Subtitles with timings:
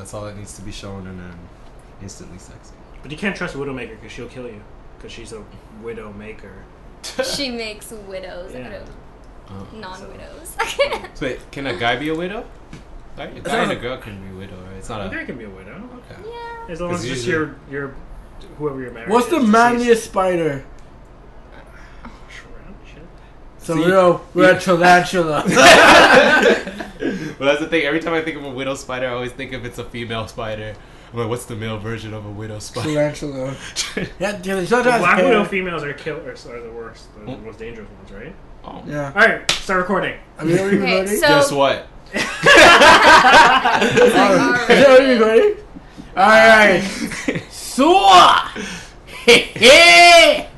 [0.00, 1.38] That's all that needs to be shown, and then
[2.00, 2.72] instantly sexy.
[3.02, 4.62] But you can't trust Widowmaker because she'll kill you.
[4.96, 5.44] Because she's a
[5.82, 6.52] Widowmaker.
[7.36, 8.88] she makes widows out of
[9.50, 10.56] Uh, non-widows.
[11.14, 12.46] so wait, can a guy be a widow?
[13.18, 13.36] Right?
[13.36, 14.76] A guy and a girl can be a widow, right?
[14.78, 15.10] It's not A a.
[15.10, 15.76] guy can be a widow.
[16.10, 16.22] Okay.
[16.30, 16.72] yeah.
[16.72, 17.94] As long as it's just your your
[18.56, 19.10] whoever you're married.
[19.10, 19.52] What's the is deceased.
[19.52, 20.64] manliest spider?
[22.30, 22.74] Shroud?
[22.86, 23.02] Shit.
[23.58, 25.44] So See- we're, we're a tarantula.
[27.40, 27.82] Well, that's the thing.
[27.84, 30.28] Every time I think of a widow spider, I always think if it's a female
[30.28, 30.74] spider.
[31.12, 32.92] I'm like, what's the male version of a widow spider?
[32.92, 33.56] tarantula.
[34.20, 35.24] Yeah, dude, The sometimes black hair.
[35.28, 37.36] widow females are killers are the worst, the Oh.
[37.38, 38.34] most dangerous ones, right?
[38.64, 38.82] oh.
[38.86, 39.06] Yeah.
[39.06, 40.16] All right, start recording.
[40.38, 41.16] Are we already Okay, recording?
[41.16, 41.86] so- Guess what?
[42.14, 42.24] Like,
[44.14, 44.70] alright.
[44.70, 45.56] Is it already recording?
[46.16, 46.82] Alright.
[47.50, 47.88] So,
[49.26, 50.48] hey,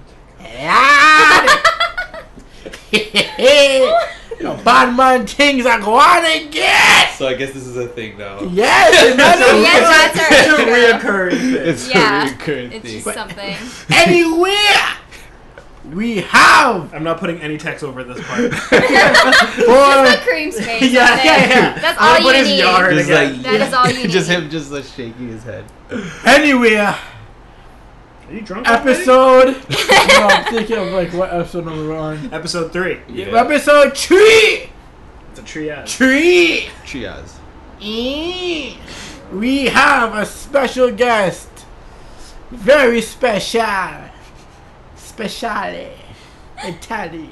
[4.42, 7.08] hey, the bad man things are going again.
[7.16, 8.40] so I guess this is a thing now.
[8.42, 10.74] Yes, Yes, that's It's a intro.
[10.74, 11.54] reoccurring thing.
[11.68, 13.02] It's Yeah, a recurrent It's thing.
[13.02, 13.56] just something.
[13.96, 14.96] Anywhere
[15.92, 18.54] we have I'm not putting any text over this part.
[18.54, 20.92] for Just the cream space.
[20.92, 21.50] yeah, that's yeah, it.
[21.50, 21.78] yeah.
[21.80, 22.58] That's I'm all gonna you his need.
[22.60, 23.32] yard Just again.
[23.34, 25.64] like That is all you just him, just like shaking his head.
[26.24, 26.96] anywhere
[28.32, 28.66] Are you drunk?
[28.66, 29.44] episode.
[29.68, 32.32] no, I'm thinking of like what episode number we're on.
[32.32, 32.98] Episode three.
[33.06, 33.26] Yeah.
[33.26, 34.70] Episode three.
[35.30, 35.86] It's a triad.
[35.86, 36.70] Three.
[36.86, 37.34] Trias.
[37.82, 38.74] Eh,
[39.30, 41.50] We have a special guest.
[42.50, 44.08] Very special.
[44.96, 45.92] Speciale.
[46.56, 47.28] Itali.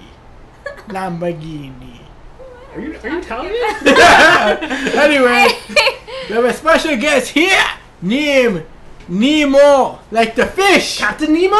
[0.88, 2.00] Lamborghini.
[2.74, 3.54] Are you are you Italian?
[4.98, 5.48] anyway,
[6.28, 7.64] we have a special guest here
[8.02, 8.66] named
[9.10, 10.98] Nemo, like the fish.
[10.98, 11.56] Captain Nemo?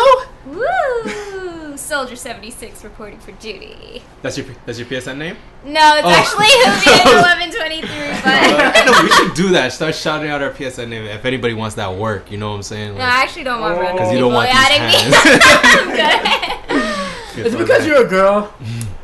[0.47, 1.77] Woo!
[1.77, 4.03] Soldier 76 reporting for duty.
[4.23, 5.37] That's your that's your PSN name?
[5.65, 6.11] No, it's Oh.
[6.11, 7.05] actually Hoovy
[7.51, 7.89] 1123,
[8.25, 8.85] but.
[8.87, 9.73] no, we should do that.
[9.73, 12.31] Start shouting out our PSN name if anybody wants that work.
[12.31, 12.95] You know what I'm saying?
[12.97, 13.81] No, I actually don't want Oh.
[13.81, 15.17] random 'Cause you don't want these adding me.
[16.79, 17.47] I'm good.
[17.47, 18.53] It's because you're a girl.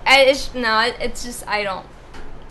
[0.07, 1.85] I, it's, no, it, it's just I don't.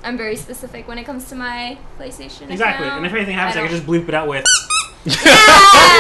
[0.04, 2.50] I'm very specific when it comes to my PlayStation.
[2.52, 2.86] Exactly.
[2.88, 2.98] account.
[2.98, 4.44] And if anything happens, I, I can just bleep it out with.
[5.06, 5.14] Yeah,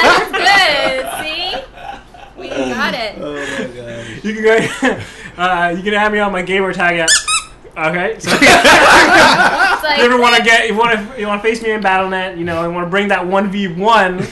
[0.03, 1.03] that's good.
[1.21, 3.15] See, we got it.
[3.19, 4.23] Oh my god.
[4.23, 5.01] You can go.
[5.37, 7.09] Uh, you can add me on my gamer tag at.
[7.77, 8.17] Okay.
[8.19, 11.71] So if you ever want to get, you want to, you want to face me
[11.71, 14.25] in Battle.net, you know, you want to bring that one v one.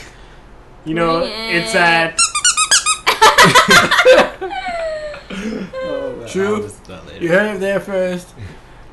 [0.86, 1.50] You know, Yeah.
[1.50, 2.18] it's at.
[5.86, 6.26] Oh.
[6.30, 6.56] True.
[6.56, 7.22] I'll just do that later.
[7.24, 8.34] You heard it there first.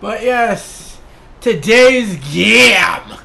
[0.01, 0.99] But yes,
[1.41, 3.19] today's game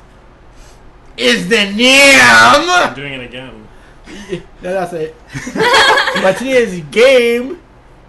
[1.17, 2.19] is the name?
[2.21, 3.67] I'm doing it again.
[4.61, 5.15] No, that's it.
[6.21, 7.59] but today's game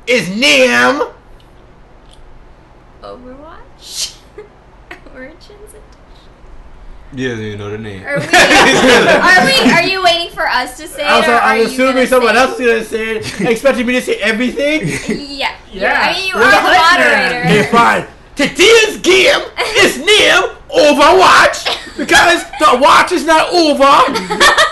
[0.07, 1.03] is name.
[3.03, 4.19] Overwatch.
[5.15, 5.75] Origins.
[7.15, 8.05] Yeah, you know the name.
[8.05, 8.27] Are we?
[8.27, 9.71] Are we?
[9.73, 11.95] Are you waiting for us to say I was, it, or are I'm you assuming
[11.95, 14.83] gonna someone say else is gonna say it, expecting me to say everything.
[15.39, 15.57] Yeah.
[15.73, 16.01] Yeah.
[16.01, 17.41] I mean, you You're are the the moderator.
[17.49, 18.07] Okay, fine.
[18.37, 19.41] Today's game
[19.79, 24.53] is named Overwatch because the watch is not over.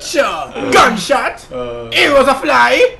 [0.00, 0.52] Sure.
[0.70, 1.50] Gunshot.
[1.50, 2.98] Uh, It was a fly.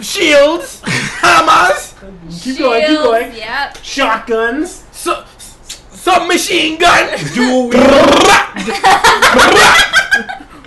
[0.00, 0.80] Shields.
[0.84, 1.94] Hammers.
[2.40, 3.34] Keep going, keep going.
[3.34, 3.78] Yep.
[3.82, 4.84] Shotguns.
[4.92, 5.24] So,
[5.90, 7.18] submachine gun.
[7.34, 7.74] Dual wield.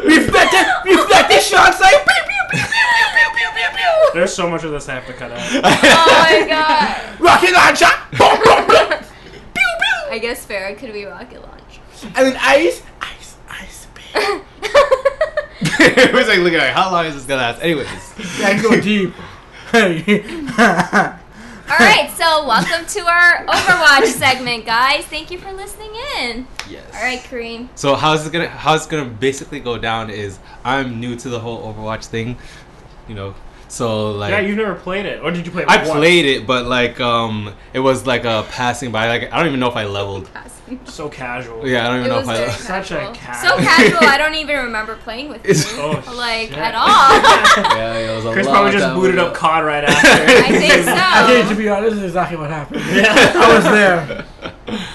[0.03, 3.06] reflected, reflected shots like pew, pew, pew, pew, pew,
[3.37, 4.11] pew, pew, pew.
[4.13, 5.37] There's so much of this I have to cut out.
[5.63, 7.19] Oh my god.
[7.19, 7.85] Rocket launcher.
[8.17, 8.89] Boom, boom, boom.
[8.89, 10.11] Pew, pew.
[10.11, 11.79] I guess Pharah could be rocket launch.
[12.03, 13.87] And then ice, ice, ice.
[14.13, 14.41] bear.
[15.79, 16.73] it was like, look at it.
[16.73, 17.61] How long is this gonna last?
[17.61, 17.87] Anyways.
[18.39, 19.13] Yeah, go deep.
[21.69, 25.03] All right, so welcome to our Overwatch segment, guys.
[25.05, 26.47] Thank you for listening in.
[26.69, 26.85] Yes.
[26.93, 27.67] All right, Kareem.
[27.75, 31.39] So how's it gonna how's it gonna basically go down is I'm new to the
[31.39, 32.37] whole Overwatch thing,
[33.07, 33.35] you know.
[33.69, 35.69] So like Yeah, you've never played it, or did you play it?
[35.69, 35.89] I once?
[35.89, 39.07] played it, but like um, it was like a passing by.
[39.09, 40.31] Like I don't even know if I leveled.
[40.33, 40.79] Passing.
[40.85, 41.67] So casual.
[41.67, 42.35] Yeah, I don't It even know was if I.
[42.37, 43.13] very Le- Such a casual.
[43.15, 43.49] casual.
[43.57, 45.81] So casual, I don't even remember playing with It's- you.
[45.81, 46.57] Oh, like shit.
[46.57, 47.75] at all.
[47.77, 49.27] yeah, it was a Chris long probably just time booted ago.
[49.27, 50.07] up COD right after.
[50.07, 51.25] I think so.
[51.25, 51.55] Okay, to so.
[51.55, 52.81] be honest, this is exactly what happened.
[52.93, 53.31] yeah.
[53.35, 54.25] I was there.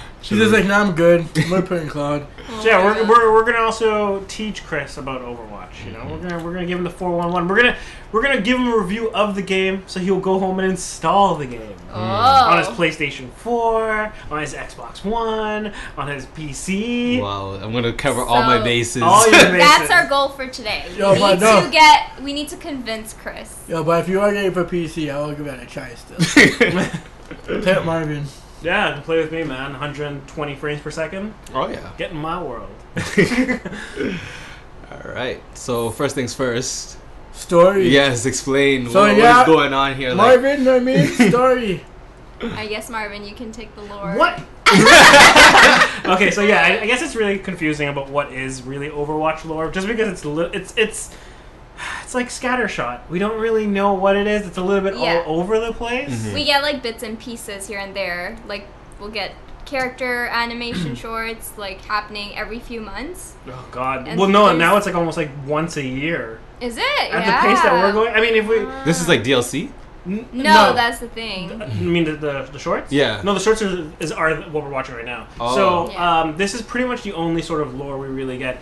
[0.22, 1.26] She's just like, nah, I'm good.
[1.52, 2.26] I'm playing Cloud.
[2.60, 3.08] So yeah, we're, oh.
[3.08, 5.84] we're, we're gonna also teach Chris about Overwatch.
[5.84, 7.48] You know, we're gonna we're gonna give him the four one one.
[7.48, 7.76] We're gonna
[8.12, 11.34] we're gonna give him a review of the game, so he'll go home and install
[11.36, 11.94] the game oh.
[11.94, 12.52] hmm.
[12.52, 12.72] on his Oh.
[12.72, 17.20] PlayStation Four, on his Xbox One, on his PC.
[17.20, 19.02] Wow, I'm gonna cover all my bases.
[19.02, 19.58] All your bases.
[19.58, 20.84] That's our goal for today.
[20.90, 21.64] We Yo, but need no.
[21.64, 22.22] to get.
[22.22, 23.58] We need to convince Chris.
[23.68, 26.18] Yo, but if you are getting for PC, I will give it a try still.
[27.62, 28.24] Take Marvin.
[28.62, 29.72] Yeah, play with me, man.
[29.72, 31.34] 120 frames per second.
[31.54, 31.92] Oh yeah.
[31.98, 32.70] Get in my world.
[34.90, 35.42] All right.
[35.54, 36.98] So first things first.
[37.32, 37.88] Story.
[37.88, 40.10] Yes, explain So, what, yeah, what is going on here.
[40.12, 41.82] Like, Marvin, I mean, story.
[42.42, 44.16] I guess Marvin, you can take the lore.
[44.16, 44.38] What?
[46.04, 49.70] okay, so yeah, I, I guess it's really confusing about what is really Overwatch lore,
[49.70, 51.14] just because it's li- it's it's
[52.02, 53.00] it's like scattershot.
[53.08, 54.46] We don't really know what it is.
[54.46, 55.22] It's a little bit Yeah.
[55.26, 56.10] all over the place.
[56.26, 56.34] Mhm.
[56.34, 58.36] We get like bits and pieces here and there.
[58.46, 58.66] Like
[59.00, 59.32] we'll get
[59.64, 63.34] character animation shorts like happening every few months.
[63.48, 64.06] Oh God.
[64.08, 66.38] And well, no, there's- now it's like almost like once a year.
[66.60, 66.84] Is it?
[66.84, 67.42] At yeah.
[67.42, 69.70] the pace that we're going, I mean, if we this is like DLC.
[70.06, 71.60] n- No, that's the thing.
[71.60, 72.92] I mean the, the, the shorts?
[72.92, 73.20] Yeah.
[73.24, 75.26] No, the shorts are, is, are what we're watching right now.
[75.40, 75.54] Oh.
[75.56, 76.20] So Yeah.
[76.20, 78.60] um, this is pretty much the only sort of lore we really get.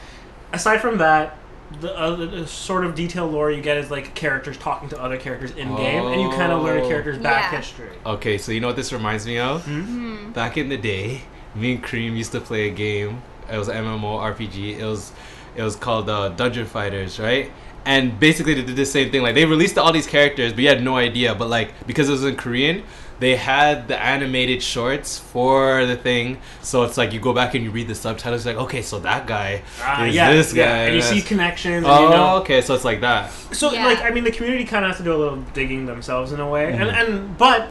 [0.52, 1.36] Aside from that,
[1.80, 5.00] the, uh, the- the sort of detailed lore you get is like characters talking to
[5.00, 6.88] other characters in game, and you kind of learn a Oh.
[6.88, 7.58] character's back Yeah.
[7.58, 7.88] history.
[8.04, 9.64] Okay, so you know what this reminds me of?
[9.64, 10.30] Hmm.
[10.32, 11.22] Back in the day,
[11.54, 13.22] me and Cream used to play a game.
[13.52, 14.78] It was an MMO RPG.
[14.78, 15.12] It was
[15.56, 17.50] it was called uh, Dungeon Fighters, right?
[17.84, 19.22] And basically they did the same thing.
[19.22, 21.34] Like they released all these characters, but you had no idea.
[21.34, 22.82] But like because it was in Korean,
[23.20, 26.38] they had the animated shorts for the thing.
[26.62, 28.44] So it's like you go back and you read the subtitles.
[28.46, 30.60] Like okay, so that guy Ah, is yeah, this guy.
[30.62, 31.86] yeah, and you see that's- connections.
[31.86, 33.30] And Oh, you know, okay, so it's like that.
[33.52, 33.84] So Yeah.
[33.86, 36.40] like I mean the community kind of has to do a little digging themselves in
[36.40, 36.94] a way, and Mhm.
[37.00, 37.68] and but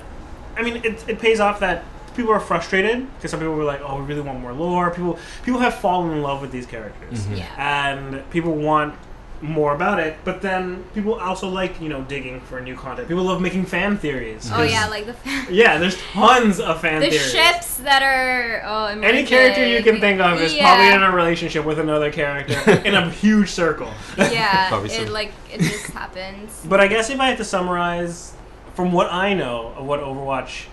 [0.58, 1.84] I mean it, it pays off that
[2.16, 4.90] people are frustrated because some people were like, oh, we really want more lore.
[4.92, 7.38] People people have fallen in love with these characters, Mhm.
[7.40, 7.46] Yeah.
[7.58, 8.94] and people want
[9.42, 10.18] more about it.
[10.26, 13.08] But then people also like you know digging for new content.
[13.08, 14.50] People love making fan theories.
[14.52, 15.78] Oh 'cause- yeah, like the fan- yeah.
[15.78, 17.32] There's tons of fan the theories.
[17.32, 20.66] ships that are oh Any character you can think of is Yeah.
[20.68, 23.92] probably in a relationship with another character in a huge circle.
[24.18, 25.14] yeah, Probably it so.
[25.14, 26.62] like it just happens.
[26.66, 28.34] But I guess if I had to summarize
[28.76, 30.66] from what I know of what Overwatch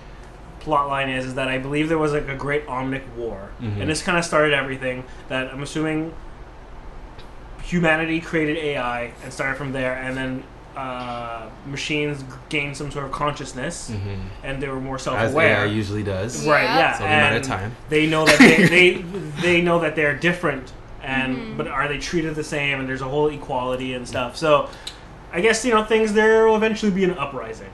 [0.60, 3.80] plotline is, is that I believe there was like a great Omnic war, Mhm.
[3.80, 5.04] and this kind of started everything.
[5.28, 6.12] That I'm assuming
[7.66, 10.42] humanity created AI and started from there, and then
[10.76, 14.14] uh, machines gained some sort of consciousness, hmm
[14.44, 15.60] and they were more self-aware.
[15.60, 16.46] AI usually does.
[16.46, 16.76] Right, Yeah.
[16.78, 16.90] yeah.
[16.92, 17.76] It's only a of and time.
[17.88, 18.92] They know that they, they
[19.42, 20.72] they know that they're different,
[21.02, 21.56] and Mhm.
[21.56, 22.78] but are they treated the same?
[22.78, 24.36] And there's a whole equality and stuff.
[24.36, 24.68] So,
[25.32, 26.12] I guess you know things.
[26.12, 27.70] There will eventually be an uprising,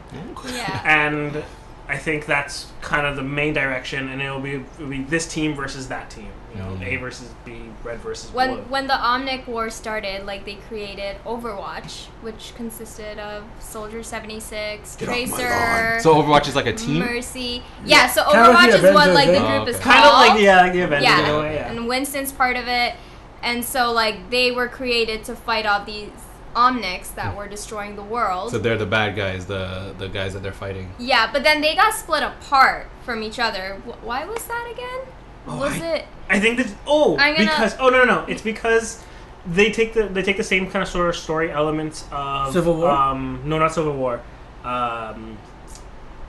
[0.54, 0.80] Yeah.
[0.84, 1.42] and
[1.88, 4.08] I think that's kind of the main direction.
[4.08, 6.29] And it'll be it'll be this team versus that team.
[6.55, 6.87] You know, Mhm.
[6.87, 8.58] A versus B, red versus When blue.
[8.69, 14.96] when the Omnic War started, like they created Overwatch, which consisted of Soldier seventy six,
[14.96, 17.00] Get Tracer, So Overwatch is like a team.
[17.00, 17.62] Mercy.
[17.85, 19.85] Yeah, so Kind of Overwatch the is what like the group Oh, is okay.
[19.85, 19.94] called.
[19.94, 21.38] kind of like yeah, like the Avengers yeah.
[21.40, 21.55] way.
[21.55, 21.70] Yeah.
[21.70, 22.94] and Winston's part of it,
[23.43, 26.11] and so like they were created to fight off these
[26.54, 28.50] Omnics that were destroying the world.
[28.50, 30.93] So they're the bad guys, the the guys that they're fighting.
[30.99, 33.81] yeah, but then they got split apart from each other.
[33.87, 35.00] Wh- Why was that again?
[35.46, 36.04] Oh, was I- it?
[36.28, 39.02] I think that oh I'm gonna- because oh no no no it's because
[39.46, 42.76] they take the they take the same kind of sort of story elements of Civil
[42.76, 42.90] War?
[42.90, 44.20] um no not Civil War
[44.64, 45.37] um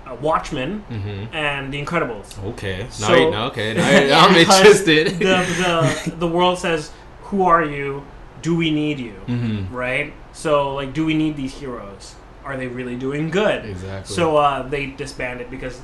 [0.05, 1.33] uh, Watchmen Mm-hmm.
[1.35, 2.27] and The Incredibles.
[2.53, 2.87] Okay.
[2.89, 3.73] So- now, you- now okay.
[3.75, 5.07] Now, I'm Because interested.
[5.19, 6.91] the, the the world says,
[7.29, 8.03] "Who are you?
[8.43, 9.75] Do we need you?" mm-hmm.
[9.75, 10.13] Right.
[10.33, 12.15] So like, do we need these heroes?
[12.45, 13.65] Are they really doing good?
[13.65, 14.15] Exactly.
[14.15, 15.81] So uh, they disbanded because,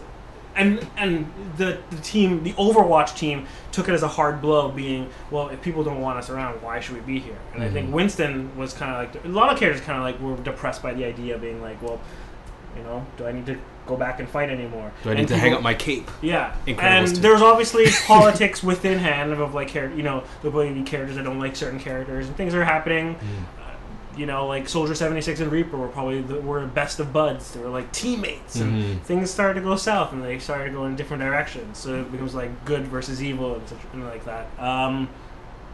[0.55, 5.09] and and the the team, the Overwatch team, took it as a hard blow, being
[5.31, 7.37] well, if people don't want us around, why should we be here?
[7.53, 7.93] And I think Mhm.
[7.93, 10.93] Winston was kind of like a lot of characters kind of like were depressed by
[10.93, 11.99] the idea, of being like, well,
[12.75, 13.57] you know, do I need to
[13.89, 14.91] go back and fight anymore?
[15.03, 16.09] Do I need And to hang up my cape?
[16.21, 17.21] yeah, Incredibles and too.
[17.21, 21.55] there obviously politics within hand of, like you know the be characters that don't like
[21.55, 23.15] certain characters and things are happening.
[23.15, 23.19] Mm.
[23.19, 23.75] Uh,
[24.17, 27.51] you know, like Soldier seventy six and Reaper were probably the, were best of buds.
[27.53, 29.01] They were like teammates, and Mhm.
[29.01, 31.77] things started to go south, and they started to go in different directions.
[31.77, 34.47] So it becomes like good versus evil and, such, and like that.
[34.59, 35.09] Um,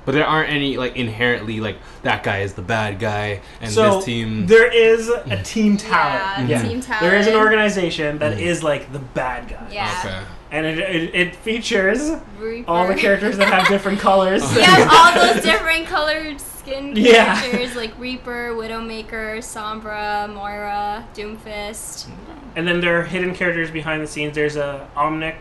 [0.06, 3.96] But there aren't any like inherently like that guy is the bad guy and so
[3.96, 4.46] this team.
[4.46, 6.48] there is a team Talon.
[6.48, 6.68] Yeah, Mhm.
[6.70, 7.10] team Talon.
[7.10, 8.42] There is an organization that Mhm.
[8.42, 9.68] is like the bad guy.
[9.72, 9.96] Yeah.
[10.06, 10.20] Okay.
[10.52, 12.70] And it, it, it features Reaper.
[12.70, 14.44] all the characters that have different colors.
[14.58, 17.42] yeah, all those different colored skin Yeah.
[17.42, 22.08] characters like Reaper, Widowmaker, Sombra, Moira, Doomfist.
[22.56, 24.36] And then there are hidden characters behind the scenes.
[24.36, 25.36] There's a Omnic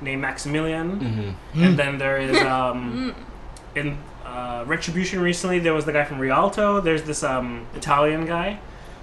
[0.00, 1.00] named Maximilian,
[1.54, 1.62] Mm-hmm.
[1.64, 3.31] and then there is um, Mm.
[3.74, 6.80] In uh, Retribution recently there was the guy from Rialto.
[6.80, 8.58] There's this um, Italian guy.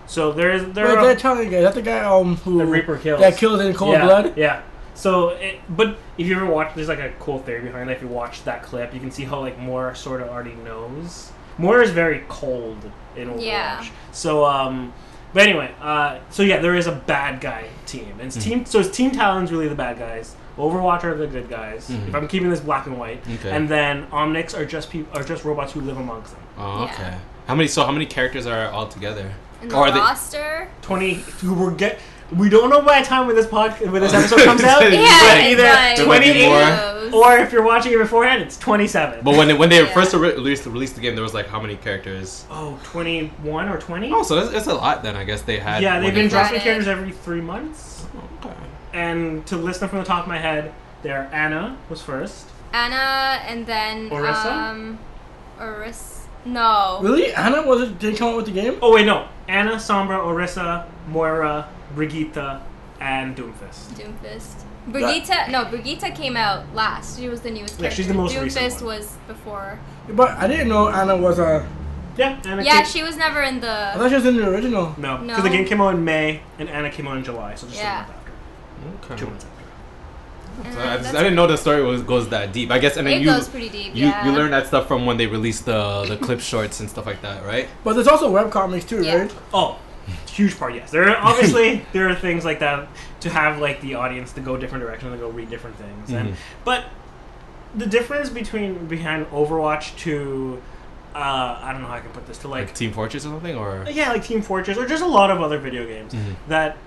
[0.08, 2.98] So there's there Wait, are that Italian guy, that's the guy um who the Reaper
[2.98, 3.20] kills.
[3.22, 4.38] that kills in cold yeah, blood.
[4.38, 4.62] Yeah.
[4.96, 7.94] So, it, but if you ever watch, there's like a cool theory behind it.
[7.94, 11.32] If you watch that clip, you can see how like Moore sort of already knows.
[11.58, 12.78] Moore is very cold
[13.16, 13.46] in Overwatch.
[13.46, 13.86] Yeah.
[14.12, 14.92] So, um,
[15.34, 18.44] but anyway, uh, so yeah, there is a bad guy team, and it's Mhm.
[18.44, 18.66] team.
[18.66, 20.36] So it's Team Talon's really the bad guys.
[20.60, 21.90] Overwatch are the good guys.
[21.90, 22.10] Mhm.
[22.10, 23.50] If I'm keeping this black and white, Okay.
[23.50, 26.42] and then Omnics are just people are just robots who live amongst them.
[26.58, 26.94] Oh, Yeah.
[26.94, 27.14] okay.
[27.48, 27.68] How many?
[27.68, 29.32] So how many characters are all together?
[29.62, 30.68] In the Or are they- roster.
[30.82, 31.24] Twenty.
[31.44, 32.00] We're get.
[32.36, 34.84] We don't know by the time when this pod when this episode comes out.
[34.84, 34.90] Yeah,
[35.30, 39.22] but either like- There might be 28 or if you're watching it beforehand, it's 27.
[39.24, 39.94] But when when they Yeah.
[39.94, 42.46] first released released the game, there was like how many characters?
[42.52, 44.12] oh, 21 or 20?
[44.14, 45.16] Oh, so that's, that's a lot then.
[45.16, 45.82] I guess they had.
[45.82, 48.06] yeah, they've been dropping characters every three months.
[48.46, 48.54] Okay.
[48.94, 52.48] And to list them from the top of my head, there Ana was first.
[52.74, 54.46] Ana and then Orisa?
[54.46, 55.00] um
[55.60, 56.16] Oris
[56.46, 57.00] no.
[57.02, 57.34] Really?
[57.34, 58.78] Ana wasn't didn't come out with the game?
[58.82, 59.28] Oh wait, no.
[59.48, 62.62] Ana, Sombra, Orisa, Moira, Brigitte,
[63.00, 63.90] and Doomfist.
[63.96, 64.64] Doomfist.
[64.88, 67.20] Brigitte no, Brigitte came out last.
[67.20, 67.96] She was the newest Yeah, character.
[67.98, 68.98] she's the most recent Doomfist one.
[68.98, 69.80] was before.
[70.10, 71.68] But I didn't know Ana was a.
[72.18, 72.64] Yeah, Ana.
[72.64, 73.70] Yeah, came, she was never in the.
[73.94, 74.96] I thought she was in the original.
[74.98, 75.28] no, No.
[75.28, 77.80] because the game came out in May and Ana came out in July, so just
[77.80, 77.96] Yeah.
[77.96, 78.19] a month after.
[79.04, 79.16] Okay.
[79.18, 80.74] Two months after.
[80.74, 82.70] So I, just- I didn't know the story was goes that deep.
[82.72, 84.26] I guess, and then it you goes pretty deep, you yeah.
[84.26, 87.22] you learn that stuff from when they released the the clip shorts and stuff like
[87.22, 87.68] that, right?
[87.84, 89.16] But there's also webcomics too, Yeah.
[89.20, 89.36] right?
[89.54, 89.78] Oh,
[90.28, 90.74] huge part.
[90.76, 92.90] Yes, there are obviously there are things like that
[93.22, 96.10] to have like the audience to go different directions and go read different things.
[96.12, 96.36] And Mhm.
[96.66, 96.86] but
[97.76, 100.62] the difference between behind Overwatch to
[101.16, 103.30] uh, I don't know how I can put this to Like like Team Fortress or
[103.30, 106.36] something, or yeah like Team Fortress or just a lot of other video games Mhm.
[106.50, 106.78] that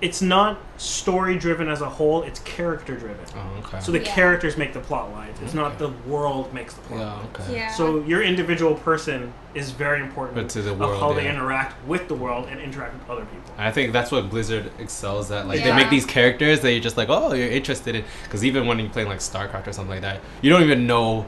[0.00, 2.22] it's not story driven as a whole.
[2.24, 3.24] It's character driven.
[3.36, 3.80] oh, okay.
[3.80, 4.14] So the Yeah.
[4.14, 5.38] characters make the plot lines.
[5.42, 7.00] It's not the world makes the plot.
[7.00, 7.28] yeah, lines.
[7.40, 7.54] okay.
[7.56, 7.70] Yeah.
[7.74, 11.28] So your individual person is very important But to the world, of world, how they
[11.28, 13.52] interact with the world and interact with other people.
[13.56, 15.46] I think that's what Blizzard excels at.
[15.46, 18.04] Like they make these characters that you're just like, oh, you're interested in.
[18.24, 21.24] Because even when you play like StarCraft or something like that, you don't even know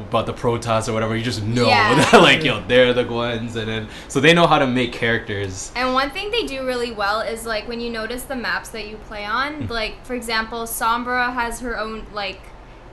[0.00, 1.16] about the Protoss or whatever.
[1.16, 1.94] You just know Yeah.
[2.10, 5.72] that like yo, they're the ones, and then so they know how to make characters.
[5.76, 8.86] And one thing they do really well is like when you notice the maps that
[8.88, 9.30] you play Hmm.
[9.32, 12.40] on, like for example, Sombra has her own like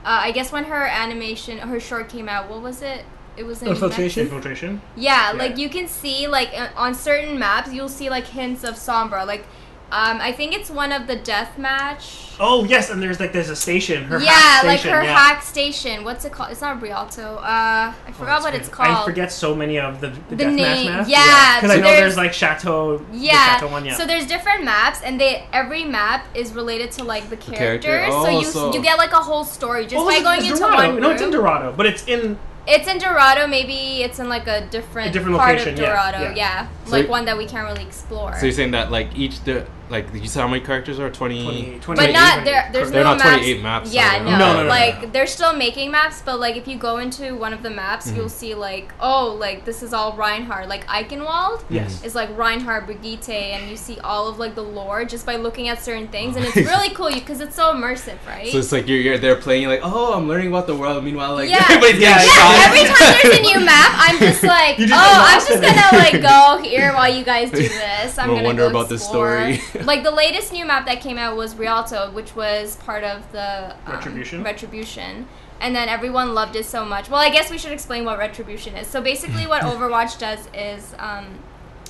[0.04, 3.04] uh, I guess when her animation her short came out, what was it?
[3.36, 4.22] It was in Infiltration?
[4.24, 4.82] Infiltration.
[4.96, 5.38] Yeah, Yeah.
[5.38, 9.26] like you can see like uh, on certain maps you'll see like hints of Sombra.
[9.26, 9.46] Like
[9.92, 12.26] um, I think it's one of the death match.
[12.38, 14.04] Oh yes, and there's like there's a station.
[14.04, 15.14] Her yeah, hack like her yeah.
[15.18, 16.04] hack station.
[16.04, 16.50] What's it called?
[16.52, 17.36] It's not Rialto.
[17.36, 18.60] Uh, I Oh, forgot that's what great.
[18.60, 18.88] it's called.
[18.88, 21.08] I forget so many of the, the, The deathmatch name- maps.
[21.10, 22.98] yeah, because I so know there's, there's- like Chateau.
[22.98, 23.54] the Yeah.
[23.56, 23.94] Chateau one, yeah.
[23.96, 27.88] So there's different maps, and they every map is related to like the character?
[27.88, 28.14] characters.
[28.16, 30.38] Oh, so you so- you get like a whole story just oh, by it's- going
[30.40, 30.92] it's into Dorado.
[30.92, 31.30] one No, it's in.
[31.30, 33.46] Dorado, but it's in It's in Dorado.
[33.48, 36.20] Maybe it's in like a different, A different part location, of yeah, Dorado.
[36.22, 36.34] yeah.
[36.36, 38.34] Yeah, So like you- one that we can't really explore.
[38.38, 41.42] So you're saying that like each the like you said how many characters are 20?
[41.44, 42.68] 20, 20 but not there.
[42.72, 43.38] There's They're no not maps.
[43.44, 44.30] 28 maps, Yeah, no.
[44.30, 45.10] No, no, no, like no, no.
[45.10, 48.16] they're still making maps, but like if you go into one of the maps, Mhm.
[48.16, 50.68] you'll see like oh, like this is all Reinhardt.
[50.68, 52.04] Like Eichenwald Yes.
[52.04, 55.68] is like Reinhardt, Brigitte, and you see all of like the lore just by looking
[55.68, 58.48] at certain things, and it's really cool because it's so immersive, right?
[58.52, 61.02] So it's like you're, you're there playing, you're like, oh, I'm learning about the world.
[61.04, 61.64] Meanwhile, like Yeah.
[61.68, 62.34] everybody's Yeah, getting yeah.
[62.34, 62.56] shot.
[62.56, 65.98] Yeah, every time there's a new map, I'm just like, You oh, I'm just gonna
[65.98, 68.18] like go here while you guys do this.
[68.18, 69.60] I'm We'll gonna wonder go about the story.
[69.84, 73.74] Like the latest new map that came out was Rialto, which was part of the
[73.86, 74.42] um, Retribution?
[74.42, 75.26] Retribution.
[75.60, 77.10] And then everyone loved it so much.
[77.10, 78.86] Well, I guess we should explain what Retribution is.
[78.86, 81.26] So basically, what Overwatch does is, um,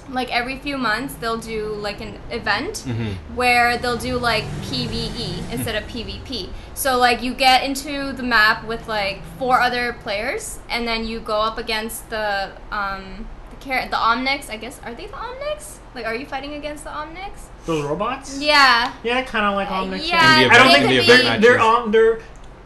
[0.09, 3.15] like every few months, they'll do like an event Mhm.
[3.37, 6.49] where they'll do like PVE instead of PvP.
[6.75, 11.21] So like you get into the map with like four other players, and then you
[11.21, 14.51] go up against the um the car- the Omnics.
[14.51, 15.77] I guess are they the Omnics?
[15.95, 17.50] Like, are you fighting against the Omnics?
[17.67, 18.41] Those robots.
[18.41, 18.93] Yeah.
[19.03, 20.09] Yeah, kind of like Omnics.
[20.09, 22.21] yeah, In I don't think could in the be- they're, they're, on they're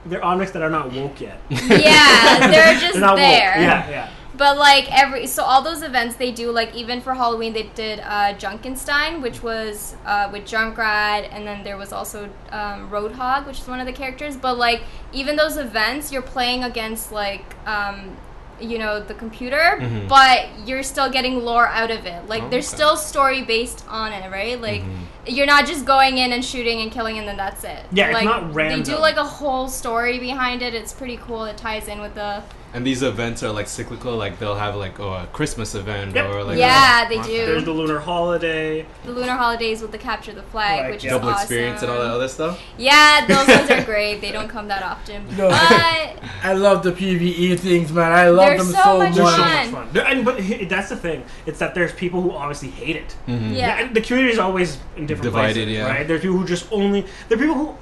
[0.07, 1.41] they're Omnics that are not woke yet.
[1.51, 3.19] Yeah, they're just They're not woke.
[3.19, 3.61] there.
[3.61, 4.11] Yeah, yeah.
[4.37, 8.01] But like every so all those events they do like even for Halloween they did
[8.01, 13.61] uh, Junkenstein which was uh, with Junkrat and then there was also um, Roadhog which
[13.61, 14.83] is one of the characters but like
[15.13, 18.17] even those events you're playing against like um,
[18.61, 20.09] you know the computer Mhm.
[20.09, 22.77] but you're still getting lore out of it like Oh, there's okay.
[22.77, 24.95] still story based on it right like Mhm.
[25.27, 28.15] you're not just going in and shooting and killing and then that's it Yeah, it's
[28.15, 31.89] like not they do like a whole story behind it it's pretty cool it ties
[31.89, 32.43] in with the
[32.75, 34.17] And these events are like cyclical.
[34.17, 36.31] Like they'll have like oh, a Christmas event Yep.
[36.35, 37.47] or like Yeah, a- they do.
[37.47, 38.85] There's the lunar holiday.
[39.05, 41.11] the lunar holidays with the capture the flag, Flag, which yeah.
[41.11, 41.43] is double awesome.
[41.43, 42.61] experience and all that other stuff.
[42.77, 44.21] Yeah, those ones are great.
[44.21, 45.49] They don't come that often, No.
[45.51, 48.11] but I love the PVE things, man.
[48.11, 49.51] I love them so so, much They're so fun.
[49.55, 49.89] much fun.
[49.93, 51.25] They're- and, but that's the thing.
[51.47, 53.15] It's that there's people who obviously hate it.
[53.29, 53.55] Mhm.
[53.57, 53.79] Yeah.
[53.79, 55.87] And the community is always in different Divided, places, yeah.
[55.87, 56.09] right?
[56.09, 57.77] There's people who just only there are people who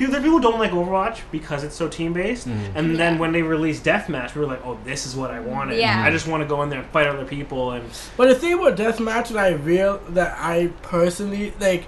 [0.00, 2.52] people there are people don't like Overwatch because it's so team based, Mhm.
[2.74, 3.20] and then Yeah.
[3.20, 5.78] when they released Deathmatch, we were like, oh, this is what I wanted.
[5.78, 6.02] Yeah.
[6.04, 7.84] I just want to go in there and fight other people, and
[8.16, 11.84] But the thing about deathmatch that I real that I personally like,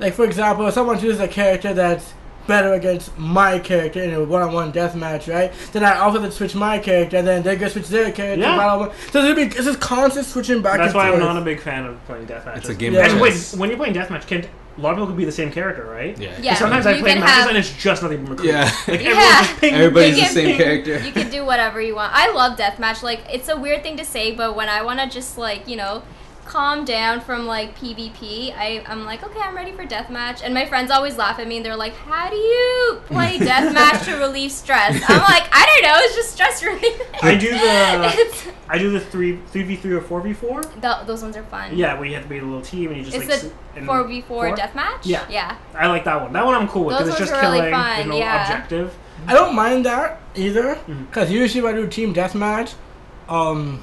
[0.00, 2.12] like for example, if someone chooses a character that's
[2.46, 5.50] better against my character in a one-on-one death match, right?
[5.72, 8.42] Then I also have to switch my character, and then they're gonna switch their character.
[8.44, 8.88] Yeah.
[9.12, 11.60] So there'll be it's just constant switching back That's and why I'm not a big
[11.60, 12.58] fan of playing deathmatch.
[12.58, 13.06] It's a game Yeah.
[13.08, 14.44] And wait, when you're playing deathmatch, can
[14.76, 16.18] a lot of people could be the same character, right?
[16.18, 16.36] Yeah.
[16.40, 16.54] Yeah.
[16.54, 18.70] Sometimes I play matches have- and it's just nothing but Yeah.
[18.88, 19.10] Like Yeah.
[19.10, 20.56] everyone's just ping, Everybody's ping, the same ping.
[20.56, 20.98] character.
[21.06, 22.12] You can do whatever you want.
[22.14, 23.02] I love deathmatch.
[23.02, 25.76] Like it's a weird thing to say, but when I want to just like you
[25.76, 26.02] know
[26.44, 30.42] calm down from like PvP, I I'm like okay, I'm ready for deathmatch.
[30.44, 34.04] And my friends always laugh at me and they're like, "How do you play deathmatch
[34.06, 35.98] to relieve stress?" I'm like, "I don't know.
[35.98, 40.00] It's just stress relief." I do the I do the three three v three or
[40.00, 40.62] four v four.
[40.80, 41.76] Those ones are fun.
[41.76, 43.82] Yeah, where you have to be a little team and you just It's like the
[43.86, 45.00] four v four deathmatch.
[45.04, 45.26] Yeah.
[45.30, 45.56] Yeah.
[45.74, 46.32] I like that one.
[46.32, 47.72] That one I'm cool with because it's just are really killing.
[47.72, 48.42] fun, There's no yeah.
[48.42, 48.96] objective.
[49.26, 52.74] I don't mind that either, because usually when I do team deathmatch,
[53.28, 53.82] um,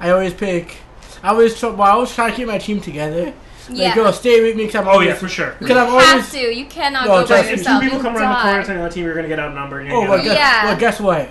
[0.00, 0.76] I always pick.
[1.22, 1.70] I was try.
[1.70, 3.24] Well, I always try to keep my team together.
[3.26, 3.34] Like,
[3.78, 3.94] Yeah.
[3.94, 5.08] yo, stay with me, because I'm Oh always.
[5.08, 5.54] yeah, for sure.
[5.58, 6.30] Because I'm you have always.
[6.32, 6.54] to.
[6.54, 8.56] You cannot No, go by trust If two people You'll come around the corner die.
[8.58, 9.82] and tell the team you're gonna get outnumbered.
[9.84, 10.64] And Oh, you're well, guess, Yeah.
[10.64, 11.28] well, guess what?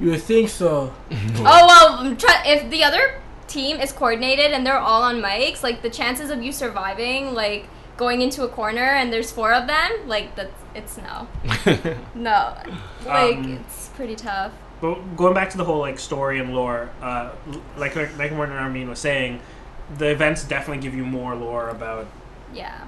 [0.00, 0.92] You would think so.
[1.38, 3.14] Oh well, I'm try- if the other
[3.48, 7.66] team is coordinated and they're all on mics, like the chances of you surviving, like
[7.96, 11.28] going into a corner and there's four of them, like that's it's no,
[12.14, 12.54] no,
[13.06, 14.52] like Um, it's pretty tough.
[14.80, 17.30] But going back to the whole like story and lore, uh,
[17.76, 19.40] like like like Morgan Armin was saying,
[19.98, 22.06] the events definitely give you more lore about
[22.52, 22.84] Yeah,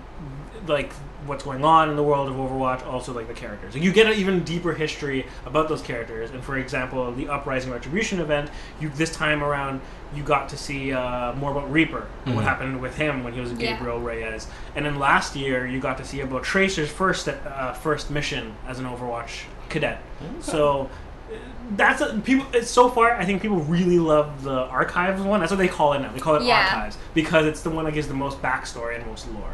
[0.67, 0.93] like
[1.27, 3.75] what's going on in the world of Overwatch, also like the characters.
[3.75, 6.31] You get an even deeper history about those characters.
[6.31, 8.49] And for example, the Uprising Retribution event,
[8.81, 9.81] you this time around
[10.15, 12.49] you got to see uh, more about Reaper and what Mhm.
[12.49, 13.73] happened with him when he was Yeah.
[13.73, 14.47] Gabriel Reyes.
[14.77, 18.79] And then last year you got to see about Tracer's first uh, first mission as
[18.79, 19.99] an Overwatch cadet.
[20.41, 20.89] So.
[21.33, 21.37] Uh,
[21.77, 22.47] That's a, people.
[22.53, 23.13] It's so far.
[23.17, 25.41] I think people really love the archives one.
[25.41, 26.13] That's what they call it now.
[26.13, 26.65] They call it Yeah.
[26.75, 29.51] archives because it's the one that gives the most backstory and most lore,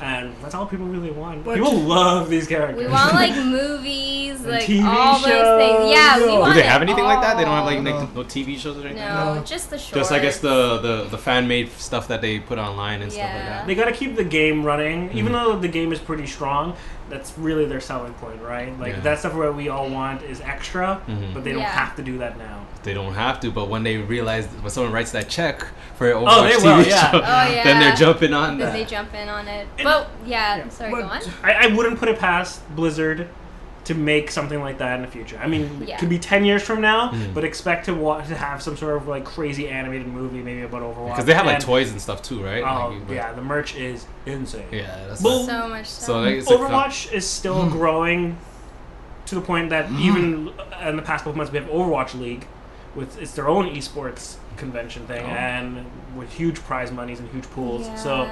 [0.00, 1.44] and that's all people really want.
[1.44, 2.78] But people love these characters.
[2.78, 5.90] we want like movies, And like TV all those shows, things.
[5.90, 6.24] Yeah, we.
[6.26, 7.36] Do want Do they have anything like that?
[7.36, 8.00] They don't have like, all.
[8.02, 8.96] like no TV shows or anything.
[9.04, 9.42] no, No.
[9.44, 9.94] just the shorts.
[10.08, 13.24] Just I guess the the the fan made stuff that they put online and stuff
[13.24, 13.66] like that.
[13.66, 15.44] They got to keep the game running, even Mhm.
[15.44, 16.74] though the game is pretty strong.
[17.08, 18.78] That's really their selling point, right?
[18.78, 19.00] Like Yeah.
[19.00, 21.32] that stuff where we all want is extra, Mhm.
[21.34, 21.68] but they don't Yeah.
[21.70, 22.60] have to do that now.
[22.82, 25.64] They don't have to, but when they realize when someone writes that check
[25.96, 27.10] for an Overwatch Oh, they TV will, yeah.
[27.10, 27.64] show, Oh, yeah.
[27.64, 28.72] then they're jumping on Then that.
[28.72, 29.66] they jump in on it.
[29.78, 30.68] And- But yeah, yeah.
[30.68, 31.20] sorry, But- go on.
[31.42, 33.28] I, I wouldn't put it past Blizzard
[33.88, 35.40] to make something like that in the future.
[35.42, 35.94] I mean, Yeah.
[35.94, 37.32] it could be ten years from now, Mhm.
[37.32, 40.82] but expect to wa- to have some sort of like crazy animated movie, maybe about
[40.82, 41.10] Overwatch.
[41.12, 42.62] Because they have like And- toys and stuff too, right?
[42.62, 44.64] Oh Like, you- yeah, the merch is insane.
[44.70, 44.94] yeah.
[45.08, 46.06] That's Well, So much stuff.
[46.06, 48.36] so like, it's a com- Overwatch is still growing
[49.26, 50.50] to the point that even
[50.86, 52.46] in the past couple months we have Overwatch League
[52.94, 55.30] with it's their own esports convention thing Oh.
[55.30, 57.86] and with huge prize monies and huge pools.
[57.86, 57.94] Yeah.
[57.94, 58.28] So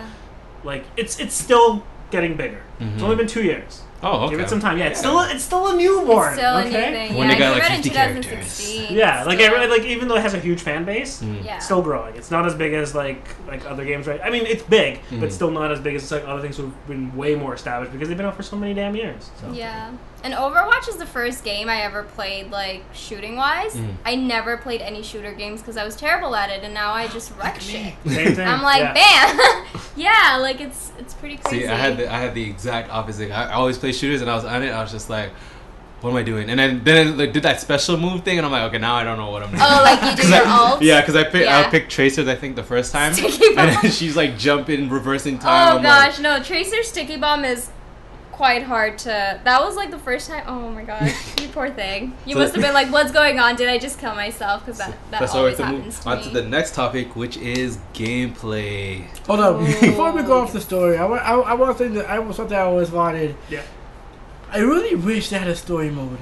[0.64, 2.60] like it's it's still getting bigger.
[2.78, 3.04] It's Mhm.
[3.04, 3.82] only been two years.
[4.12, 4.30] Oh, okay.
[4.36, 4.78] Give it some time.
[4.78, 6.28] Yeah, it's still it's still a newborn.
[6.28, 6.68] It's still okay.
[6.68, 7.14] a new thing.
[7.16, 8.90] When yeah, they got, like, grew it in 50 characters.
[8.90, 11.44] Yeah, like still- every, like even though it has a huge fan base, Mhm.
[11.44, 11.56] yeah.
[11.56, 12.14] it's still growing.
[12.16, 14.20] It's not as big as like like other games, right?
[14.24, 15.20] I mean, it's big, Mhm.
[15.20, 18.08] but still not as big as like other things who've been way more established because
[18.08, 19.30] they've been out for so many damn years.
[19.40, 19.50] So.
[19.52, 19.90] Yeah.
[20.24, 23.74] And Overwatch is the first game I ever played, like, shooting wise.
[23.74, 23.94] Mm.
[24.04, 27.06] I never played any shooter games because I was terrible at it, and now I
[27.08, 27.94] just wreck shit.
[28.06, 28.48] Same thing.
[28.48, 29.34] I'm like, yeah.
[29.34, 29.66] bam!
[29.96, 31.60] yeah, like, it's it's pretty crazy.
[31.60, 33.30] See, I had the, I had the exact opposite.
[33.30, 34.70] I, I always play shooters, and I was on it.
[34.70, 35.30] I was just like,
[36.00, 38.44] "What am I doing?" And then then it like, did that special move thing, and
[38.46, 40.30] I'm like, "Okay, now I don't know what I'm doing." Oh, like you do 'Cause
[40.30, 40.82] your I, ult?
[40.82, 42.26] Yeah, because I picked I picked Tracers.
[42.26, 43.66] I think the first time, Sticky and bomb.
[43.82, 45.74] then she's like jumping, reversing time.
[45.74, 47.70] Oh I'm like, gosh, no, Tracer Sticky Bomb is
[48.36, 49.40] quite hard to.
[49.44, 50.44] That was like the first time.
[50.46, 52.14] Oh my gosh, you poor thing.
[52.26, 53.56] You So- must have been like, "What's going on?
[53.56, 56.08] Did I just kill myself?" Because that that That's always have to happens move to
[56.10, 56.22] on me.
[56.24, 59.06] to the next topic, which is gameplay.
[59.26, 59.64] Hold up, Oh.
[59.80, 60.42] before we go oh.
[60.42, 62.60] off the story, I want I, I want to say that I was something I
[62.62, 63.34] always wanted.
[63.48, 63.62] Yeah.
[64.52, 66.18] I really wish they had a story mode.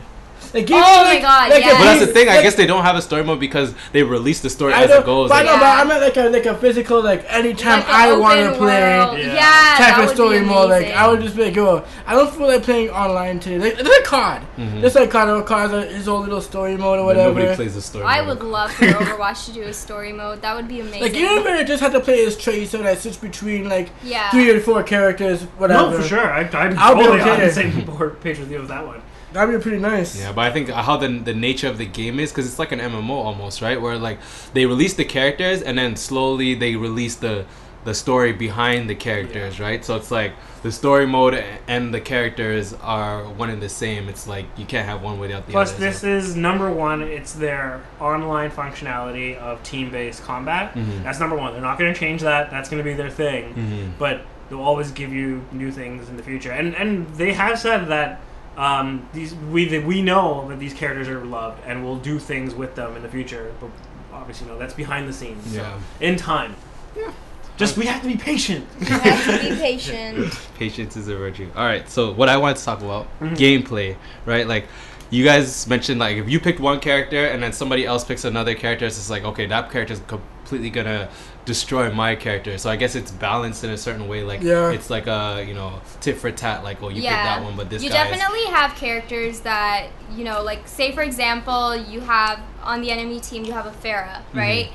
[0.53, 1.79] Like, Oh my God, a yes.
[1.79, 2.29] But that's the thing.
[2.29, 4.83] I like- guess they don't have a story mode because they release the story I
[4.85, 5.29] as know, it goes.
[5.31, 7.89] but I Like, know, but I meant like a like a physical like anytime Like
[7.89, 8.81] I want to play.
[8.81, 9.35] Yeah.
[9.35, 10.71] Yeah, type of story mode.
[10.71, 13.59] Like I would just be like, yo, I don't feel like playing online today.
[13.59, 14.43] Like, it's like COD.
[14.59, 14.81] Mhm.
[14.81, 17.35] Just like COD, COD has his own little story mode or but whatever.
[17.41, 18.05] Nobody plays the story.
[18.05, 18.39] I mode.
[18.41, 20.43] would love for Overwatch to do a story mode.
[20.43, 21.03] That would be amazing.
[21.03, 24.31] Like you don't just have to play as Tracer that switch between like yeah.
[24.31, 25.91] three or four characters, whatever.
[25.91, 26.31] No, for sure.
[26.31, 29.01] I, I'm I'll be totally on the same board page with you with that one.
[29.35, 30.19] That'd be pretty nice.
[30.19, 32.73] Yeah, but I think how the the nature of the game is because it's like
[32.73, 33.81] an MMO almost, right?
[33.81, 34.19] Where like
[34.55, 37.45] they release the characters and then slowly they release the
[37.85, 39.85] the story behind the characters, right?
[39.85, 41.35] So it's like the story mode
[41.69, 44.09] and the characters are one and the same.
[44.09, 45.79] It's like you can't have one without the Plus, other.
[45.79, 46.31] Plus, this so.
[46.31, 47.03] is number one.
[47.03, 50.75] It's their online functionality of team-based combat.
[50.75, 51.03] Mhm.
[51.03, 51.53] That's number one.
[51.53, 52.51] They're not going to change that.
[52.51, 53.53] That's going to be their thing.
[53.55, 53.99] Mhm.
[53.99, 57.89] But They'll always give you new things in the future, and and they have said
[57.89, 58.21] that
[58.57, 62.55] um, these we that we know that these characters are loved, and we'll do things
[62.55, 63.53] with them in the future.
[63.61, 63.71] But
[64.13, 65.51] obviously, no, that's behind the scenes.
[65.53, 65.79] so Yeah.
[66.01, 66.55] in time.
[66.97, 67.11] Yeah.
[67.57, 68.67] Just we have to be patient.
[68.81, 70.35] You have to be patient.
[70.59, 71.49] Patience is a virtue.
[71.57, 71.89] All right.
[71.89, 73.37] So what I wanted to talk about Mhm.
[73.37, 74.47] gameplay, right?
[74.47, 74.67] Like
[75.11, 78.55] you guys mentioned, like if you picked one character and then somebody else picks another
[78.55, 81.09] character, it's just like okay, that character is completely gonna
[81.45, 82.57] destroy my character.
[82.59, 84.23] So I guess it's balanced in a certain way.
[84.23, 84.71] Like Yeah.
[84.71, 86.65] it's like a you know tit for tat.
[86.65, 89.89] Like oh, you picked that one, but this you guy is- definitely have characters that
[90.17, 93.71] you know, like say for example, you have on the enemy team you have a
[93.71, 94.39] Pharah, Mm-hmm.
[94.39, 94.71] right?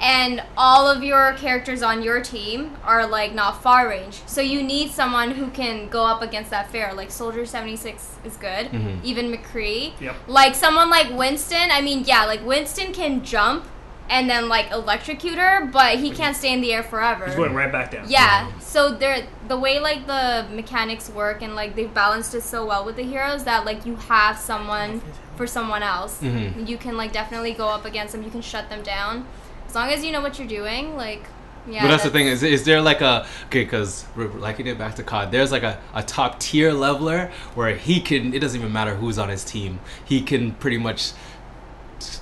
[0.00, 4.60] And all of your characters on your team are like not far range, so you
[4.62, 6.94] need someone who can go up against that Pharah.
[6.96, 9.04] Like Soldier seventy six is good, Mhm.
[9.04, 9.92] even McCree.
[10.00, 10.16] Yep.
[10.26, 13.66] Like someone like Winston, I mean, yeah, like Winston can jump
[14.10, 17.26] and then like electrocute her, but he can't stay in the air forever.
[17.26, 18.06] He's going right back down.
[18.08, 22.66] Yeah, so they're the way like the mechanics work and like they've balanced it so
[22.66, 25.00] well with the heroes that like you have someone
[25.36, 26.20] for someone else.
[26.20, 26.68] Mhm.
[26.68, 28.22] You can like definitely go up against them.
[28.22, 29.26] You can shut them down
[29.66, 30.96] as long as you know what you're doing.
[30.96, 31.24] Like,
[31.68, 31.82] yeah.
[31.82, 33.64] but that's, the thing is, is there like a okay?
[33.64, 37.74] Because like you did back to COD, there's like a, a top tier leveler where
[37.74, 38.34] he can.
[38.34, 39.80] It doesn't even matter who's on his team.
[40.04, 41.12] He can pretty much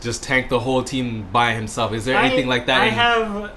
[0.01, 1.93] just tank the whole team by himself.
[1.93, 2.81] Is there I- anything like that?
[2.83, 3.51] I in- have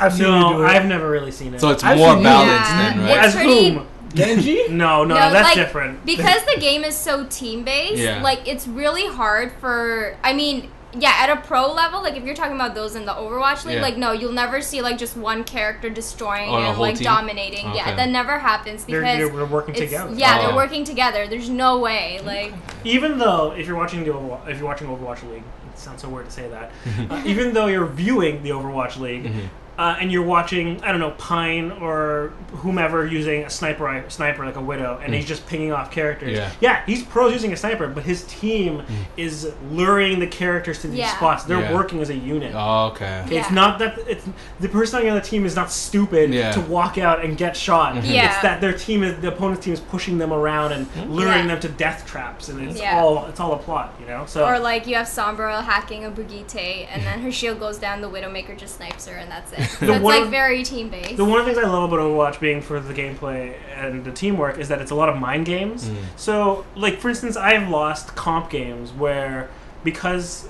[0.00, 0.62] I've seen you do no.
[0.62, 0.66] it.
[0.66, 1.60] I've never really seen it.
[1.60, 2.78] so it's I've more seen- balanced Yeah.
[2.90, 3.24] then, It's right?
[3.24, 3.86] As pretty- whom?
[4.14, 4.62] Genji.
[4.70, 6.06] No, no, No, that's like, different.
[6.06, 7.96] because the game is so team based.
[8.00, 8.22] Yeah.
[8.22, 10.16] Like it's really hard for.
[10.24, 10.70] I mean.
[10.94, 13.76] Yeah, at a pro level, like if you're talking about those in the Overwatch League,
[13.76, 13.82] Yeah.
[13.82, 17.04] like no, you'll never see like just one character destroying On and like team?
[17.04, 17.66] dominating.
[17.66, 17.76] Okay.
[17.76, 20.14] Yeah, that never happens they're, because they're working together.
[20.14, 20.46] yeah, Oh.
[20.46, 21.26] they're working together.
[21.26, 22.20] There's no way.
[22.24, 26.00] Like Even though if you're watching the Overwatch, if you're watching Overwatch League, it sounds
[26.00, 26.70] so weird to say that.
[27.10, 29.48] uh, even though you're viewing the Overwatch League, Mhm.
[29.78, 34.56] Uh, and you're watching, I don't know, Pine or whomever using a sniper, sniper like
[34.56, 35.28] a Widow, and he's mm.
[35.28, 36.32] just pinging off characters.
[36.32, 36.50] Yeah.
[36.60, 38.86] yeah, he's pros using a sniper, but his team mm.
[39.16, 41.16] is luring the characters to these Yeah.
[41.16, 41.44] spots.
[41.44, 41.72] They're Yeah.
[41.72, 42.54] working as a unit.
[42.56, 43.22] Oh, okay.
[43.26, 44.26] Okay, It's not that it's
[44.58, 46.50] the person on the other team is not stupid Yeah.
[46.52, 47.94] to walk out and get shot.
[47.94, 48.10] Mm-hmm.
[48.10, 48.32] Yeah.
[48.32, 51.12] It's that their team is the opponent's team is pushing them around and mm-hmm.
[51.12, 51.46] luring Yeah.
[51.46, 52.98] them to death traps, and it's Yeah.
[52.98, 54.24] all it's all a plot, you know.
[54.26, 58.00] So Or like you have Sombra hacking a Brigitte, and then her shield goes down.
[58.00, 59.67] The Widowmaker just snipes her, and that's it.
[59.68, 61.16] So The it's one- like very team based.
[61.16, 64.12] The one of the things I love about Overwatch being for the gameplay and the
[64.12, 65.88] teamwork is that it's a lot of mind games.
[65.88, 65.96] Mm.
[66.16, 69.48] So, like for instance, I've lost comp games where
[69.84, 70.48] because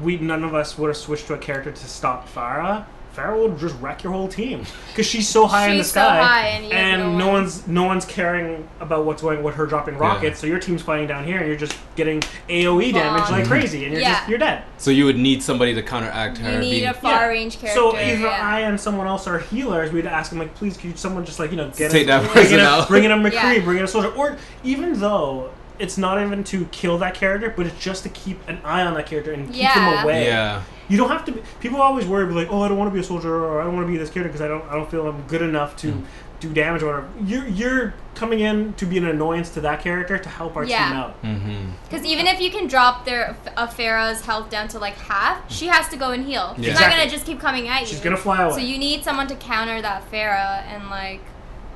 [0.00, 2.86] we none of us would have switched to a character to stop Pharah.
[3.16, 6.00] Pharah would just wreck your whole team because she's so high in the She's so
[6.00, 7.34] sky, high and you have no no one.
[7.42, 10.38] one's no one's caring about what's going with her dropping rockets.
[10.38, 13.32] So your team's fighting down here, and you're just getting AOE damage Bomb.
[13.32, 14.14] like crazy, and you're Yeah.
[14.18, 14.62] just you're dead.
[14.78, 16.52] So you would need somebody to counteract her.
[16.52, 17.80] you need being, a far range character.
[17.80, 18.46] So either yeah.
[18.48, 19.90] I and someone else are healers.
[19.92, 22.22] We'd ask them like, please, could you, someone just like you know get Take us,
[22.22, 22.88] that bring person in a, out.
[22.88, 23.60] bring in a McCree, Yeah.
[23.64, 27.66] bring in a soldier, or even though it's not even to kill that character, but
[27.66, 29.74] it's just to keep an eye on that character and keep Yeah.
[29.94, 30.26] them away.
[30.26, 30.62] yeah.
[30.88, 31.32] You don't have to.
[31.32, 33.60] Be, people always worry, be like, oh, I don't want to be a soldier, or
[33.60, 35.40] I don't want to be this character because I don't, I don't feel I'm good
[35.42, 36.04] enough to Mm.
[36.40, 37.08] do damage or whatever.
[37.24, 40.88] You're, you're coming in to be an annoyance to that character to help our Yeah.
[40.88, 41.22] team out.
[41.22, 41.70] Mm-hmm.
[41.88, 45.66] Because even if you can drop their a Pharah's health down to like half, she
[45.68, 46.54] has to go and heal.
[46.58, 46.70] Yeah.
[46.70, 46.88] She's Yeah.
[46.88, 47.86] not gonna just keep coming at you.
[47.86, 48.54] She's gonna fly away.
[48.54, 51.20] So you need someone to counter that Pharah and like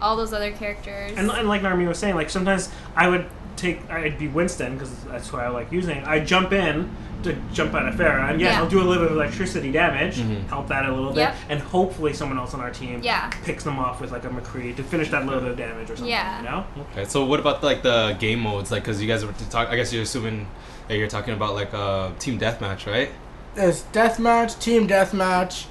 [0.02, 1.12] all those other characters.
[1.16, 4.90] And, and like Narmi was saying, like sometimes I would take, I'd be Winston because
[5.04, 6.02] that's what I like using.
[6.04, 6.90] I'd jump in
[7.22, 8.60] to jump out of Pharah, and yes, Yeah.
[8.60, 10.46] I'll do a little bit of electricity damage, Mhm.
[10.48, 11.34] help that a little bit, Yep.
[11.48, 13.30] and hopefully someone else on our team Yeah.
[13.44, 15.96] picks them off with like a McCree to finish that little bit of damage or
[15.96, 16.06] something.
[16.12, 16.38] Yeah.
[16.38, 16.64] You know?
[16.92, 18.70] Okay, so what about like the game modes?
[18.70, 19.68] Like, cause you guys were to talk.
[19.70, 20.46] I guess you're assuming
[20.88, 23.10] that you're talking about like uh, team deathmatch, right?
[23.54, 25.64] There's deathmatch, team deathmatch.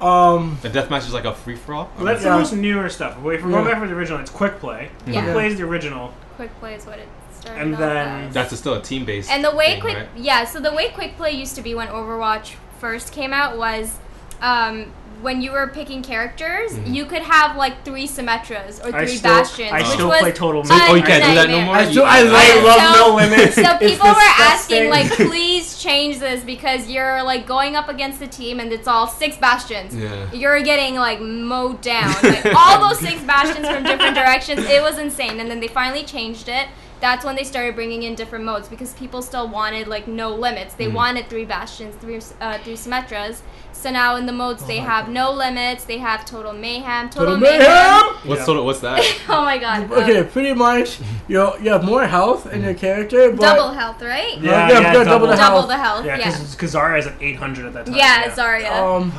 [0.00, 1.90] Um, The deathmatch is like a free for all.
[1.96, 2.32] Well, that's Yeah.
[2.32, 3.16] the most newer stuff.
[3.16, 3.70] If we're going Yeah.
[3.72, 4.90] back for the original, it's quick play.
[5.06, 5.12] Yeah.
[5.14, 5.32] Quick Yeah.
[5.32, 6.12] play is the original.
[6.36, 8.34] Quick play is what it started And off then- as.
[8.34, 9.30] That's a, still a team based.
[9.30, 10.08] And the way thing, quick, right?
[10.16, 10.44] yeah.
[10.44, 13.98] So the way quick play used to be when Overwatch first came out was,
[14.40, 16.94] um, when you were picking characters, Mhm.
[16.94, 20.18] you could have like three Symmetras or I three still, Bastions, I which still was
[20.20, 21.76] play Total So- oh, you can't do that no more.
[21.76, 23.54] I You- still- I I love- love so- no limits.
[23.54, 28.26] So people were asking, like, please change this because you're like going up against the
[28.26, 29.94] team and it's all six bastions.
[29.94, 30.10] Yeah.
[30.32, 32.14] You're getting like mowed down.
[32.22, 34.60] Like all those six bastions from different directions.
[34.68, 35.40] It was insane.
[35.40, 36.66] And then they finally changed it.
[37.00, 40.74] That's when they started bringing in different modes because people still wanted like no limits.
[40.74, 40.94] They Mhm.
[40.94, 43.40] wanted three bastions, three uh, three Symmetras.
[43.72, 45.84] So now in the modes they Oh my have no limits.
[45.84, 47.10] They have total mayhem.
[47.10, 47.58] Total, Total mayhem.
[47.60, 48.02] Mayhem!
[48.24, 48.44] What's Yeah.
[48.46, 49.00] sort of what's that?
[49.28, 49.92] oh my god.
[49.92, 54.38] okay, pretty much you you have more health in your character, but double health, right?
[54.38, 55.54] Yeah, Yeah, yeah, double the health.
[55.54, 56.04] Double the health.
[56.06, 56.38] Yeah, Yeah.
[56.50, 57.94] because Zarya is at 800 at that time.
[57.94, 58.72] Yeah, Zarya.
[58.72, 59.12] um,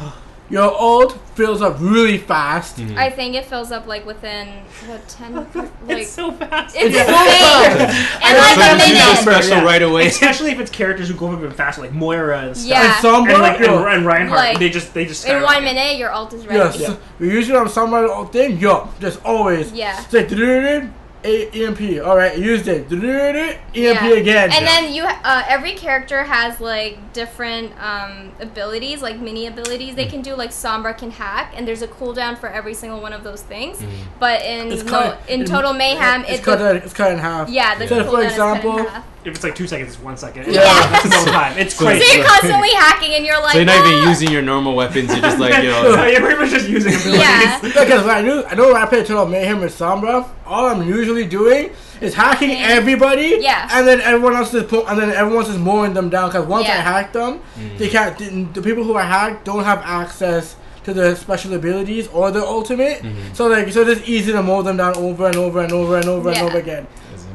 [0.49, 2.77] your ult fills up really fast.
[2.77, 2.97] Mhm.
[2.97, 4.47] I think it fills up like within
[4.87, 6.75] what ten, like It's so fast.
[6.77, 7.01] it's Yeah.
[7.03, 8.05] insane.
[8.23, 9.21] and So like a you use your minute.
[9.21, 9.63] special Yeah.
[9.65, 10.07] right away.
[10.07, 12.69] Especially if it's characters who go up even faster, like Moira and stuff.
[12.69, 12.83] Yeah.
[12.83, 15.63] And Sombra, And like and, and Reinhardt, Like, they just they just In one skyrocket.
[15.75, 16.59] minute, your ult is ready.
[16.59, 16.93] yes, Yeah.
[17.19, 19.71] we usually on somebody ult thing, yo, just always.
[19.73, 19.99] Yeah.
[20.01, 20.89] It's like "Du-du-du-du,
[21.23, 21.99] A- EMP.
[22.05, 22.91] All right, used it.
[22.91, 24.07] EMP Yeah.
[24.09, 24.51] again.
[24.51, 30.05] And then you, uh, every character has like different um, abilities, like mini abilities they
[30.05, 30.35] can do.
[30.35, 33.81] Like Sombra can hack, and there's a cooldown for every single one of those things.
[34.19, 36.59] But in It's no, cut- in it- Total Mayhem, it's it, cut.
[36.59, 37.49] the, It's cut in half.
[37.49, 39.03] yeah, the So, cooldown for is cut in example- half.
[39.27, 40.51] If it's like two seconds, it's one second.
[40.53, 40.61] Yeah.
[40.89, 41.57] That's no time.
[41.57, 42.05] It's So- crazy.
[42.05, 44.73] So you're constantly hacking, and you're like, So you're not even "Ah." using your normal
[44.75, 45.09] weapons.
[45.11, 46.05] You're just like, So yo.
[46.05, 47.19] you're pretty much just using abilities.
[47.19, 47.59] Yeah.
[47.61, 50.65] Because when I do, I know when I play a Total Mayhem with Sombra, all
[50.67, 52.67] I'm usually doing is hacking Yeah.
[52.79, 53.37] everybody.
[53.41, 53.67] Yeah.
[53.71, 56.29] And then everyone else is po- and then everyone else is mowing them down.
[56.29, 57.41] Because once I hack them,
[57.77, 58.17] they can't.
[58.17, 62.43] The, the people who I hacked don't have access to their special abilities or their
[62.43, 63.03] ultimate.
[63.33, 66.05] So like, so it's easy to mow them down over and over and over and
[66.07, 66.39] over Yeah.
[66.39, 66.87] and over again.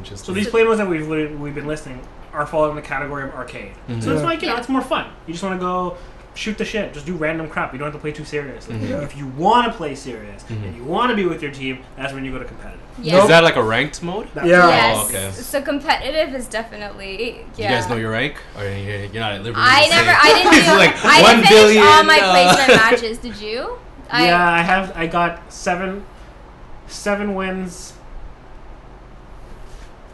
[0.09, 0.33] That's interesting.
[0.33, 1.99] So these playmodes that we've li- we've been listing
[2.33, 3.73] are falling in the category of arcade.
[3.99, 4.59] So it's like you know Yeah.
[4.59, 5.07] it's more fun.
[5.27, 5.97] You just want to go
[6.35, 7.73] shoot the shit, just do random crap.
[7.73, 8.73] You don't have to play too seriously.
[8.75, 9.03] Mhm.
[9.03, 12.11] If you want to play serious and you want to be with your team, that's
[12.11, 12.79] when you go to competitive.
[12.99, 13.21] Yeah.
[13.21, 14.27] Is that like a ranked mode?
[14.33, 14.67] That's Yeah.
[14.67, 14.97] Yes.
[14.99, 15.29] Oh, okay.
[15.31, 17.45] So competitive is definitely.
[17.55, 17.69] Yeah.
[17.69, 19.61] You guys know your rank, or you're you're not at liberty?
[19.63, 19.95] I to say?
[19.95, 20.17] never.
[20.19, 20.53] I didn't.
[20.57, 21.83] It's do, like I one didn't finish billion.
[21.83, 23.17] all my uh, placement matches.
[23.19, 23.77] Did you?
[24.09, 24.91] I, yeah, I have.
[24.97, 26.03] I got seven,
[26.87, 27.93] seven wins,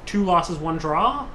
[0.10, 1.28] two losses, one draw.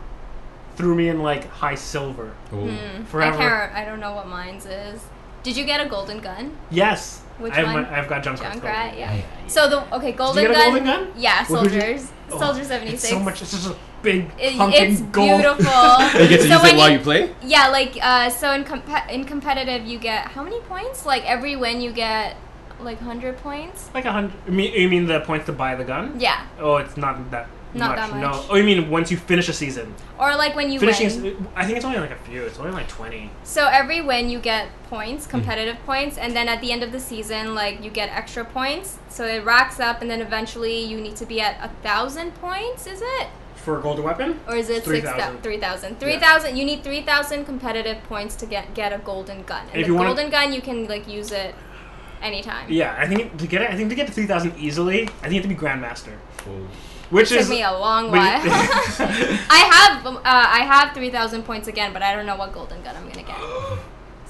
[0.76, 2.32] Threw me in like high silver.
[2.52, 2.66] Ooh.
[2.68, 3.36] Hmm, Forever.
[3.36, 3.74] I can't.
[3.74, 5.00] I don't know what mine's is.
[5.44, 6.56] Did you get a golden gun?
[6.70, 7.20] Yes.
[7.38, 7.84] Which I have one?
[7.86, 8.52] I've got Junkrat.
[8.54, 8.98] Junkrat.
[8.98, 9.20] Yeah.
[9.46, 10.84] So the okay golden Did you get a gun.
[10.84, 11.12] golden gun?
[11.16, 12.10] Yeah, What would you- soldiers.
[12.32, 13.12] Oh, Soldier seventy It's six.
[13.12, 13.42] so much.
[13.42, 15.40] It's just a big It, hunking it's gold.
[15.42, 15.64] beautiful.
[16.22, 17.34] You get to so use when it while you, you play.
[17.42, 21.04] Yeah, like uh, so in comp- in competitive you get how many points?
[21.06, 22.36] Like every win you get
[22.80, 23.90] like hundred points.
[23.94, 24.32] Like a hundred.
[24.48, 26.16] You you mean the points to buy the gun?
[26.18, 27.46] Yeah, Oh, it's not that.
[27.74, 27.98] Not much.
[27.98, 28.20] that much.
[28.20, 28.46] No.
[28.50, 29.94] Oh, you mean once you finish a season?
[30.18, 31.22] or like when you Finishing.
[31.22, 31.32] win.
[31.32, 32.42] is- I think it's only like a few.
[32.44, 33.30] It's only like twenty.
[33.42, 35.30] So every win you get points, Mm.
[35.30, 38.98] competitive points, and then at the end of the season, like you get extra points.
[39.08, 42.86] So it racks up, and then eventually you need to be at a thousand points.
[42.86, 43.26] Is it?
[43.56, 44.40] For a golden weapon?
[44.46, 45.16] Or is it 3,000.
[45.16, 45.42] 6,000?
[45.42, 45.98] 3,000.
[45.98, 46.56] 3,000.
[46.58, 49.62] You need 3,000 competitive points to get get a golden gun.
[49.72, 51.54] And If the you wanna- golden gun, you can like use it
[52.22, 52.66] anytime.
[52.70, 55.28] Yeah, I think to get it, I think to get to three thousand easily, I
[55.28, 56.12] think you have to be grandmaster,
[56.48, 56.68] Ooh.
[57.14, 58.20] Which Took is me a long while.
[59.58, 62.94] I have uh, I have 3,000 points again, but I don't know what golden gun
[62.96, 63.36] I'm gonna get.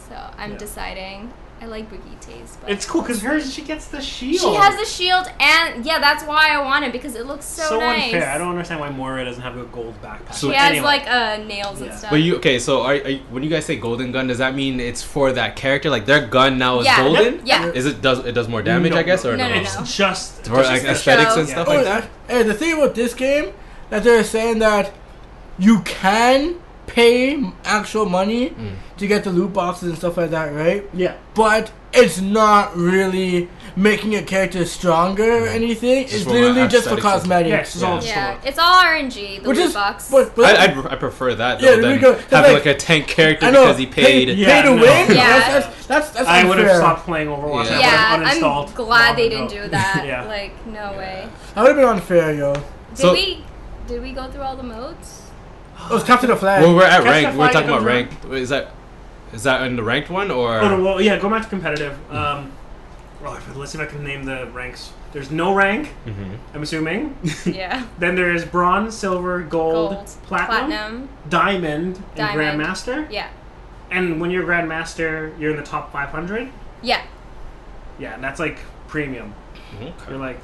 [0.08, 0.58] So I'm Yeah.
[0.58, 1.32] deciding.
[1.64, 4.38] I like Brigitte's, but it's cool because hers she gets the shield.
[4.38, 7.62] she has the shield, and yeah, that's why I want it because it looks so,
[7.62, 8.04] so nice.
[8.12, 8.28] unfair.
[8.28, 10.34] I don't understand why Moira doesn't have a gold backpack.
[10.34, 10.84] So She has Anyway.
[10.84, 11.86] like uh, nails Yeah.
[11.88, 12.10] and stuff.
[12.10, 12.58] But you okay?
[12.58, 15.32] So are, are you, when you guys say golden gun, does that mean it's for
[15.32, 15.88] that character?
[15.88, 16.98] Like their gun now is Yeah.
[17.02, 17.46] golden?
[17.46, 17.68] Yeah.
[17.72, 18.92] Is it does it does more damage?
[18.92, 19.54] No, I guess or no, no?
[19.54, 21.40] no, It's just For it's like just aesthetics show.
[21.40, 21.72] and stuff Yeah.
[21.74, 22.10] like Oh, that.
[22.28, 23.54] that, hey, the thing about this game
[23.88, 24.92] that they're saying that
[25.58, 26.56] you can
[26.94, 28.74] pay actual money Mm.
[28.98, 30.84] to get the loot boxes and stuff like that, right?
[30.94, 31.14] Yeah.
[31.34, 36.04] But it's not really making a character stronger or anything.
[36.04, 37.50] Just It's literally just for cosmetics.
[37.50, 38.00] Yeah, it's all Yeah.
[38.00, 38.06] just
[38.44, 39.40] yeah, it's all RNG.
[39.42, 40.08] The Which loot is, box.
[40.08, 42.14] but, but I, I'd, I prefer that Yeah, though there we than go.
[42.14, 44.28] 'Cause, having like- like, a tank character because he paid.
[44.38, 44.82] Yeah, pay to no.
[44.82, 45.16] win.
[45.16, 45.38] Yeah.
[45.38, 47.64] That's, that's, that's, that's I would have stopped playing Overwatch.
[47.70, 47.76] Yeah.
[47.76, 48.68] I yeah, would have uninstalled.
[48.68, 50.04] I'm glad they didn't do that.
[50.06, 50.22] Yeah.
[50.26, 51.28] Like, no way.
[51.56, 52.52] That would have been unfair, yo.
[52.54, 52.64] Did
[52.98, 53.42] So- we?
[53.88, 55.22] Did we go through all the modes?
[55.90, 56.62] It was Captain the Flag.
[56.62, 57.38] Well, we're at Catch ranked.
[57.38, 58.24] We're talking about comes ranked.
[58.26, 58.72] Is that
[59.32, 60.58] is that in the ranked one or?
[60.60, 61.18] Oh no, well, yeah.
[61.18, 61.98] Go back to competitive.
[62.12, 62.52] Um,
[63.22, 64.92] well, let's see if I can name the ranks.
[65.12, 65.92] There's no rank.
[66.06, 66.38] Mhm.
[66.54, 67.16] I'm assuming.
[67.46, 67.86] Yeah.
[67.98, 71.08] then there's bronze, silver, gold, Gold, platinum, Platinum.
[71.28, 72.60] diamond, and Diamond.
[72.60, 73.10] grandmaster.
[73.10, 73.28] Yeah.
[73.90, 76.50] And when you're grandmaster, you're in the top 500.
[76.82, 77.02] Yeah.
[77.98, 79.34] Yeah, and that's like premium.
[79.76, 79.92] Okay.
[80.08, 80.40] You're like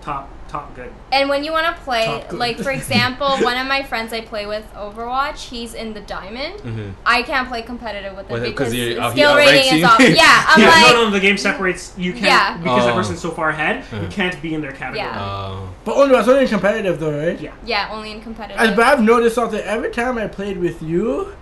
[0.00, 0.92] top, top good.
[1.10, 4.46] And when you want to play, like for example, one of my friends I play
[4.46, 6.60] with Overwatch, he's in the diamond.
[6.60, 6.92] Mhm.
[7.04, 9.98] I can't play competitive with him With because you're- his oh, skill rating is off.
[10.24, 11.92] Yeah, I'm yeah, like, no, no, the game separates.
[11.98, 12.56] You can't Yeah.
[12.58, 12.96] because that Oh.
[13.00, 13.84] person's so far ahead.
[13.90, 14.06] You Uh-huh.
[14.10, 14.98] can't be in their category.
[15.06, 15.20] Yeah.
[15.20, 15.68] Oh.
[15.84, 17.40] But only, it's only competitive though, right?
[17.40, 17.50] Yeah.
[17.64, 18.60] yeah, only in competitive.
[18.60, 19.60] As, but I've noticed something.
[19.60, 21.34] Every time I played with you,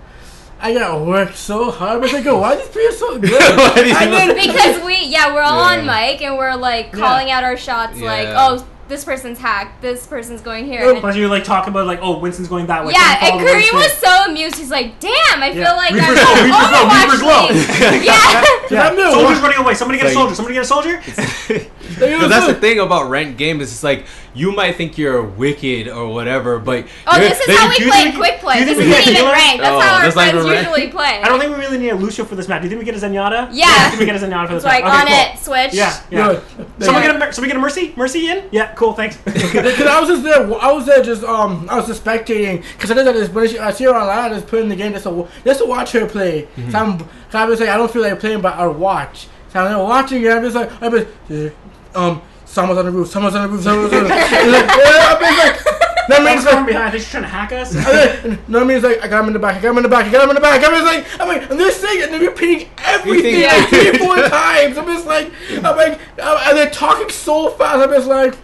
[0.64, 2.00] I got worked so hard.
[2.00, 3.32] But I go, why are these players so good?
[3.32, 6.86] Why do you and then, because we, yeah, we're all on mic and we're like
[6.92, 7.00] Yeah.
[7.00, 10.82] calling out our shots, like, oh, this person's hacked, this person's going here.
[10.84, 12.92] Oh, and- Plus, you like talk about like, oh, Winston's going that way.
[12.92, 14.56] yeah, and the Curry was so amused.
[14.56, 15.64] He's like, "Damn, I Yeah.
[15.66, 17.46] feel like Reaper I'm glow, Reaper glow, Overwatch Reaper glow.
[17.48, 18.44] League." yeah.
[18.70, 19.10] Yeah.
[19.10, 19.74] Soldier's running away.
[19.74, 20.34] Somebody get a soldier.
[20.34, 21.00] Somebody get a soldier.
[21.94, 23.62] Because that's the thing about ranked games.
[23.62, 27.84] It's like you might think you're wicked or whatever, but Oh, this is how you-
[27.84, 28.64] we play think- quick play.
[28.64, 29.32] This isn't get even healers?
[29.32, 29.62] ranked.
[29.62, 31.20] That's Oh, how our that's friends even usually play.
[31.22, 32.60] I don't think we really need a Lucio for this map.
[32.62, 33.50] Do you think we get a Zenyatta?
[33.52, 33.66] Yeah.
[33.68, 34.94] I think we get a Zenyatta for this It's like map.
[34.94, 35.74] on Okay, it, switch.
[35.74, 36.26] Yeah, yeah.
[36.28, 36.42] Good.
[36.80, 37.08] Someone Yeah.
[37.08, 38.44] get a mer- someone get a mercy, mercy in.
[38.50, 38.92] Yeah, cool.
[38.94, 39.16] Thanks.
[39.52, 42.62] Because I was just there, I was there just um, I was just spectating.
[42.72, 43.32] Because I did that.
[43.34, 45.60] When she, I see her online, I just put in the game just to just
[45.60, 46.48] to watch her play.
[46.70, 49.28] So I'm, cause I was like, I don't feel like playing, but I'll watch.
[49.52, 50.30] So I'm there watching it.
[50.30, 51.48] I'm just like, I'm just, yeah,
[51.94, 54.12] um, someone's on the roof, someone's on the roof, someone's on the roof.
[54.32, 55.64] It's like, yeah, I'm like,
[56.08, 56.66] that Someone's means coming like.
[56.66, 56.88] behind.
[56.88, 58.48] I think she's trying to hack us.
[58.48, 59.82] No, I mean it's like I got him in the back, I got him in
[59.84, 60.62] the back, I got him in the back.
[60.64, 63.98] I was like, I'm like, and they're saying, and they're repeating everything think- like three,
[63.98, 64.76] four times.
[64.78, 67.78] I'm just like, I'm like, I'm- and they're talking so fast.
[67.86, 68.34] I'm just like,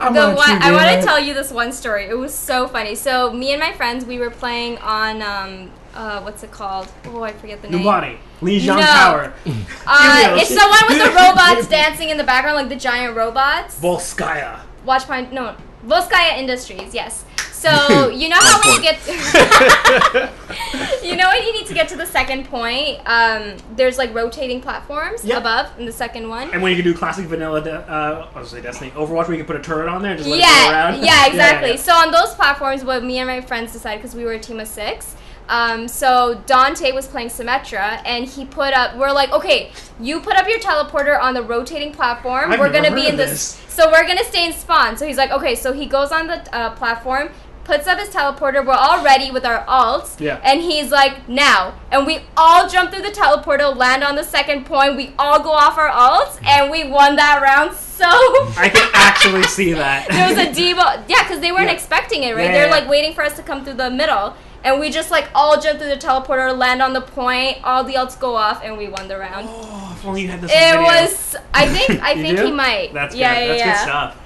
[0.00, 1.00] I'm The not one, true I want gamer.
[1.00, 2.06] to tell you this one story.
[2.06, 2.94] It was so funny.
[2.96, 6.88] So me and my friends, we were playing on um, uh, what's it called?
[7.06, 7.84] Oh, I forget the New name.
[7.86, 8.18] body.
[8.42, 8.82] Li Jiang No.
[8.82, 9.32] Tower.
[9.88, 10.42] Uh, Helios.
[10.42, 13.78] it's the one with the robots dancing in the background, like the giant robots.
[13.80, 14.60] Volskaya.
[14.84, 15.54] Watch my no,
[15.86, 16.92] Volskaya Industries.
[16.94, 17.24] Yes.
[17.52, 18.98] So you know how when you get,
[21.02, 24.60] you know when you need to get to the second point, um, there's like rotating
[24.60, 25.38] platforms Yep.
[25.38, 26.50] above in the second one.
[26.52, 29.28] And when you can do classic vanilla, de- uh, I was gonna say Destiny, Overwatch,
[29.28, 31.04] where you can put a turret on there and just let it go yeah, around.
[31.04, 31.70] yeah, exactly.
[31.70, 31.76] yeah.
[31.76, 34.60] So on those platforms, what me and my friends decided because we were a team
[34.60, 35.14] of six.
[35.48, 38.96] Um, so Dante was playing Symmetra, and he put up.
[38.96, 42.52] We're like, okay, you put up your teleporter on the rotating platform.
[42.52, 43.54] I've we're gonna be in this.
[43.56, 43.74] this.
[43.74, 44.96] So we're gonna stay in spawn.
[44.96, 45.54] So he's like, okay.
[45.54, 47.28] So he goes on the uh, platform,
[47.64, 48.64] puts up his teleporter.
[48.66, 50.18] We're all ready with our ults.
[50.18, 50.40] Yeah.
[50.42, 54.66] And he's like, now, and we all jump through the teleporter, land on the second
[54.66, 54.96] point.
[54.96, 57.76] We all go off our ults, and we won that round.
[57.76, 58.04] So.
[58.08, 60.08] I can actually see that.
[60.08, 61.04] There was a Debo.
[61.08, 61.72] Yeah, because they weren't Yeah.
[61.74, 62.46] expecting it, right?
[62.46, 62.70] Yeah, They're yeah.
[62.72, 64.34] like waiting for us to come through the middle.
[64.66, 67.96] And we just like all jump through the teleporter, land on the point, all the
[67.96, 69.46] outs go off, and we won the round.
[69.48, 70.82] Oh, if only you had this on it video.
[70.82, 72.46] was, I think, I think do?
[72.46, 72.92] he might.
[72.92, 73.40] That's yeah, good.
[73.40, 73.74] yeah, That's yeah.
[73.74, 74.22] good stuff.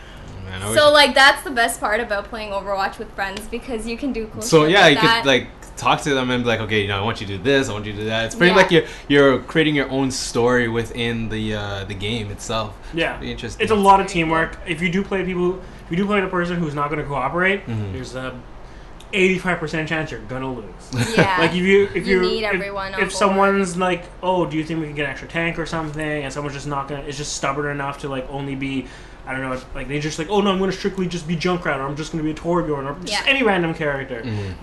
[0.47, 3.99] Man, I So like that's the best part about playing Overwatch with friends because you
[3.99, 4.41] can do cool.
[4.41, 5.23] so yeah, like you that.
[5.23, 7.37] could like talk to them and be like, okay, you know, I want you to
[7.37, 8.25] do this, I want you to do that.
[8.25, 8.57] It's pretty Yeah.
[8.57, 12.75] like you're you're creating your own story within the uh, the game itself.
[12.95, 13.63] Yeah, Be interesting.
[13.63, 14.57] It's a lot of very teamwork.
[14.67, 17.07] If you do play people, if you do play a person who's not going to
[17.07, 17.93] cooperate, Mhm.
[17.93, 18.35] there's a
[19.13, 20.67] 85% chance you're gonna lose.
[21.17, 21.39] yeah.
[21.41, 24.57] Like if you if You you need if, everyone on if someone's like, oh, do
[24.57, 27.03] you think we can get an extra tank or something, and someone's just not gonna
[27.03, 28.87] is just stubborn enough to like only be.
[29.27, 31.77] I don't know, like they just like, oh no, I'm gonna strictly just be Junkrat,
[31.77, 33.23] or I'm just gonna be a Torbjorn, or just Yeah.
[33.31, 34.23] any random character.
[34.23, 34.55] Mhm.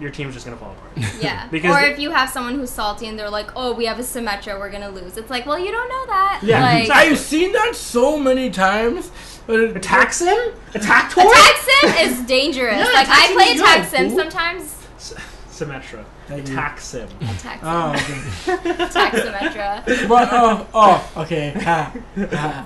[0.00, 1.14] Your team's just gonna fall apart.
[1.22, 1.46] yeah.
[1.50, 4.02] because or if you have someone who's salty and they're like, "Oh, we have a
[4.02, 6.40] Symmetra, we're gonna lose." It's like, well, you don't know that.
[6.42, 7.10] Yeah, Like, exactly.
[7.12, 9.10] I've seen that so many times.
[9.46, 12.78] But it, Attack sim, attack Tor, Attack sim is dangerous.
[12.78, 14.18] Yeah, like I play is attack sim fool.
[14.18, 14.62] sometimes.
[14.96, 15.14] S-
[15.50, 16.54] Symmetra, Thank you.
[16.54, 17.08] attack sim.
[17.20, 17.68] Attack sim.
[17.68, 18.70] Oh, okay.
[18.84, 20.08] Attack Symmetra.
[20.08, 21.50] but oh, oh, okay.
[21.60, 21.92] Ha,
[22.32, 22.64] ha.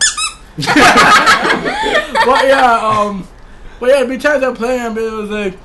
[2.24, 3.26] but yeah, um,
[3.80, 5.58] but yeah, the times I play them, it was like,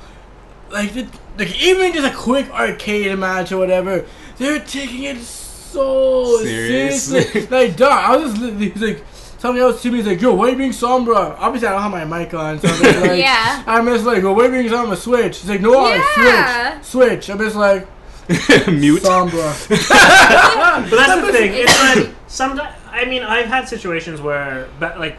[0.70, 4.04] like, it, like even just a quick arcade match or whatever,
[4.38, 7.04] they're taking it so Serious?
[7.04, 7.46] seriously.
[7.50, 9.04] like, dog, I was just he's like.
[9.38, 11.36] Somebody else to me is like, yo, why are you being sombra?
[11.38, 13.62] Obviously, I don't have my mic on, so I'm just like, Yeah.
[13.66, 14.96] I'm just like, well, why you being sombra?
[14.96, 15.40] Switch.
[15.40, 16.80] He's like, no, Yeah.
[16.80, 17.28] switch, switch.
[17.28, 17.86] I'm just like,
[18.68, 19.02] Mute.
[19.02, 19.68] sombra.
[19.68, 21.52] But that's the thing.
[21.52, 22.74] It's It's- like sometimes.
[22.90, 25.18] I mean, I've had situations where, but like,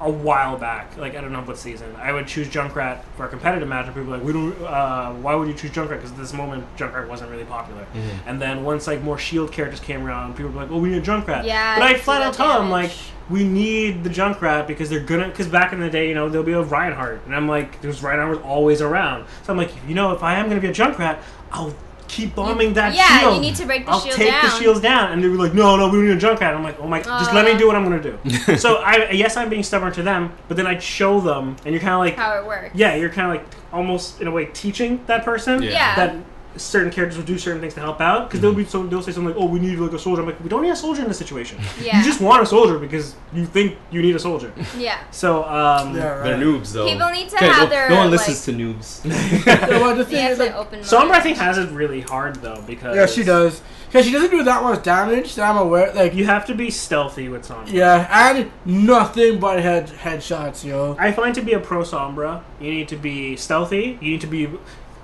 [0.00, 3.28] a while back, like I don't know what season, I would choose Junkrat for a
[3.28, 4.60] competitive match, and people were like, "We don't.
[4.62, 5.96] Uh, why would you choose Junkrat?
[5.96, 8.28] Because at this moment, Junkrat wasn't really popular." Mm-hmm.
[8.28, 10.98] And then once like more Shield characters came around, people were like, "Oh, we need
[10.98, 12.92] a Junkrat." Yeah, But I flat out the tell them like,
[13.30, 15.28] we need the Junkrat because they're gonna.
[15.28, 18.02] Because back in the day, you know, there'll be a Reinhardt, and I'm like, there's
[18.02, 19.26] Reinhardt was always around.
[19.44, 21.18] So I'm like, you know, if I am gonna be a Junkrat,
[21.52, 21.74] I'll
[22.16, 23.30] keep bombing that yeah, shield.
[23.32, 24.44] Yeah, you need to break the I'll shield take down.
[24.44, 26.62] the shields down, and they were like, "No, no, we don't need a Junkrat." I'm
[26.62, 27.58] like, "Oh my, god, just let me Uh.
[27.58, 28.18] do what I'm gonna do."
[28.56, 31.80] so I, yes, I'm being stubborn to them, but then I'd show them, and you're
[31.80, 32.70] kind of like, How it works.
[32.74, 35.70] yeah, you're kind of like almost in a way teaching that person Yeah.
[35.70, 35.94] Yeah.
[35.96, 36.14] that
[36.58, 39.12] certain characters will do certain things to help out because they'll be so they'll say
[39.12, 41.02] something like, "Oh, we need like a soldier." I'm like, "We don't need a soldier
[41.02, 41.58] in this situation.
[41.82, 41.98] Yeah.
[41.98, 44.98] You just want a soldier because you think you need a soldier." Yeah.
[45.10, 46.24] So, um, Yeah, right.
[46.24, 46.86] They're noobs though.
[46.88, 49.04] People need to Okay, have no, their, no one like- listens to noobs.
[49.46, 50.80] Yeah, well, the thing is, like, open.
[50.80, 53.60] Sombra, I think, has it really hard though because Yeah, she does.
[53.86, 55.92] Because she doesn't do that much damage that I'm aware.
[55.94, 57.72] Like, You have to be stealthy with Sombra.
[57.72, 60.96] yeah, and nothing but head headshots, yo.
[60.98, 63.96] I find to be a pro Sombra, you need to be stealthy.
[64.00, 64.48] You need to be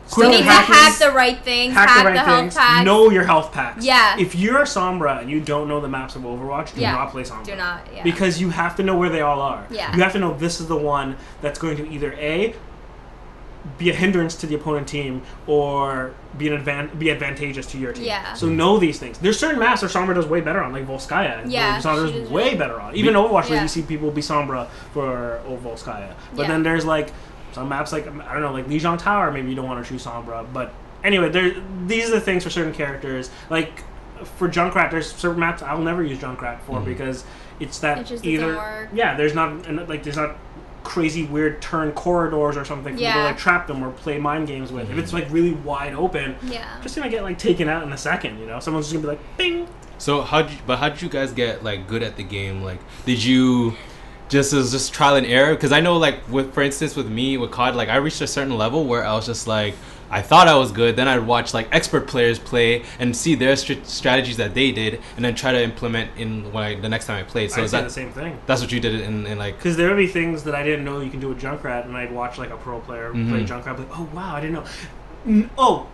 [0.07, 2.40] So you need to hackers- hack the right things, hack, hack the the, right health
[2.40, 2.55] things.
[2.57, 2.84] packs.
[2.84, 3.84] Know your health packs.
[3.84, 4.16] Yeah.
[4.18, 6.92] If you're a Sombra and you don't know the maps of Overwatch, do Yeah.
[6.92, 7.44] not play Sombra.
[7.44, 7.86] Do not.
[7.94, 8.03] Yeah.
[8.03, 9.64] Because you have to know where they all are.
[9.70, 9.94] Yeah.
[9.96, 12.55] You have to know this is the one that's going to either a
[13.78, 17.92] be a hindrance to the opponent team or be an advan- be advantageous to your
[17.92, 18.05] team.
[18.07, 18.34] Yeah.
[18.34, 19.18] So know these things.
[19.18, 21.42] There's certain maps that Sombra does way better on, like Volskaya.
[21.46, 22.96] Yeah, Sombra she does does way better on.
[22.96, 23.62] Even Overwatch, like Yeah.
[23.62, 26.14] you see people be Sombra for Volskaya.
[26.34, 26.48] But Yeah.
[26.48, 27.12] then there's like
[27.53, 29.30] some maps like I don't know, like Lijiang Tower.
[29.30, 30.72] Maybe you don't want to choose Sombra, but
[31.05, 31.55] anyway, there
[31.86, 33.30] these are the things for certain characters.
[33.50, 33.82] Like
[34.24, 36.84] for Junkrat, there's certain maps I'll never use Junkrat for mm-hmm.
[36.84, 37.24] because
[37.61, 38.88] it's that It just either work.
[38.92, 40.36] yeah, there's not like there's not
[40.82, 43.24] crazy weird turn corridors or something for you to Yeah.
[43.24, 44.84] like trap them or play mind games with.
[44.84, 44.98] If mm-hmm.
[44.98, 46.80] it's like really wide open, yeah.
[46.82, 48.38] just gonna get like taken out in a second.
[48.38, 51.32] You know, someone's just gonna be like, "Bing." So how but how did you guys
[51.32, 52.62] get like good at the game?
[52.62, 53.76] Like, did you
[54.33, 55.55] just was just trial and error?
[55.55, 58.26] Because I know like with for instance with me with COD, like I reached a
[58.26, 59.74] certain level where I was just like
[60.11, 60.97] I thought I was good.
[60.97, 65.01] Then I'd watch like expert players play and see their str- strategies that they did,
[65.16, 67.51] and then try to implement in when I, the next time I played.
[67.51, 68.39] So I is say that the same thing.
[68.47, 70.85] that's what you did in, in like Because there would be things that I didn't
[70.85, 73.47] know you can do with Junkrat, and I'd watch like a pro player play Mhm.
[73.47, 75.49] Junkrat, like, oh wow, I didn't know.
[75.57, 75.87] Oh,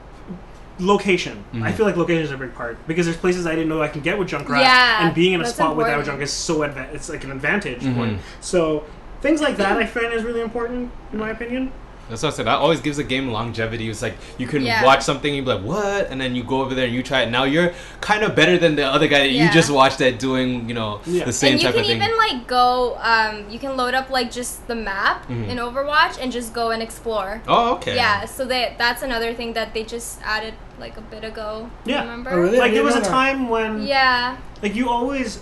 [0.79, 1.45] location.
[1.53, 1.73] I Mhm.
[1.75, 4.01] feel like location is a big part because there's places I didn't know I can
[4.01, 6.07] get with Junkrat, Yeah, and being in a that's spot without important.
[6.07, 7.97] Junk is so adva- it's like an advantage Mhm.
[7.97, 8.21] point.
[8.41, 8.85] So
[9.21, 11.73] things like that I find is really important in my opinion.
[12.09, 12.47] That's what I said.
[12.47, 13.89] That always gives a game longevity.
[13.91, 14.85] It's like you can Yeah.
[14.85, 17.03] watch something and you be like, "What?" and then you go over there and you
[17.03, 17.31] try it.
[17.31, 20.69] Now you're kind of better than the other guy that you just watched at doing,
[20.69, 21.25] you know, Yeah.
[21.25, 21.97] the same and you type can of thing.
[22.03, 22.97] even like go.
[23.03, 25.49] Um, you can load up like just the map Mhm.
[25.49, 27.43] in Overwatch and just go and explore.
[27.47, 27.95] oh, okay.
[27.97, 31.69] Yeah, so that that's another thing that they just added like a bit ago.
[31.85, 32.01] Yeah.
[32.03, 32.31] Remember?
[32.33, 32.59] Oh, really?
[32.59, 34.37] Like there was a time when Yeah.
[34.63, 35.41] like you always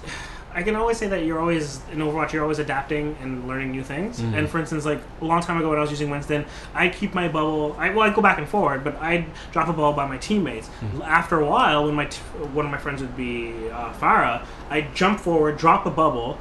[0.57, 2.33] I can always say that you're always in Overwatch.
[2.33, 4.21] You're always adapting and learning new things.
[4.21, 4.39] Mhm.
[4.39, 7.15] And for instance, like a long time ago when I was using Winston, I keep
[7.15, 7.77] my bubble.
[7.79, 10.71] I well, I go back and forward, but I drop a ball by my teammates.
[11.05, 12.21] After a while, when my t-
[12.55, 16.39] one of my friends would be uh, Pharah, I jump forward, drop a bubble.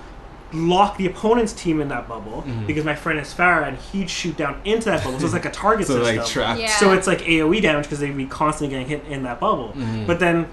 [0.53, 2.65] Lock the opponent's team in that bubble Mhm.
[2.67, 5.19] because my friend is Pharah and he'd shoot down into that bubble.
[5.19, 6.15] So it's like a target So system.
[6.17, 6.57] like trap.
[6.57, 6.67] Yeah.
[6.69, 9.73] So it's like AOE damage because they'd be constantly getting hit in that bubble.
[9.75, 10.07] Mhm.
[10.07, 10.45] But then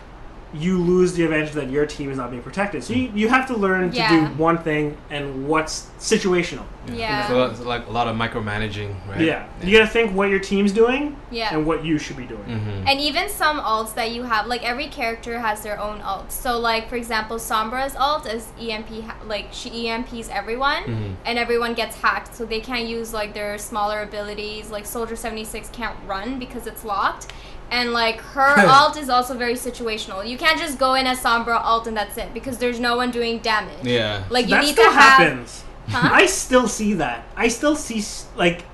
[0.54, 2.84] you lose the advantage that your team is not being protected.
[2.84, 6.64] So you, you have to learn to do one thing and what's situational.
[6.92, 7.26] Yeah.
[7.28, 9.20] So it's like a lot of micromanaging, right?
[9.20, 9.46] Yeah.
[9.62, 11.54] You gotta think what your team's doing Yeah.
[11.54, 12.42] and what you should be doing.
[12.44, 12.86] Mm-hmm.
[12.88, 16.32] And even some ults that you have, like every character has their own ults.
[16.32, 18.90] So, like for example, Sombra's ult is EMP,
[19.26, 21.14] like she EMPs everyone, Mhm.
[21.24, 22.34] and everyone gets hacked.
[22.34, 24.70] So they can't use like their smaller abilities.
[24.70, 27.32] Like Soldier seventy six can't run because it's locked.
[27.72, 30.28] And like her ult is also very situational.
[30.28, 33.10] You can't just go in as Sombra ult and that's it because there's no one
[33.10, 33.84] doing damage.
[33.84, 34.24] Yeah.
[34.30, 35.18] Like you that need still to have.
[35.18, 35.64] happens.
[35.88, 36.10] Huh?
[36.12, 37.24] I still see that.
[37.34, 38.04] I still see
[38.36, 38.64] like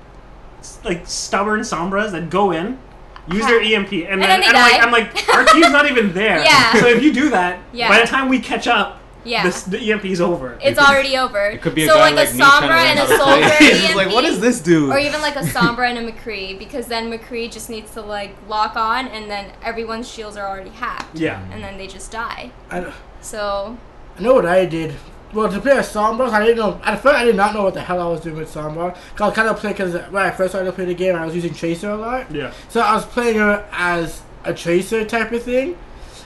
[0.83, 2.77] like stubborn sombras that go in,
[3.31, 5.15] use their EMP, and, then, then they and I'm like.
[5.15, 6.39] I'm like our team's not even there.
[6.43, 6.73] Yeah.
[6.73, 7.87] So if you do that, Yeah.
[7.87, 9.43] by the time we catch up, yeah.
[9.43, 10.57] this, the is over.
[10.61, 11.45] it's already over.
[11.47, 13.01] It could be a so guy like, like a me trying to Sombra and a
[13.01, 13.17] to play.
[13.17, 14.15] Soldier It's like, EMP.
[14.15, 14.91] what does this do?
[14.91, 18.35] Or even like a Sombra and a McCree, because then McCree just needs to like
[18.47, 21.43] lock on, and then everyone's shields are already hacked, yeah.
[21.51, 22.51] and then they just die.
[22.69, 23.77] I, So
[24.17, 24.95] I know what I did.
[25.33, 26.81] Well, to play as Sombra, I didn't know.
[26.83, 28.93] At first, I did not know what the hell I was doing with Sombra.
[28.93, 31.15] Cause I was kind of playing because when I first started to play the game,
[31.15, 32.31] I was using Tracer a lot.
[32.31, 32.51] Yeah.
[32.67, 35.77] So I was playing her as a Tracer type of thing.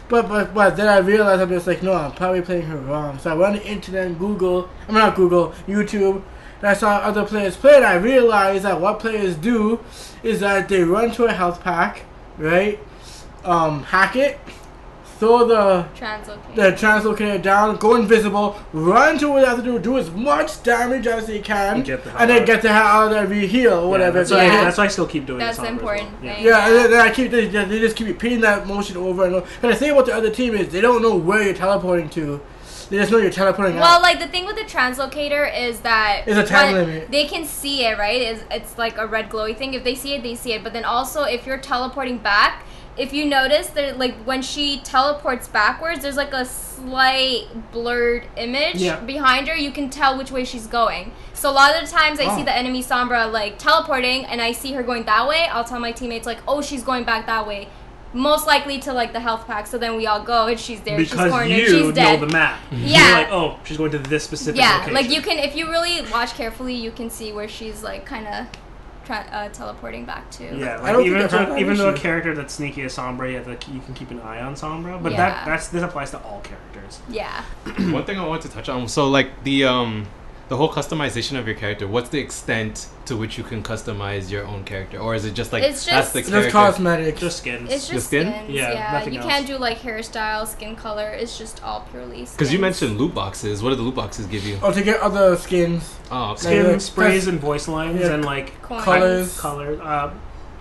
[0.10, 3.18] But but but then I realized I'm just like no, I'm probably playing her wrong.
[3.20, 4.70] So I went on the internet Google.
[4.88, 6.22] I'm not Google, YouTube.
[6.60, 9.80] And I saw other players play, and I realized that what players do
[10.24, 12.04] is that they run to a health pack,
[12.38, 12.80] right?
[13.44, 14.40] Um, hack it,
[15.20, 16.56] throw the translocate.
[16.56, 20.62] the translocator down, go invisible, run to what they have to do, do as much
[20.64, 23.28] damage as they can, And get the and then get the hell out of there,
[23.28, 24.20] re-heal or whatever.
[24.20, 25.56] that's, So why, that's why I still keep doing that.
[25.56, 25.94] That's the the Sombra as well.
[25.94, 26.40] important Yeah.
[26.40, 29.36] yeah, and then, then I keep they, they just keep repeating that motion over and
[29.36, 29.48] over.
[29.62, 32.42] And the thing about the other team is they don't know where you're teleporting to.
[32.90, 34.02] They just know you're teleporting Well, out.
[34.02, 37.10] like the thing with the translocator is that There's a time limit.
[37.10, 38.22] They can see it, right?
[38.22, 39.74] It's, it's like a red glowy thing.
[39.74, 40.64] If they see it, they see it.
[40.64, 42.66] But then also, if you're teleporting back,
[42.98, 48.76] if you notice that, like when she teleports backwards, there's like a slight blurred image
[48.76, 49.00] Yeah.
[49.00, 49.56] behind her.
[49.56, 51.12] You can tell which way she's going.
[51.34, 52.46] So a lot of the times, I see Oh.
[52.46, 55.48] the enemy Sombra like teleporting, and I see her going that way.
[55.52, 57.68] I'll tell my teammates like, "Oh, she's going back that way."
[58.16, 59.66] Most likely to like the health pack.
[59.66, 61.00] So then we all go, and she's there.
[61.00, 61.50] she's Because cornered.
[61.50, 62.20] you she's know dead.
[62.22, 62.60] the map.
[62.72, 62.78] Mhm.
[62.84, 63.08] Yeah.
[63.08, 64.94] You're like, oh, she's going to this specific Yeah, location.
[64.94, 68.28] like you can if you really watch carefully, you can see where she's like kind
[68.28, 68.46] of
[69.06, 70.44] tra- uh, teleporting back to.
[70.58, 72.96] Yeah, I like don't even I've had though, even though a character that's sneaky as
[72.96, 75.02] Sombra, you, have to, you can keep an eye on Sombra.
[75.02, 75.18] But Yeah.
[75.18, 77.00] that that's this applies to all characters.
[77.10, 77.44] Yeah.
[77.92, 78.88] One thing I want to touch on.
[78.88, 80.08] So like the um,
[80.54, 81.88] the whole customization of your character.
[81.88, 85.52] What's the extent to which you can customize your own character, or is it just
[85.52, 86.52] like It's that's just- the It's character?
[86.52, 87.18] cosmetic.
[87.18, 87.72] Just skins.
[87.72, 88.28] It's The just skin?
[88.32, 88.50] skins.
[88.52, 89.30] Yeah, Yeah, nothing you else.
[89.32, 91.10] can't do like hairstyle, skin color.
[91.10, 92.26] It's just all purely.
[92.26, 93.64] Because you mentioned loot boxes.
[93.64, 94.60] What do the loot boxes give you?
[94.62, 95.96] Oh, to get other skins.
[96.12, 96.42] Oh, okay.
[96.42, 98.14] skin Like, sprays and voice lines Yeah.
[98.14, 98.84] and like Coins.
[98.84, 99.40] Colors.
[99.40, 100.12] color, uh,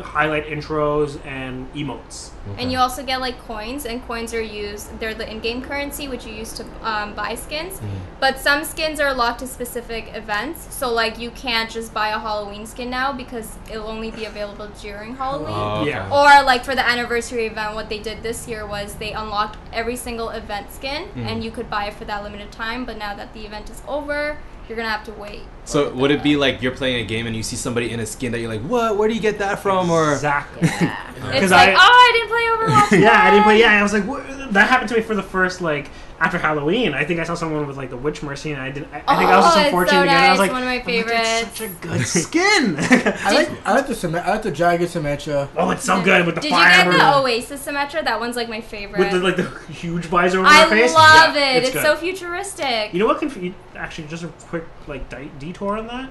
[0.03, 2.31] highlight intros and emotes.
[2.59, 4.99] And you also get like coins, and coins are used.
[4.99, 7.79] They're the in-game currency, which you use to um, buy skins.
[7.79, 7.89] Mm.
[8.19, 12.19] But some skins are locked to specific events, so like you can't just buy a
[12.19, 15.55] Halloween skin now because it'll only be available during Halloween.
[15.57, 15.91] Oh, okay.
[15.91, 16.07] Yeah.
[16.09, 19.97] Or like for the anniversary event, what they did this year was they unlocked every
[19.97, 21.27] single event skin, Mhm.
[21.27, 22.85] and you could buy it for that limited time.
[22.85, 24.39] But now that the event is over,
[24.69, 25.41] you're gonna have to wait.
[25.65, 28.01] So would it be the- like you're playing a game and you see somebody in
[28.01, 28.97] a skin that you're like, what?
[28.97, 29.91] Where do you get that from?
[29.91, 30.69] Or exactly.
[30.69, 31.13] Yeah.
[31.31, 33.03] it's 'Cause like, I- oh, I didn't play Overwatch.
[33.13, 33.59] yeah, I didn't play.
[33.59, 34.23] yet." Yeah, I was like, what?
[34.53, 35.89] that happened to me for the first like
[36.23, 36.95] after Halloween.
[36.95, 38.93] I think I saw someone with like the Witch Mercy, and I didn't.
[38.95, 40.23] I, I think I was Oh, just it's unfortunate so again.
[40.25, 41.59] I was like, one of my oh, I'm like, favorites.
[41.59, 42.77] such a good skin.
[42.79, 45.49] I like I like the Symmet- I like the Dragon Symmetra.
[45.57, 48.05] oh, it's so good with the Did you get the Oasis Symmetra?
[48.05, 49.01] That one's like my favorite.
[49.01, 50.95] with the like the huge visor over I my face.
[50.97, 51.63] I love Yeah, it.
[51.65, 51.83] It's, good.
[51.83, 52.93] so futuristic.
[52.93, 53.19] You know what?
[53.19, 56.11] Conf- actually, just a quick like di- detour on that.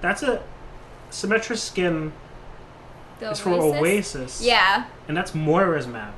[0.00, 0.42] That's a
[1.10, 2.12] Symmetra skin.
[3.20, 4.42] The It's for Oasis.
[4.42, 4.86] Yeah.
[5.08, 6.14] and that's Moira's map.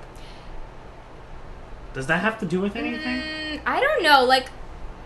[1.99, 3.17] Does that have to do with anything?
[3.23, 4.25] Mm, I don't know.
[4.25, 4.51] Like,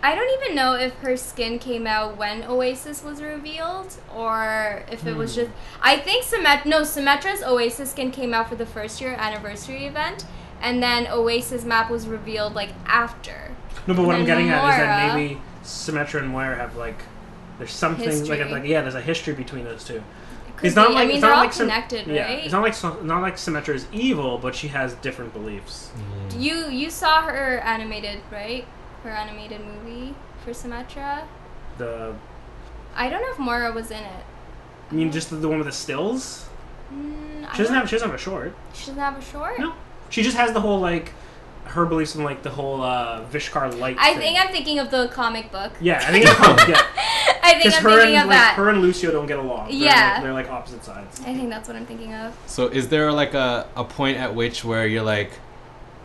[0.03, 5.07] I don't even know if her skin came out when Oasis was revealed, or if
[5.07, 5.41] it was Hmm.
[5.41, 5.51] just.
[5.81, 6.67] I think Symmet.
[6.67, 10.27] No, Symmetra's Oasis skin came out for the first year anniversary event,
[10.61, 13.53] and then Oasis map was revealed like after.
[13.87, 16.99] No, but what I'm getting at is that maybe Symmetra and Moira have like
[17.57, 18.51] there's something like History.
[18.51, 20.03] like yeah, there's a history between those two.
[20.63, 20.95] It could It's not be.
[20.95, 22.45] like I mean, it's they're not all like connected, Yeah, right?
[22.45, 25.91] it's not like not like Symmetra is evil, but she has different beliefs.
[26.39, 28.65] You you saw her animated, right?
[29.03, 31.25] Her animated movie for Symmetra.
[31.79, 32.15] The
[32.95, 34.25] I don't know if Moira was in it.
[34.91, 36.47] I mean, just the, the one with the stills.
[36.95, 38.55] Mm, She doesn't don't- have she doesn't have a short.
[38.75, 39.59] She doesn't have a short.
[39.59, 39.75] No,
[40.11, 41.13] she just has the whole like
[41.73, 43.97] her beliefs in like the whole uh, Vishkar light.
[43.99, 44.21] I thing.
[44.21, 45.73] think I'm thinking of the comic book.
[45.81, 46.87] Yeah, I think it's yeah.
[47.45, 48.55] I think Because I'm her thinking and of like, that.
[48.57, 49.69] her and Lucio don't get along.
[49.69, 50.13] They're, Yeah.
[50.15, 51.21] like, they're like opposite sides.
[51.21, 52.37] I think that's what I'm thinking of.
[52.47, 55.33] So is there like a, a point at which where you're like,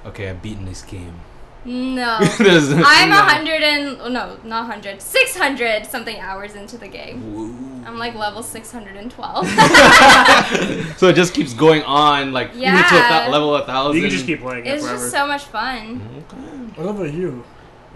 [0.06, 1.20] okay, I've beaten this game.
[1.68, 2.20] No.
[2.40, 3.22] There's- I'm a No.
[3.22, 7.34] hundred and oh, no, not hundred, six hundred something hours into the game.
[7.36, 7.84] Woo.
[7.86, 9.48] I'm like level six hundred and twelve.
[10.98, 13.20] so it just keeps going on, like even to a Yeah.
[13.22, 13.98] th- level a thousand.
[13.98, 14.98] You can just keep playing it it's forever.
[15.00, 16.02] just so much fun.
[16.32, 16.82] Okay.
[16.82, 17.44] What about you?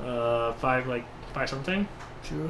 [0.04, 1.88] uh, five like five something.
[2.24, 2.50] True.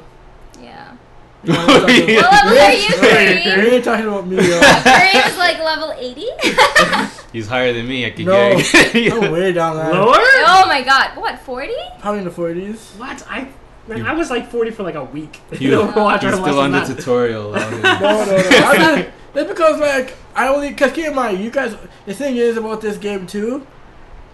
[0.61, 0.95] Yeah.
[1.43, 1.55] Yeah.
[1.55, 3.71] What level are you, Sorry, We Kareem?
[3.73, 4.59] ain't talking about me, yo.
[4.61, 6.27] Kareem is like level eighty.
[7.33, 8.05] He's higher than me.
[8.05, 9.09] I can No, guarantee.
[9.09, 9.91] I'm way down there.
[9.93, 10.13] Lower?
[10.15, 11.73] oh my god, what forty?
[11.99, 12.97] Probably in the 40s.
[12.99, 13.25] What?
[13.29, 13.47] I
[13.87, 15.39] man, You- I was like forty for like a week.
[15.59, 16.97] You- Overwatch He's or still less on the than that.
[16.97, 17.51] tutorial.
[17.53, 18.67] No, no, no.
[18.67, 21.75] I just, that's because like I only cause keep in mind you guys.
[22.05, 23.65] The thing is about this game too.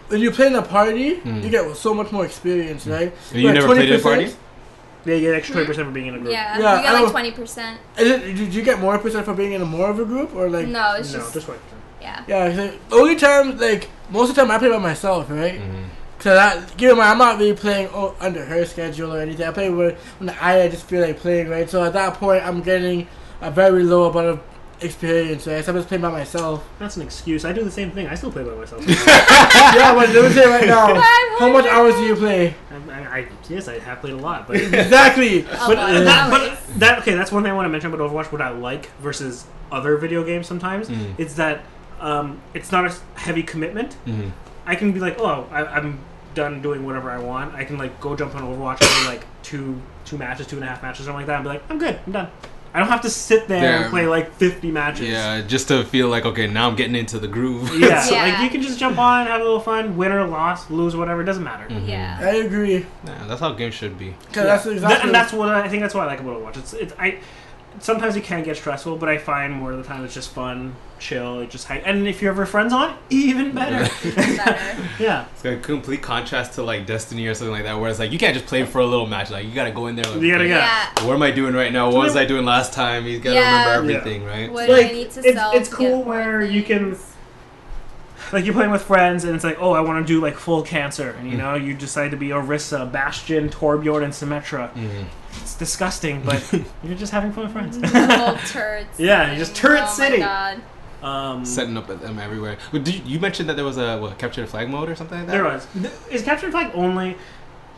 [0.09, 1.43] When you play in a party, Mm.
[1.43, 3.13] you get so much more experience, right?
[3.33, 4.33] You Like never played in a party?
[5.07, 6.31] Yeah, you get extra twenty percent for being in a group.
[6.31, 7.79] Yeah, Yeah, you get I like twenty percent.
[7.97, 10.35] Is it, did you get more percent for being in a more of a group
[10.35, 10.67] or like?
[10.67, 11.81] No, it's no, just, just twenty percent.
[12.01, 12.23] yeah.
[12.27, 15.59] Yeah, 'cause, like, only time like most of the time I play by myself, right?
[15.59, 15.85] Mhm.
[16.19, 19.45] Cause I, give in mind, I'm not really playing oh, under her schedule or anything.
[19.47, 21.69] I play with when I, I just feel like playing, right?
[21.69, 23.07] So at that point, I'm getting
[23.39, 24.39] a very low amount of
[24.81, 25.63] experience, right?
[25.63, 26.67] So I'm just playing by myself.
[26.79, 27.45] That's an excuse.
[27.45, 28.07] I do the same thing.
[28.07, 28.87] I still play by myself.
[28.87, 30.99] yeah, but let me say right now,
[31.39, 32.55] how much hours do you play?
[32.71, 35.39] I, I, I, yes, I have played a lot, but exactly.
[35.45, 37.15] A but, lot that, but that okay.
[37.15, 38.31] That's one thing I want to mention about Overwatch.
[38.31, 41.13] What I like versus other video games sometimes Mm.
[41.17, 41.65] it's that
[41.99, 43.97] um, it's not a heavy commitment.
[44.05, 44.31] Mhm.
[44.65, 45.99] I can be like, oh, I, I'm
[46.35, 47.55] done doing whatever I want.
[47.55, 50.63] I can like go jump on Overwatch and do like two two matches, two and
[50.63, 51.35] a half matches, something like that.
[51.37, 52.29] And be like, I'm good, I'm done.
[52.77, 53.81] I don't have to sit there Yeah.
[53.81, 55.09] and play like 50 matches.
[55.09, 57.71] Yeah, just to feel like okay, now I'm getting into the groove.
[57.75, 58.33] Yeah, Yeah.
[58.35, 61.23] like you can just jump on, have a little fun, win or loss, lose, whatever,
[61.23, 61.65] it doesn't matter.
[61.73, 61.87] Mhm.
[61.87, 62.19] Yeah.
[62.21, 62.85] I agree.
[63.03, 64.11] Yeah, that's how games should be.
[64.31, 65.07] Cause that's That- exactly.
[65.07, 65.81] and that's what I, I think.
[65.81, 66.57] That's what I like about Overwatch.
[66.57, 67.17] It's, it's I.
[67.79, 70.75] Sometimes it can get stressful, but I find more of the time it's just fun,
[70.99, 71.81] chill, it just hang.
[71.83, 73.89] And if you have your friends on, even better.
[74.15, 74.77] Better.
[74.99, 77.99] yeah, It's like a complete contrast to like Destiny or something like that, where it's
[77.99, 79.29] like you can't just play for a little match.
[79.31, 80.05] Like you gotta go in there.
[80.05, 80.89] Like, You gotta- yeah.
[81.05, 81.87] What am I doing right now?
[81.89, 83.05] What was I doing last time?
[83.05, 83.69] You gotta Yeah.
[83.75, 83.97] remember Yeah.
[83.99, 84.51] everything, right?
[84.51, 85.51] What do Like, I need to it's- sell?
[85.53, 86.97] it's to cool get more where you can-
[88.33, 90.61] like you're playing with friends, and it's like, oh, I want to do like full
[90.61, 91.41] cancer, and you Mm.
[91.41, 94.69] know, you decide to be Orisa, Bastion, Torbjorn, and Symmetra.
[94.73, 95.05] Mhm.
[95.41, 96.43] It's disgusting, but
[96.83, 97.77] you're just having fun with friends.
[97.93, 98.99] Little turrets.
[98.99, 100.17] Yeah, you're just turret oh city.
[101.01, 101.31] My God.
[101.35, 102.57] um, Setting up them everywhere.
[102.71, 104.95] But did you, you mentioned that there was a what, capture the flag mode or
[104.95, 105.33] something like that?
[105.33, 105.67] There was.
[106.11, 107.17] Is Capture the Flag only?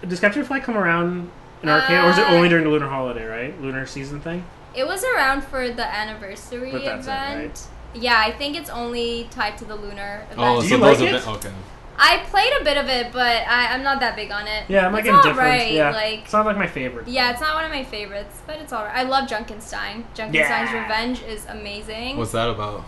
[0.07, 1.29] Does Capture the Flag come around
[1.61, 3.61] in arcade, or is it Uh, only during the lunar holiday, right?
[3.61, 4.43] Lunar season thing.
[4.73, 7.67] It was around for the anniversary But that's it, event.
[7.95, 10.37] Yeah, I think it's only tied to the lunar event.
[10.37, 11.29] Oh, Do so you those like event- it?
[11.47, 11.55] Okay.
[12.01, 14.63] I played a bit of it, but I, I'm not that big on it.
[14.69, 15.51] Yeah, I'm like it's getting different.
[15.51, 17.09] alright, Yeah, Like, it's not like my favorite.
[17.09, 18.95] yeah, it's not one of my favorites, but it's alright.
[18.95, 20.03] I love Junkenstein.
[20.15, 20.81] Junkenstein's Yeah.
[20.83, 22.15] Revenge is amazing.
[22.17, 22.85] What's that about?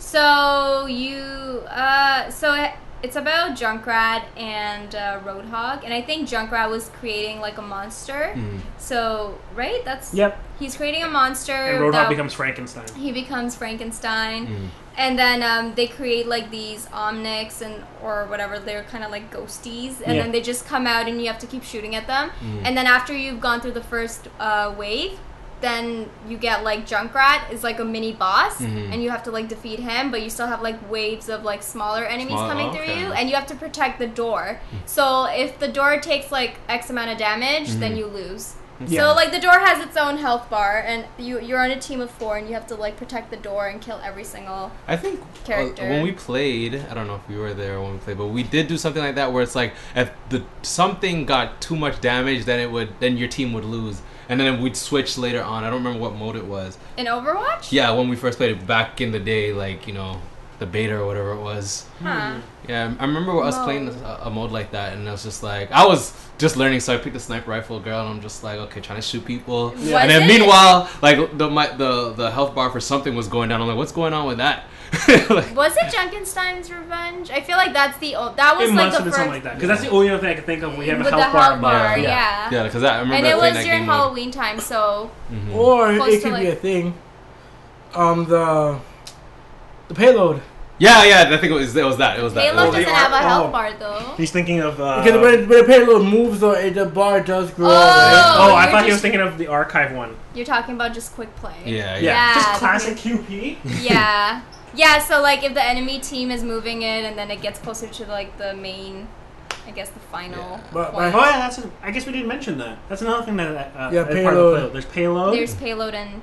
[0.00, 1.18] So you,
[1.68, 2.72] uh, so it,
[3.02, 8.32] it's about Junkrat and uh, Roadhog, and I think Junkrat was creating like a monster.
[8.34, 8.60] Mm.
[8.78, 10.38] So right, that's Yep.
[10.58, 11.52] he's creating a monster.
[11.52, 12.86] And Roadhog that- becomes Frankenstein.
[12.96, 14.68] he becomes Frankenstein, Mm.
[14.96, 18.58] and then um, they create like these omnics and or whatever.
[18.58, 20.22] They're kind of like ghosties, and Yeah.
[20.22, 22.30] then they just come out, and you have to keep shooting at them.
[22.42, 22.62] Mm.
[22.64, 25.18] And then after you've gone through the first uh, wave,
[25.60, 28.92] then you get like Junkrat is like a mini boss, Mhm.
[28.92, 30.10] and you have to like defeat him.
[30.10, 33.12] But you still have like waves of like smaller enemies Small- coming oh, through you,
[33.12, 34.60] and you have to protect the door.
[34.86, 37.98] So if the door takes like X amount of damage, then Mhm.
[37.98, 38.54] you lose.
[38.86, 39.00] Yeah.
[39.02, 42.00] So like the door has its own health bar, and you you're on a team
[42.00, 44.72] of four, and you have to like protect the door and kill every single.
[44.88, 47.98] I think uh, when we played, I don't know if you were there when we
[47.98, 51.60] played, but we did do something like that where it's like if the something got
[51.60, 54.00] too much damage, then it would then your team would lose,
[54.30, 55.64] and then we'd switch later on.
[55.64, 56.78] I don't remember what mode it was.
[56.96, 57.72] In Overwatch?
[57.72, 60.20] Yeah, when we first played it back in the day, like you know,
[60.60, 61.86] the beta or whatever it was.
[62.00, 62.34] Huh.
[62.34, 62.40] Hmm.
[62.68, 65.72] Yeah, I remember us playing a, a mode like that, and I was just like,
[65.72, 68.60] I was just learning, so I picked a sniper rifle, girl, and I'm just like,
[68.60, 69.70] okay, trying to shoot people.
[69.70, 70.26] Was and then it?
[70.28, 73.60] meanwhile, like the my the the health bar for something was going down.
[73.60, 74.66] I'm like, what's going on with that?
[75.30, 77.30] like, Was it Junkenstein's Revenge?
[77.30, 79.16] I feel like that's the o- that was It like must the have been first
[79.16, 80.76] something like that because that's the only other thing I can think of.
[80.76, 81.58] We have with a the health bar.
[81.60, 82.08] bar, Yeah.
[82.08, 82.50] yeah.
[82.50, 83.96] yeah, because I remember And it was that during game mode.
[83.96, 85.54] Halloween time, so Mhm.
[85.54, 86.94] Or Close it to, could be a thing.
[87.94, 88.78] Um, the
[89.88, 90.42] the payload.
[90.78, 92.18] Yeah, yeah, I think it was it was that.
[92.18, 92.46] It was that.
[92.46, 93.52] It doesn't have a are- health oh.
[93.52, 94.14] bar though.
[94.16, 94.80] He's thinking of.
[94.80, 97.68] Uh, because when, when the payload moves, though, it, the bar does grow.
[97.68, 97.70] Oh.
[97.70, 98.36] right?
[98.38, 100.16] oh, I thought he was thinking of the archive one.
[100.34, 101.54] You're talking about just quick play.
[101.66, 101.98] yeah, yeah.
[101.98, 103.56] Yeah, Yeah, just classic QP.
[103.82, 104.40] yeah.
[104.74, 107.86] Yeah, so like if the enemy team is moving it and then it gets closer
[107.88, 109.08] to like the main
[109.66, 110.60] I guess the final Yeah.
[110.72, 111.14] But- point.
[111.14, 111.58] Oh yeah, that's.
[111.58, 112.78] A, I guess we didn't mention that.
[112.88, 113.72] That's another thing that.
[113.76, 114.56] Uh, Yeah, is part of the payload.
[114.56, 114.72] payload.
[114.72, 115.34] There's payload.
[115.34, 116.22] There's payload and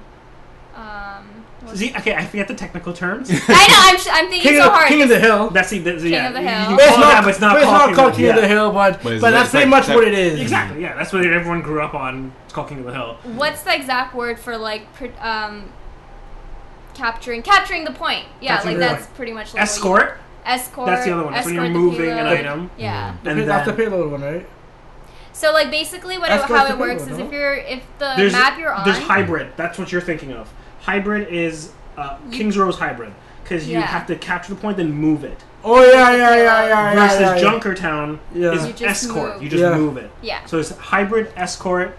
[0.76, 1.44] um
[1.74, 3.30] See, okay, I forget the technical terms.
[3.34, 4.88] I know, I'm, sh- I'm thinking King, so of, hard.
[4.88, 5.50] King of the Hill.
[5.50, 6.28] That's the, that's, yeah.
[6.28, 6.72] of the Hill.
[6.72, 8.30] You, But call it's not, that, but it's not but it's called not called King
[8.30, 10.40] of the Hill, but, But but, that's it's pretty like much tech- what it is.
[10.40, 10.82] Exactly.
[10.82, 12.32] Yeah, that's what everyone grew up on.
[12.46, 13.18] It's called King of the Hill.
[13.36, 14.86] What's the exact word for like
[15.20, 15.72] um
[17.02, 18.26] capturing capturing the point?
[18.42, 19.16] Yeah, Capturing like the that's point.
[19.16, 20.18] pretty much like what you- Escort.
[20.46, 20.88] escort.
[20.88, 21.34] That's the other one.
[21.34, 22.40] That's when you're escort the moving an payload.
[22.40, 22.70] item.
[22.78, 23.12] Yeah.
[23.24, 23.30] Mhm.
[23.30, 24.48] And pay- that's the payload one, right?
[25.34, 27.26] So like basically what it, Escort's how the it works payload, is no?
[27.26, 29.50] if you're if the There's map you're on There's hybrid.
[29.56, 30.52] That's what you're thinking of.
[30.82, 33.82] Hybrid is uh, King's Row's hybrid because you Yeah.
[33.86, 35.44] have to capture the point then move it.
[35.64, 36.96] Oh yeah, yeah, yeah, yeah, yeah.
[36.96, 37.44] Versus yeah, yeah.
[37.60, 38.52] Junkertown Yeah.
[38.54, 39.34] is You just escort.
[39.36, 39.44] move.
[39.44, 39.76] You just Yeah.
[39.78, 40.12] move it.
[40.22, 40.46] Yeah.
[40.46, 41.96] So it's hybrid escort.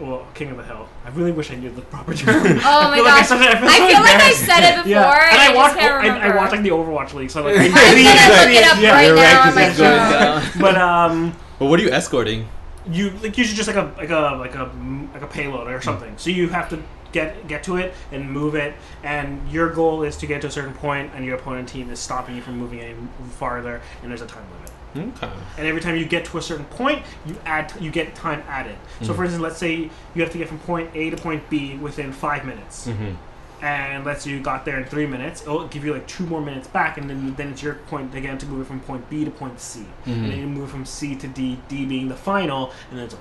[0.00, 0.88] Well, King of the Hill.
[1.04, 2.34] I really wish I knew the proper term.
[2.36, 2.50] Oh my
[2.92, 3.28] I feel like I gosh.
[3.28, 4.44] said it- I feel I so feel like I embarrassed.
[4.46, 5.66] said it before Yeah, and I, I watch.
[5.72, 6.36] just can't I, I remember.
[6.36, 7.94] watch like the Overwatch League, so I'm like, I'm gonna
[8.40, 10.60] look it up Yeah, right your now on my phone.
[10.60, 12.48] But um, But what are you escorting?
[12.90, 14.70] you like usually just like a like a like a
[15.14, 16.12] like a payload or something.
[16.18, 20.16] So you have to get get to it and move it, and your goal is
[20.18, 22.80] to get to a certain point, and your opponent team is stopping you from moving
[22.80, 22.94] any
[23.38, 24.70] farther, and there's a time limit.
[24.96, 25.30] Okay.
[25.58, 28.76] And every time you get to a certain point, you add you get time added.
[29.02, 29.16] So Mhm.
[29.16, 32.12] for instance, let's say you have to get from point A to point B within
[32.12, 33.64] five minutes, Mm-hmm.
[33.64, 36.40] and let's say you got there in three minutes, it'll give you like two more
[36.40, 39.24] minutes back, and then then it's your point again to move it from point B
[39.24, 42.72] to point C, and then you move from C to D, D being the final,
[42.90, 43.16] and then it's.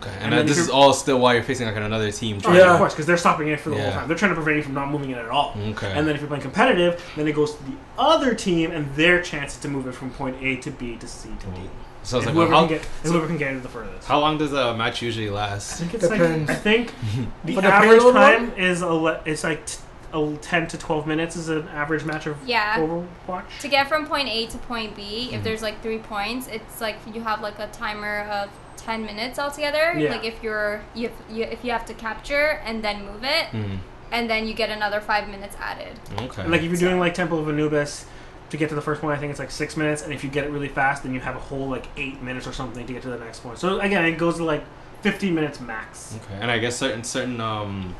[0.00, 0.10] Okay.
[0.14, 2.40] And And, then uh, this is all still while you're facing like another team.
[2.44, 2.72] Oh, yeah, Yeah.
[2.72, 4.08] of course, because they're stopping it for the whole time.
[4.08, 5.54] They're trying to prevent you from not moving it at all.
[5.70, 5.92] Okay.
[5.94, 9.20] And then if you're playing competitive, then it goes to the other team, and their
[9.22, 11.60] chance is to move it from point A to B to C to D.
[12.02, 14.06] so it's like whoever, how, can get, and whoever can get it the furthest.
[14.08, 15.44] how long does a match usually last?
[15.44, 15.78] I last?
[15.80, 16.48] think it's Depends.
[16.48, 16.92] like I think
[17.44, 18.58] the For the average payload time one?
[18.58, 19.78] is ele- it's like t-
[20.12, 22.76] a ten to twelve minutes is an average match of Yeah.
[22.78, 23.44] Overwatch.
[23.60, 25.44] To get from point A to point B, if Mhm.
[25.44, 28.48] there's like three points, it's like you have like a timer of
[28.84, 29.94] ten minutes altogether.
[29.98, 30.10] Yeah.
[30.10, 33.46] Like if you're you, have, you if you have to capture and then move it,
[33.52, 33.78] Mm.
[34.12, 35.94] and then you get another five minutes added.
[36.26, 36.42] Okay.
[36.42, 38.06] And like if you're doing like Temple of Anubis.
[38.50, 40.30] To get to the first point, I think it's like six minutes, and if you
[40.30, 42.92] get it really fast, then you have a whole like eight minutes or something to
[42.92, 43.58] get to the next point.
[43.58, 44.62] So again, it goes to like
[45.00, 46.14] fifteen minutes max.
[46.22, 47.96] Okay, and I guess certain certain um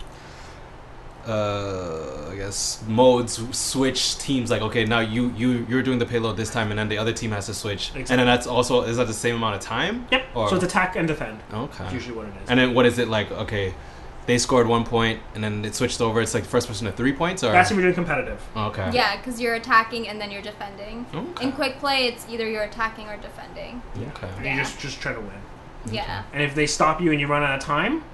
[1.27, 6.37] uh I guess modes switch teams like okay now you you you're doing the payload
[6.37, 8.97] this time and then the other team has to switch and then that's also is
[8.97, 10.23] that the same amount of time Yep.
[10.35, 11.41] Or- so it's attack and defend.
[11.53, 12.49] okay That's usually what it is.
[12.51, 13.75] and then what is it like okay
[14.27, 17.13] they scored one point and then it switched over it's like first person to three
[17.13, 18.41] points or That's if you're doing competitive.
[18.57, 21.05] okay Yeah, because you're attacking and then you're defending.
[21.15, 23.83] okay In quick play, it's either you're attacking or defending.
[24.13, 24.55] okay And Yeah.
[24.57, 25.41] You just just try to win.
[25.93, 26.23] Yeah.
[26.33, 28.05] And if they stop you and you run out of time, it's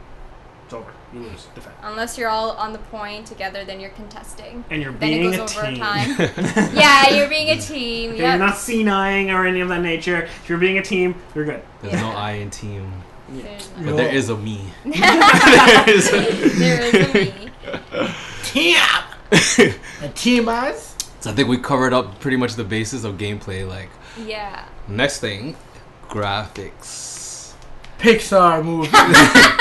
[0.74, 0.90] over.
[1.12, 1.46] You lose.
[1.54, 1.74] Defend.
[1.82, 4.64] Unless you're all on the point together, then you're contesting.
[4.70, 5.78] And you're Then being it a over team.
[5.78, 6.10] time.
[6.74, 8.10] yeah, you're being a team.
[8.12, 8.38] Okay, Yep.
[8.38, 10.22] You're not C9 or any of that nature.
[10.22, 11.62] If you're being a team, you're good.
[11.82, 12.92] There's no I in team,
[13.28, 14.60] There's, but there is a me.
[14.84, 17.34] there is a me.
[18.44, 18.76] Team.
[20.02, 20.96] and team eyes.
[21.20, 23.66] So I think we covered up pretty much the basis of gameplay.
[23.68, 23.90] Like
[24.24, 24.64] Yeah.
[24.88, 25.56] next thing,
[26.08, 27.09] graphics.
[28.00, 28.90] Pixar movie.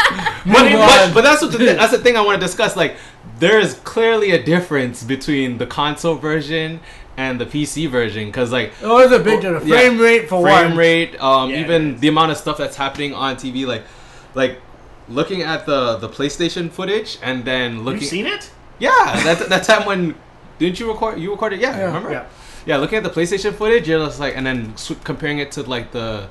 [0.45, 2.75] But, but, but that's what the, that's the thing I want to discuss.
[2.75, 2.95] Like,
[3.39, 6.79] there is clearly a difference between the console version
[7.17, 9.65] and the PC version because like Oh, there's a big difference.
[9.67, 9.75] Yeah.
[9.77, 10.77] Frame rate for frame one.
[10.77, 13.83] rate, um, Yeah, even the amount of stuff that's happening on TV, like
[14.33, 14.59] like
[15.09, 18.01] looking at the the PlayStation footage and then looking.
[18.01, 18.49] You've seen it?
[18.79, 18.89] Yeah,
[19.25, 20.15] that that time when
[20.57, 21.19] didn't you record?
[21.19, 21.59] You recorded?
[21.59, 21.85] Yeah, Yeah.
[21.85, 22.11] remember?
[22.11, 22.25] Yeah.
[22.65, 25.63] Yeah, looking at the PlayStation footage, you're just like, and then sw- comparing it to
[25.63, 26.27] like the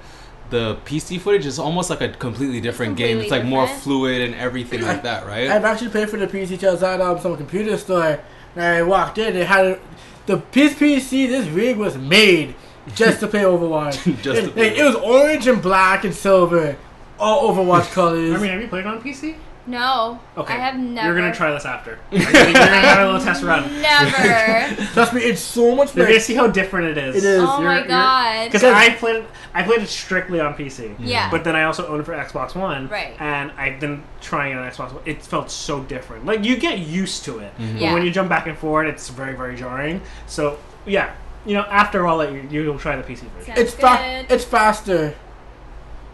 [0.50, 3.18] the PC footage is almost like a completely different game.
[3.18, 5.48] It's completely like more fluid and everything like that, right?
[5.48, 8.20] I've actually paid for the PC till I was at um, some computer store.
[8.54, 9.80] And I walked in, they had a,
[10.26, 11.28] the this PC.
[11.28, 12.54] This rig was made
[12.94, 14.04] just to play Overwatch.
[14.22, 16.76] Just it, to play like, it was orange and black and silver,
[17.18, 18.34] all Overwatch colors.
[18.34, 19.36] I mean, have you played on PC?
[19.68, 20.18] No.
[20.36, 20.54] Okay.
[20.54, 21.06] I have never.
[21.08, 21.98] You're gonna try this after.
[22.10, 23.70] You're gonna, you're gonna have a little test run.
[23.82, 24.82] Never.
[24.94, 26.00] Trust me, it's so much better.
[26.00, 27.16] You're gonna see how different it is.
[27.16, 27.40] It is.
[27.42, 28.46] oh my god.
[28.46, 30.94] Because I played it, I played it strictly on PC.
[30.98, 31.30] Yeah.
[31.30, 32.88] But then I also owned it for Xbox One.
[32.88, 33.14] Right.
[33.20, 35.02] And I've been trying it on Xbox One.
[35.06, 36.24] It felt so different.
[36.26, 37.72] Like you get used to it, Mm-hmm.
[37.74, 37.92] but Yeah.
[37.94, 40.00] when you jump back and forth, it's very very jarring.
[40.26, 41.14] So yeah,
[41.44, 43.54] you know, after all that, you you'll try the PC version.
[43.54, 43.60] Yeah.
[43.60, 44.34] it's fa- Good.
[44.34, 45.14] it's faster.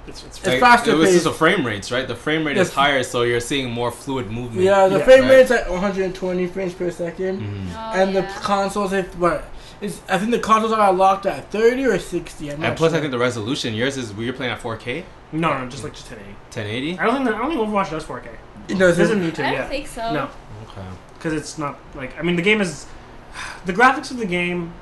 [0.07, 1.15] It's, it's, It's faster It was paced.
[1.17, 2.07] just the frame rates, right?
[2.07, 4.63] The frame rate is higher, so you're seeing more fluid movement.
[4.65, 5.31] Yeah, the Yeah, frame right.
[5.31, 7.67] rate's at 120 frames per 2nd Mhm.
[7.75, 8.39] Oh, and the yeah.
[8.43, 9.45] consoles, if what,
[9.81, 12.51] it's, I think the consoles are locked at 30 or 60.
[12.53, 12.99] I'm And plus, sure.
[12.99, 16.11] I think the resolution yours is you're playing at 4K, no, no, just like just
[16.11, 16.37] 1080.
[16.51, 16.99] 1080.
[16.99, 18.29] I don't think that, I don't think Overwatch does 4K.
[18.69, 18.81] it doesn't.
[18.81, 19.43] It doesn't need to.
[19.43, 19.69] I don't yeah.
[19.69, 20.13] think so.
[20.13, 20.29] No,
[20.71, 20.87] Okay.
[21.15, 22.87] because it's not like I mean the game is
[23.65, 24.73] the graphics of the game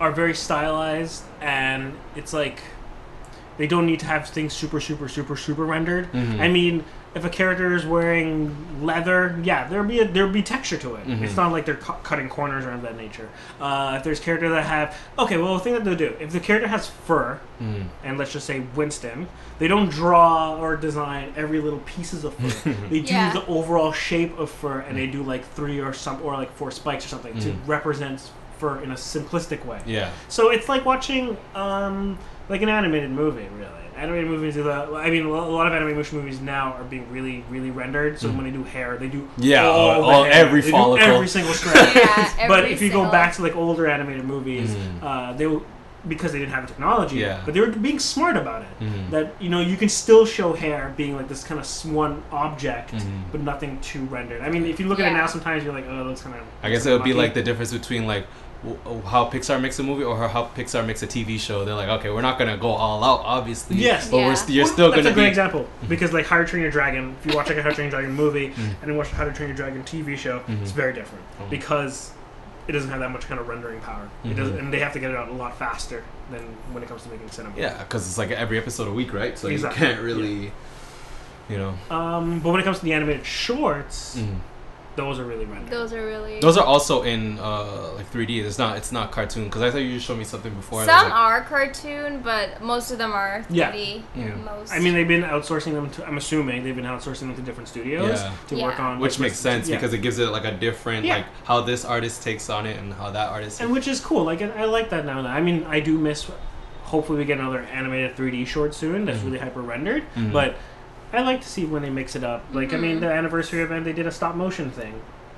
[0.00, 2.60] are very stylized and it's like
[3.56, 6.12] they don't need to have things super super super super rendered.
[6.12, 6.40] Mhm.
[6.40, 6.84] I mean,
[7.14, 11.06] if a character is wearing leather, yeah, there'll be a, there'll be texture to it.
[11.06, 11.22] Mhm.
[11.22, 13.28] It's not like they're cu- cutting corners or of that nature.
[13.60, 16.40] Uh, if there's characters that have okay, well, the thing that they'll do if the
[16.40, 17.84] character has fur, Mm.
[18.02, 19.28] and let's just say Winston,
[19.60, 22.70] they don't draw or design every little pieces of fur.
[22.90, 23.32] they do Yeah.
[23.32, 26.72] the overall shape of fur, and they do like three or some or like four
[26.72, 27.56] spikes or something to Mm.
[27.66, 28.20] represent
[28.58, 29.78] fur in a simplistic way.
[29.86, 30.08] Yeah.
[30.28, 33.70] So it's like watching um, like an animated movie, really.
[33.96, 34.92] Animated movies do that.
[34.92, 38.18] I mean, a lot of animation movies now are being really, really rendered.
[38.18, 38.36] So Mm.
[38.36, 40.32] when they do hair, they do Yeah, all, all- the all- hair.
[40.32, 41.06] every They do follicle.
[41.14, 41.90] every single strand.
[41.94, 45.02] Yeah, but if you go back to like older animated movies, Mhm.
[45.02, 45.62] uh, they will
[46.06, 47.16] because they didn't have the technology.
[47.16, 47.40] Yeah.
[47.46, 48.84] But they were being smart about it.
[48.84, 49.08] Mhm.
[49.10, 52.92] That you know you can still show hair being like this kind of one object,
[52.92, 53.00] Mhm.
[53.32, 54.42] but nothing too rendered.
[54.42, 56.34] I mean, if you look at it now, sometimes you're like, oh, it looks kind
[56.34, 56.42] of.
[56.62, 58.43] I guess it would be like the difference between like w-
[59.06, 61.64] how Pixar makes a movie or how Pixar makes a TV show.
[61.64, 63.76] They're like, okay, we're not gonna go all out, obviously.
[63.76, 64.10] Yes.
[64.10, 64.26] but Yeah.
[64.28, 65.28] we're st- you're still That's gonna a great be.
[65.28, 67.14] example because like How to Train Your Dragon.
[67.20, 68.58] If you watch like a How to Train Your Dragon movie Mhm.
[68.58, 70.74] and then watch How to Train Your Dragon TV show, it's Mhm.
[70.74, 71.44] very different Oh.
[71.50, 72.12] because
[72.66, 74.08] it doesn't have that much kind of rendering power.
[74.24, 76.40] It does, and they have to get it out a lot faster than
[76.72, 77.54] when it comes to making cinema.
[77.58, 79.38] Yeah, because it's like every episode a week, right?
[79.38, 79.86] So Exactly.
[79.86, 80.52] you can't really,
[81.50, 81.74] you know.
[81.94, 84.36] Um, but when it comes to the animated shorts, Mhm.
[84.96, 85.70] Those are really rendered.
[85.70, 86.40] Those are really.
[86.40, 88.44] Those are also in uh, like 3D.
[88.44, 88.76] It's not.
[88.76, 89.44] It's not cartoon.
[89.44, 90.82] Because I thought you showed me something before.
[90.82, 93.54] and I was Some like, are cartoon, but most of them are 3D.
[93.56, 94.02] Yeah.
[94.14, 94.34] Yeah.
[94.36, 94.72] Most.
[94.72, 96.06] I mean, they've been outsourcing them to.
[96.06, 98.32] I'm assuming they've been outsourcing them to different studios Yeah.
[98.48, 98.64] to Yeah.
[98.66, 99.76] work on, which like, makes this- sense yeah.
[99.76, 101.16] because it gives it like a different Yeah.
[101.16, 103.60] like how this artist takes on it and how that artist.
[103.60, 104.24] and which is cool.
[104.24, 105.20] Like, and I like that now.
[105.26, 106.30] I mean, I do miss.
[106.84, 109.24] Hopefully, we get another animated 3D short soon that's Mhm.
[109.24, 110.04] really hyper rendered.
[110.14, 110.32] Mhm.
[110.32, 110.54] But
[111.16, 112.44] I like to see when they mix it up.
[112.52, 113.00] Like, I mean, Mhm.
[113.00, 114.94] the anniversary event, they did a stop motion thing.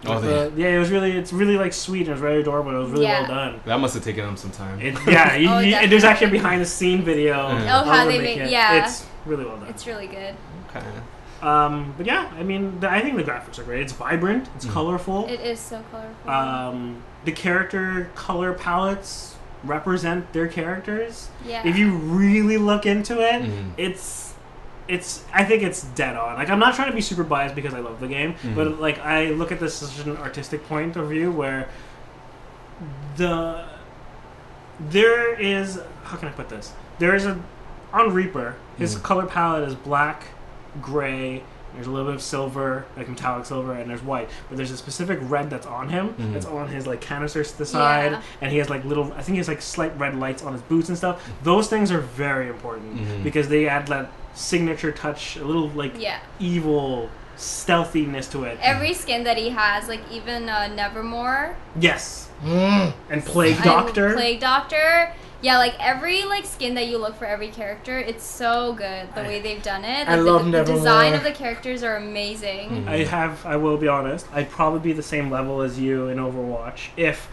[0.06, 2.00] Oh, With the- yeah, it was really, it's really like sweet.
[2.00, 2.70] and It was very adorable.
[2.72, 3.20] It was really Yeah.
[3.22, 3.60] well done.
[3.64, 4.80] that must have taken them some time.
[4.80, 7.48] It, yeah, you, Oh, you- and there's actually a behind the scene video.
[7.48, 7.82] Yeah.
[7.84, 8.50] Oh, how they making make- it.
[8.50, 8.84] yeah.
[8.84, 9.68] It's really well done.
[9.68, 10.34] it's really good.
[10.70, 10.84] okay.
[11.42, 13.80] Um, but yeah, I mean, the, I think the graphics are great.
[13.82, 14.48] It's vibrant.
[14.56, 14.72] It's Mhm.
[14.72, 15.26] colorful.
[15.28, 16.30] It is so colorful.
[16.30, 21.28] um, the character color palettes represent their characters.
[21.46, 21.62] yeah.
[21.64, 23.70] If you really look into it, Mhm.
[23.76, 24.25] it's
[24.88, 26.36] it's I think it's dead on.
[26.36, 28.54] Like I'm not trying to be super biased because I love the game, Mhm.
[28.54, 31.68] but like I look at this as an artistic point of view where
[33.16, 33.64] the
[34.90, 36.72] there is how can I put this?
[36.98, 37.38] There is a
[37.92, 38.56] on Reaper.
[38.78, 39.02] His Mhm.
[39.02, 40.24] color palette is black,
[40.82, 41.42] gray,
[41.74, 44.30] There's a little bit of silver, like metallic silver, and there's white.
[44.48, 46.14] But there's a specific red that's on him.
[46.18, 46.32] Mhm.
[46.32, 48.20] That's on his like canisters to the side, Yeah.
[48.40, 49.12] and he has like little.
[49.12, 51.22] I think he has like slight red lights on his boots and stuff.
[51.42, 53.22] Those things are very important Mhm.
[53.24, 56.18] because they add that signature touch, a little like Yeah.
[56.38, 58.58] evil stealthiness to it.
[58.62, 62.92] Every skin that he has, like even uh, Nevermore, yes, Mm.
[63.10, 64.14] and Plague I- Doctor.
[64.14, 65.12] Plague Doctor.
[65.42, 69.20] Yeah, like every like skin that you look for every character, it's so good the
[69.22, 70.08] I- way they've done it.
[70.08, 70.76] I Like, love the, the Nevermore.
[70.78, 72.84] design of the characters are amazing.
[72.86, 72.88] Mhm.
[72.88, 73.44] I have.
[73.44, 74.26] I will be honest.
[74.34, 77.28] I'd probably be the same level as you in Overwatch if.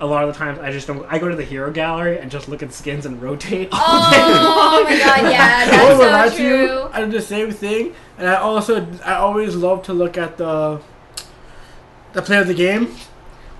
[0.00, 1.04] A lot of the times, I just don't.
[1.12, 3.68] I go to the hero gallery and just look at skins and rotate.
[3.72, 6.90] all day Oh my god, yeah, I won't lie that's so to you, true.
[6.92, 10.80] I do the same thing, and I also I always love to look at the
[12.12, 12.94] the play of the game.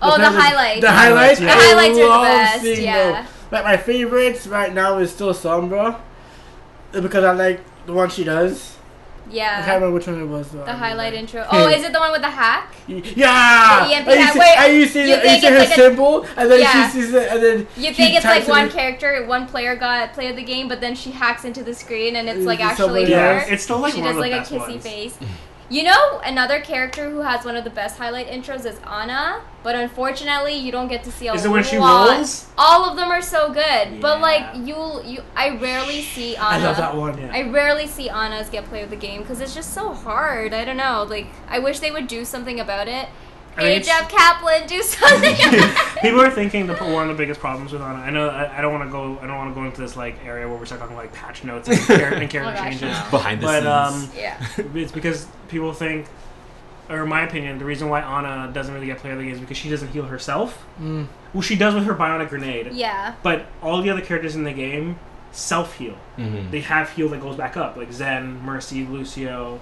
[0.00, 0.80] Oh, the play of highlights.
[0.80, 1.40] The highlights.
[1.40, 3.22] The I highlights are the best, seeing yeah.
[3.22, 3.30] those.
[3.50, 6.00] Like my favorites right now is still Sombra,
[6.92, 8.77] because I like the one she does.
[9.30, 10.50] I can't remember which one it was.
[10.50, 10.64] Though.
[10.64, 11.46] The highlight intro.
[11.50, 12.74] Oh, is it the one with the hack?
[12.88, 13.86] Yeah.
[13.86, 15.48] The EMP Are you hack, see, where are you see, you are you think see
[15.48, 16.90] her it's like a- symbol, and then Yeah.
[16.90, 19.76] she sees it, and then You think it's like types it one character, one player
[19.76, 22.60] got played the game, but then she hacks into the screen and it's Is like
[22.60, 23.18] it actually somebody her.
[23.18, 24.82] Yeah, it's still like she one does of the like a kissy ones.
[24.82, 25.18] face.
[25.70, 29.74] You know, another character who has one of the best highlight intros is Ana, but
[29.74, 32.48] unfortunately, you don't get to see a Is it when she rolls?
[32.56, 36.46] All of them are so good, but like you, you, I rarely see Ana.
[36.46, 37.18] I love that one.
[37.18, 37.30] Yeah.
[37.34, 40.54] I rarely see Ana's get play of the game because it's just so hard.
[40.54, 41.06] I don't know.
[41.06, 43.10] Like, I wish they would do something about it.
[43.58, 45.34] I mean, Hey, it's- Jeff Kaplan, do something.
[46.02, 47.98] People are thinking the one of the biggest problems with Ana.
[47.98, 48.28] I know.
[48.28, 49.18] I, I don't want to go.
[49.20, 51.42] I don't want to go into this like area where we start talking like patch
[51.44, 52.82] notes and, char- and character Oh, gosh, changes.
[52.82, 53.06] no.
[53.10, 54.14] Behind the But um, scenes.
[54.16, 54.46] yeah.
[54.74, 56.06] it's because people think,
[56.88, 59.32] or in my opinion, the reason why Ana doesn't really get play of the game
[59.34, 60.64] is because she doesn't heal herself.
[60.80, 61.08] Mm.
[61.34, 62.72] Well, she does with her bionic grenade.
[62.72, 63.14] Yeah.
[63.22, 64.98] But all the other characters in the game
[65.32, 65.96] self heal.
[66.16, 66.50] Mhm.
[66.50, 69.60] They have heal that goes back up, like Zen, Mercy, Lucio,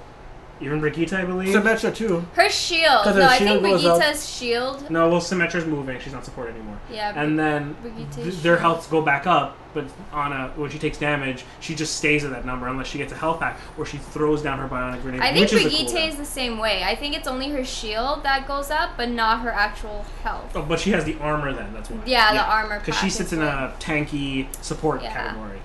[0.60, 1.54] even Brigitte, I believe.
[1.54, 2.24] Symmetra too.
[2.34, 3.04] Her shield.
[3.04, 3.82] 'Cause her No, I shield think goes.
[3.82, 4.90] Brigitte's shield.
[4.90, 6.00] no, well, Symmetra's moving.
[6.00, 6.78] She's not supported anymore.
[6.90, 7.12] Yeah.
[7.14, 7.76] And then
[8.14, 9.84] th- their healths go back up, but
[10.14, 13.16] Ana, when she takes damage, she just stays at that number unless she gets a
[13.16, 15.20] health pack or she throws down her bionic grenade.
[15.20, 16.82] I think which is the is the same way.
[16.84, 20.52] I think it's only her shield that goes up, but not her actual health.
[20.54, 21.74] Oh, but she has the armor then.
[21.74, 21.98] That's why.
[22.06, 25.12] Yeah, the armor Because she sits in a tanky support Yeah.
[25.12, 25.58] category.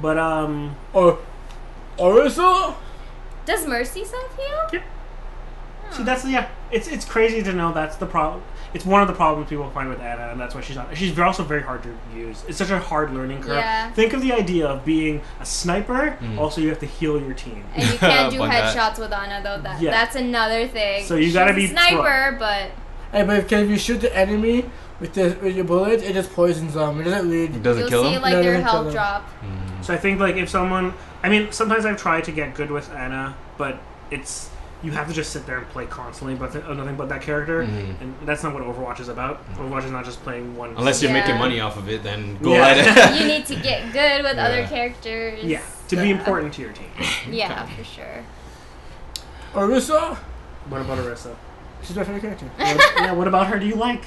[0.00, 1.18] But um, Or
[1.98, 2.74] Orisa.
[3.46, 4.68] Does Mercy self heal?
[4.74, 4.82] Yep.
[5.92, 6.48] see that's yeah.
[6.70, 8.42] It's it's crazy to know that's the problem.
[8.74, 10.94] It's one of the problems people find with Ana, and that's why she's not.
[10.96, 12.44] She's also very hard to use.
[12.48, 13.56] It's such a hard learning curve.
[13.56, 13.90] Yeah.
[13.92, 16.18] Think of the idea of being a sniper.
[16.20, 16.36] Mhm.
[16.38, 17.64] Also, you have to heal your team.
[17.74, 18.76] And you can't do Bug that.
[18.76, 19.62] headshots with Ana though.
[19.62, 19.92] That Yeah.
[19.92, 21.06] that's another thing.
[21.06, 22.72] So you She's gotta a be sniper, but
[23.12, 24.68] Hey, but if, if you shoot the enemy
[25.00, 27.00] with the with your bullets, it just poisons them.
[27.00, 27.56] It doesn't lead.
[27.56, 28.22] It Doesn't you'll kill see him.
[28.22, 28.94] like No, their doesn't kill health them.
[28.94, 29.30] drop.
[29.42, 29.84] Mhm.
[29.84, 32.90] So I think like if someone, I mean, sometimes I've tried to get good with
[32.94, 33.78] Ana, but
[34.10, 34.50] it's
[34.82, 37.62] you have to just sit there and play constantly, but th- nothing but that character,
[37.62, 38.00] Mhm.
[38.00, 39.40] and that's not what Overwatch is about.
[39.56, 40.74] Overwatch is not just playing one.
[40.76, 41.20] Unless you're Yeah.
[41.20, 42.66] making money off of it, then go Yeah.
[42.68, 42.78] at
[43.14, 43.20] it.
[43.20, 45.42] you need to get good with other characters.
[45.42, 46.90] yeah, to be important to your team.
[47.30, 48.22] Yeah, for sure.
[49.54, 50.16] Orisa.
[50.68, 51.34] What about Orisa?
[51.82, 52.46] She's my favorite character.
[52.56, 53.58] What- yeah, what about her?
[53.58, 54.02] Do you like?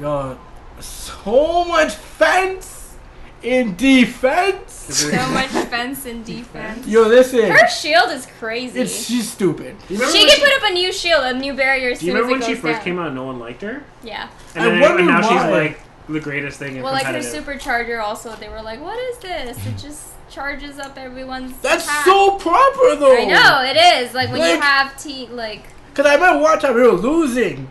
[0.00, 0.38] Yo,
[0.80, 2.94] so much fence
[3.42, 4.74] in defense.
[4.88, 6.86] So much fence in defense.
[6.86, 7.50] Yo, listen.
[7.50, 8.80] Her shield is crazy.
[8.80, 9.76] It's she's stupid.
[9.86, 12.06] Do you she when can put up a new shield, a new barrier as Do
[12.06, 12.84] you soon as remember it when she goes first down.
[12.84, 13.06] came out?
[13.08, 14.30] And No one liked her, Yeah.
[14.54, 15.28] and, I then, wonder and now why.
[15.28, 17.44] she's like the greatest thing in Well, like her competitive.
[17.44, 19.58] supercharger also, they were like, "What is this?
[19.66, 23.14] It just charges up everyone's." That's attack." so proper though.
[23.18, 24.14] I know it is.
[24.14, 27.68] Like when you Like- have T, like Cause I remember one time we were losing,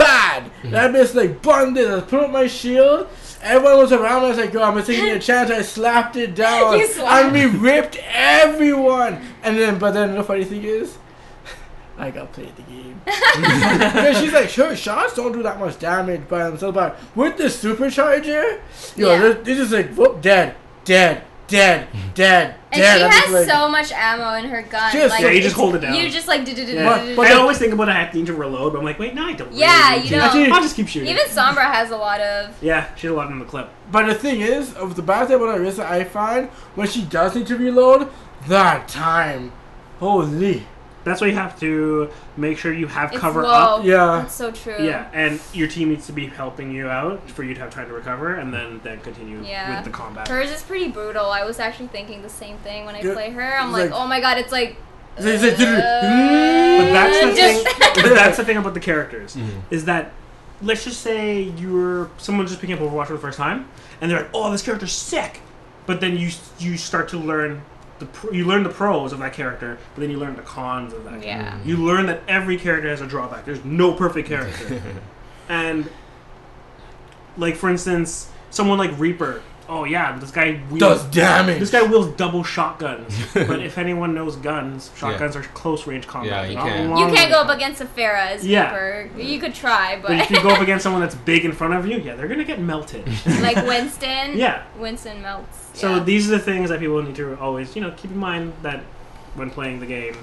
[0.00, 0.50] bad.
[0.64, 2.02] And I just like bundled.
[2.02, 3.06] I put up my shield.
[3.42, 4.26] Everyone was around me.
[4.26, 7.32] I was like, "Yo, I'm taking a chance." I slapped it down, You slapped and
[7.32, 9.20] we ripped everyone.
[9.42, 10.98] And then, but then the funny thing is,
[11.98, 13.00] I got played the game.
[13.06, 17.44] and she's like, "Sure, shots don't do that much damage by themselves, but with the
[17.44, 18.60] supercharger,
[18.96, 19.18] yo, Yeah.
[19.20, 23.48] this, this is like whoop, dead, dead, dead, dead, and dead." she I'm has like-
[23.48, 24.92] so much ammo in her gun.
[24.92, 25.94] Just- like, Yeah, you just hold it down.
[25.94, 26.84] You just like Yeah.
[26.84, 29.26] But- but I always think about I need to reload, but I'm like, wait, no,
[29.26, 29.52] I don't.
[29.52, 30.16] Yeah, you to.
[30.54, 31.08] I'll just keep shooting.
[31.08, 32.54] even Sombra has a lot of.
[32.60, 33.68] yeah, she had a lot in the clip.
[33.90, 37.34] But the thing is, of the bad thing about Orisa, I find when she does
[37.34, 38.08] need to reload,
[38.48, 39.52] that time,
[39.98, 40.66] holy,
[41.02, 43.48] That's why you have to make sure you have It's cover low.
[43.48, 43.84] up.
[43.84, 44.20] yeah.
[44.22, 44.76] That's so true.
[44.78, 47.86] Yeah, and your team needs to be helping you out for you to have time
[47.88, 49.76] to recover, and then then continue Yeah.
[49.76, 50.28] with the combat.
[50.28, 51.30] Hers is pretty brutal.
[51.30, 53.56] I was actually thinking the same thing when I Yeah, play her.
[53.58, 54.76] I'm it's like, like- oh my god, it's like.
[55.16, 57.74] It's like- uh, But that's the just- thing.
[58.02, 59.48] but that's the thing about the characters Mhm.
[59.70, 60.12] is that
[60.62, 63.66] let's just say you're someone just picking up Overwatch for the first time,
[64.00, 65.40] and they're like, "Oh, this character's sick,"
[65.86, 67.62] but then you you start to learn
[68.00, 70.92] the pr- you learn the pros of that character, but then you learn the cons
[70.92, 71.22] of that.
[71.22, 71.42] Yeah.
[71.50, 71.68] character.
[71.68, 73.44] You learn that every character has a drawback.
[73.44, 74.82] There's no perfect character,
[75.48, 75.88] and
[77.36, 79.42] like for instance, someone like Reaper.
[79.68, 81.60] Oh yeah, this guy wields, Does damage.
[81.60, 83.16] This guy wields double shotguns.
[83.34, 86.50] but if anyone knows guns, shotguns are close range combat.
[86.50, 86.88] Yeah, you can't.
[86.90, 88.74] You can't range go up against a Pharah as Yeah.
[88.74, 89.20] Reaper.
[89.20, 91.74] You could try, But but if you go up against someone that's big in front
[91.74, 93.06] of you, yeah, they're gonna get melted.
[93.42, 94.36] like Winston.
[94.36, 94.64] Yeah.
[94.76, 95.59] Winston melts.
[95.74, 96.02] So yeah.
[96.04, 98.80] these are the things that people need to always, you know, keep in mind that
[99.34, 100.16] when playing the game.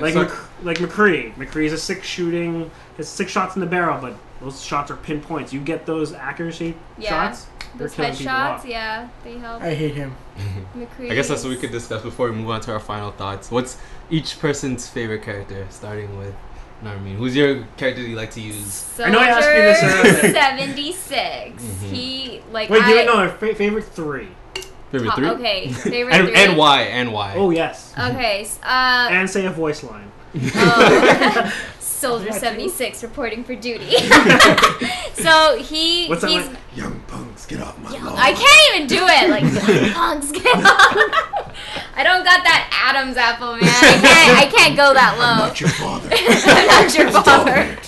[0.00, 0.32] Like So- Mc,
[0.62, 1.34] like McCree.
[1.34, 2.70] McCree's a six shooting.
[2.98, 5.52] It's six shots in the barrel, but those shots are pinpoints.
[5.52, 7.10] You get those accuracy Yeah.
[7.28, 7.46] shots.
[7.76, 8.64] They're Those killing people headshots, off.
[8.66, 9.62] yeah, they help.
[9.62, 10.14] I hate him.
[10.76, 11.10] McCree.
[11.10, 13.50] I guess that's what we could discuss before we move on to our final thoughts.
[13.50, 13.78] What's
[14.10, 16.34] each person's favorite character, starting with
[16.84, 17.16] Narmeen?
[17.16, 18.84] Who's your character that you like to use?
[19.00, 20.32] I know I asked you this Soldier earlier.
[20.34, 21.62] 76.
[21.62, 21.90] Mhm.
[21.92, 23.28] He, like, Wait, I, give it no.
[23.30, 24.28] Fa- favorite three.
[24.92, 25.28] Favorite three?
[25.28, 26.36] Okay, favorite And, three.
[26.36, 26.82] and why?
[26.82, 27.34] And why?
[27.36, 27.92] Oh yes.
[27.98, 30.12] Okay, uh, And say a voice line.
[30.54, 31.52] oh.
[31.80, 33.88] Soldier 76 reporting for duty.
[35.14, 36.56] so he, What's that he's, like?
[36.74, 38.16] Young punks, get off my Yo, lawn.
[38.18, 39.30] I can't even do it.
[39.30, 40.96] Like young punks, get off.
[41.94, 43.60] I don't got that Adam's apple, man.
[43.62, 44.38] I can't.
[44.38, 45.46] I can't go that low.
[45.46, 46.08] Not your father.
[46.10, 47.78] I'm not your father.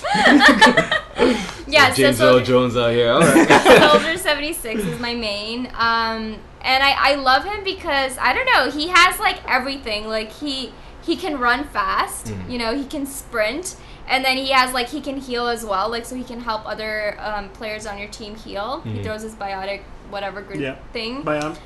[1.75, 3.11] Yeah, so James Earl Jones out here.
[3.13, 3.91] All right.
[3.91, 5.67] Soldier 76 is my main.
[5.75, 8.71] Um, and I, I love him because I don't know.
[8.71, 10.07] He has like everything.
[10.09, 10.73] Like he
[11.03, 12.27] he can run fast.
[12.27, 12.51] Mhm.
[12.51, 13.77] You know, he can sprint.
[14.07, 16.67] And then he has like he can heal as well, like so he can help
[16.67, 18.81] other um, players on your team heal.
[18.83, 19.03] He Mhm.
[19.05, 20.77] throws his biotic whatever gr- Yeah.
[20.93, 21.23] thing.
[21.23, 21.57] Bion.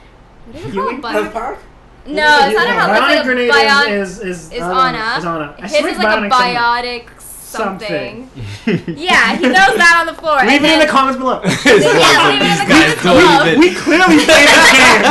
[0.46, 1.04] What is it called?
[1.32, 1.58] Health
[2.06, 2.90] no, it's not a health.
[2.90, 5.18] Bionic It's like a grenade is, is, is, is Ana.
[5.18, 5.54] Is Ana.
[5.60, 8.28] His is like a bionic biotic something.
[8.64, 8.96] something.
[8.96, 10.44] yeah, he knows that on the floor.
[10.44, 11.40] Leave it in the comments below.
[11.64, 13.44] Yeah, leave it in the comments below.
[13.44, 15.02] don't we clearly played this game.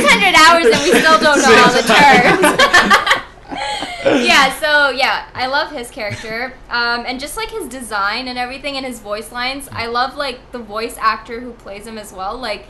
[0.00, 2.40] 600 hours and we still don't know all the terms.
[4.24, 6.54] yeah, so yeah, I love his character.
[6.70, 10.52] Um, and just like his design and everything and his voice lines, I love like
[10.52, 12.38] the voice actor who plays him as well.
[12.38, 12.66] Like,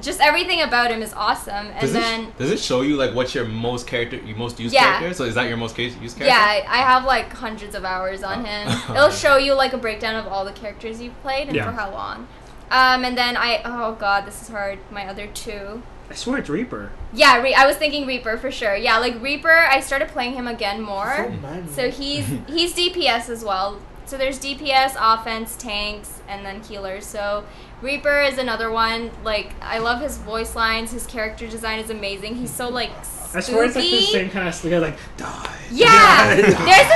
[0.00, 1.66] just everything about him is awesome.
[1.68, 2.24] And Does then.
[2.24, 4.98] it, does it show you like what's your most character, your most used Yeah.
[4.98, 5.14] character?
[5.14, 6.36] So is that your most case, used character?
[6.36, 8.68] Yeah, I, I have like hundreds of hours on him.
[8.90, 11.66] It'll show you like a breakdown of all the characters you've played and Yeah.
[11.66, 12.28] for how long.
[12.70, 14.78] Um, and then I oh god, this is hard.
[14.90, 15.82] My other two.
[16.10, 16.92] I swear it's Reaper.
[17.12, 18.76] Yeah, Re- I was thinking Reaper for sure.
[18.76, 21.28] Yeah, like Reaper, I started playing him again more.
[21.42, 21.68] man.
[21.68, 23.80] So he's he's DPS as well.
[24.06, 27.04] So there's DPS, offense, tanks, and then healers.
[27.04, 27.44] So
[27.82, 29.10] Reaper is another one.
[29.24, 30.92] Like I love his voice lines.
[30.92, 32.36] His character design is amazing.
[32.36, 32.90] He's so like
[33.34, 35.52] I swear it's like the same kind of like, like Die.
[35.72, 36.54] Yeah, there's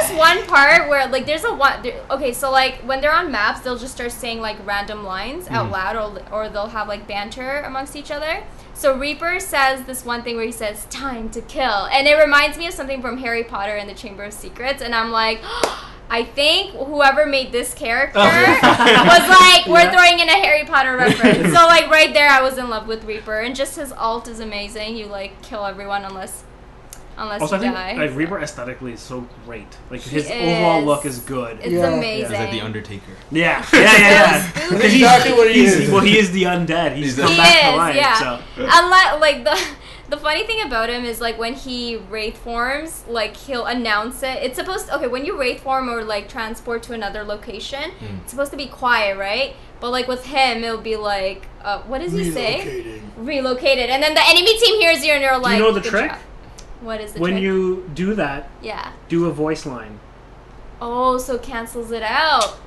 [0.08, 1.82] this one part where like there's a one.
[1.82, 5.48] There, okay, so like when they're on maps, they'll just start saying like random lines
[5.48, 5.72] out Mhm.
[5.72, 8.44] loud, or or they'll have like banter amongst each other.
[8.72, 12.56] So Reaper says this one thing where he says "time to kill," and it reminds
[12.56, 15.40] me of something from Harry Potter and the Chamber of Secrets, and I'm like.
[16.12, 18.22] I think whoever made this character Oh.
[18.62, 19.92] was like, we're Yeah.
[19.92, 21.46] throwing in a Harry Potter reference.
[21.56, 24.40] so like right there, I was in love with Reaper, and just his ult is
[24.40, 24.96] amazing.
[24.96, 26.42] You like kill everyone unless,
[27.16, 27.92] unless Also, I you think die.
[27.94, 28.16] like so.
[28.16, 29.68] Reaper aesthetically is so great.
[29.88, 31.58] Like He his overall look is good.
[31.60, 31.86] It's Yeah.
[31.90, 32.24] amazing.
[32.24, 33.12] Is that the Undertaker?
[33.30, 34.78] yeah, yeah, yeah, yeah.
[34.82, 35.90] He's, Exactly what he he's- is.
[35.92, 36.96] Well, he is the undead.
[36.96, 37.94] He's He's come the- back He to life.
[37.96, 38.18] yeah.
[38.18, 38.40] So.
[38.56, 39.56] Unless, like the
[40.10, 44.42] the funny thing about him is like when he wraith forms, like he'll announce it.
[44.42, 47.90] It's supposed to, okay when you wraith form or like transport to another location.
[47.92, 48.16] Hmm.
[48.22, 49.54] It's supposed to be quiet, right?
[49.80, 52.60] But like with him, it'll be like, uh, what does he say?
[52.60, 53.26] Relocating.
[53.26, 56.10] Relocated, and then the enemy team hears you, and you're like, You know the trick?
[56.10, 56.18] job."
[56.82, 57.42] What is the When trick?
[57.42, 58.92] you do that, yeah.
[59.08, 59.98] do a voice line.
[60.80, 62.58] Oh, so cancels it out.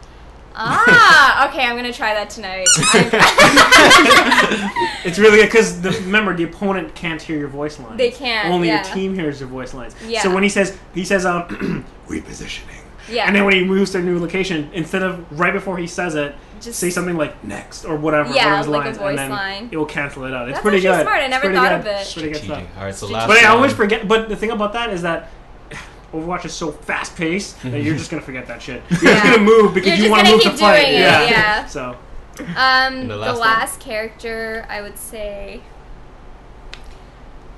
[0.56, 1.66] Ah, okay.
[1.66, 2.68] I'm gonna try that tonight.
[5.06, 7.98] It's really good because remember the opponent can't hear your voice lines.
[7.98, 8.86] They can't, Only yeah.
[8.86, 9.96] your team hears your voice lines.
[10.08, 10.22] Yeah.
[10.22, 12.82] So when he says he says um Repositioning.
[13.10, 13.26] yeah.
[13.28, 16.16] and then when he moves to a new location, instead of right before he says
[16.16, 18.34] it, Just- say something like next or whatever.
[18.34, 19.70] Yeah, one of his a voice and then line.
[19.72, 20.48] It will cancel it out.
[20.48, 21.02] It's That's pretty actually good.
[21.04, 21.22] smart.
[21.24, 21.80] I never thought good.
[21.80, 22.02] of it.
[22.02, 22.48] It's pretty good stuff.
[22.58, 22.78] Strategic.
[22.78, 23.28] All right, so last.
[23.28, 24.08] But I always forget.
[24.08, 25.30] But the thing about that is that
[26.14, 28.84] Overwatch is so fast paced that you're just gonna forget that shit.
[28.90, 30.82] You're just gonna move because You're you want to move to keep fight.
[30.84, 31.30] doing it, yeah.
[31.30, 31.66] yeah.
[31.68, 31.98] So
[32.40, 35.62] Um, And the the last, last character, I would say.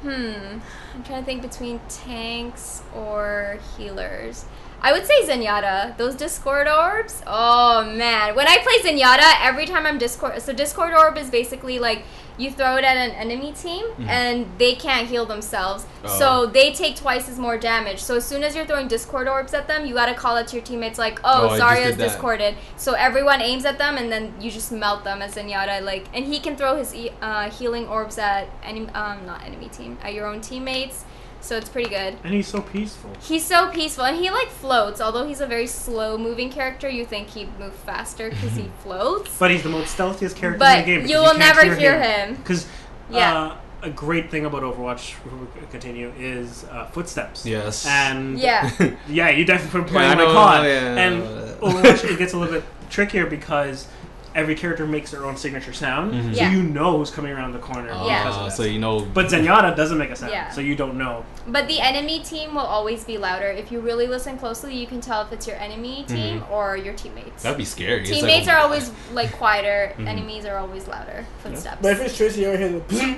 [0.01, 0.59] Hmm.
[0.93, 4.45] I'm trying to think between tanks or healers.
[4.81, 5.97] I would say Zenyatta.
[5.97, 7.23] Those Discord orbs.
[7.25, 10.41] Oh man, when I play Zenyatta, every time I'm Discord.
[10.41, 12.03] So Discord orb is basically like
[12.37, 14.07] you throw it at an enemy team Mhm.
[14.09, 16.07] and they can't heal themselves, Oh.
[16.19, 17.99] so they take twice as more damage.
[18.01, 20.55] So as soon as you're throwing Discord orbs at them, you gotta call out to
[20.55, 21.95] your teammates like, Oh, "Oh, Zarya's.
[21.97, 25.81] Discorded." So everyone aims at them, and then you just melt them as Zenyatta.
[25.81, 29.97] Like, and he can throw his uh, healing orbs at any, um, not enemy team,
[30.03, 31.05] at your own teammates.
[31.41, 32.17] So it's pretty good.
[32.23, 33.11] And he's so peaceful.
[33.21, 34.99] He's so peaceful and he like floats.
[35.01, 39.37] Although he's a very slow moving character, you think he'd move faster because he floats.
[39.37, 40.95] But he's the most stealthiest character in the game.
[41.01, 42.35] because you will can't never hear him.
[42.35, 42.67] Because
[43.11, 43.33] Yeah.
[43.37, 47.45] uh, a great thing about Overwatch, before we continue, is uh, footsteps.
[47.45, 47.85] Yes.
[47.85, 48.71] And Yeah.
[49.07, 50.65] yeah, you definitely put playing I my know, COD.
[50.65, 50.95] yeah.
[50.97, 51.23] And
[51.61, 53.87] Overwatch, it gets a little bit trickier because
[54.35, 56.35] every character makes their own signature sound, Mhm.
[56.35, 57.89] so you know who's coming around the corner.
[58.05, 58.23] Yeah.
[58.23, 58.99] because of Ah, so you know.
[58.99, 60.49] But Zenyatta doesn't make a sound, Yeah.
[60.51, 61.23] so you don't know.
[61.47, 63.47] But the enemy team will always be louder.
[63.47, 66.93] If you really listen closely, you can tell if it's your enemy team or your
[66.93, 67.43] teammates.
[67.43, 68.01] That'd be scary.
[68.01, 69.93] It's like, Teammates oh are always like quieter.
[69.99, 70.07] Mhm.
[70.07, 71.25] Enemies are always louder.
[71.41, 71.77] Footsteps.
[71.81, 72.81] But if it's Tracer, you hear the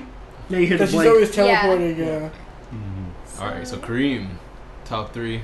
[0.49, 1.09] Yeah, you hear the because she's blink.
[1.11, 1.61] always Yeah.
[1.61, 1.97] teleporting.
[1.97, 2.29] Yeah.
[2.73, 3.41] Mhm.
[3.41, 4.27] All right, so Kareem,
[4.85, 5.41] top three.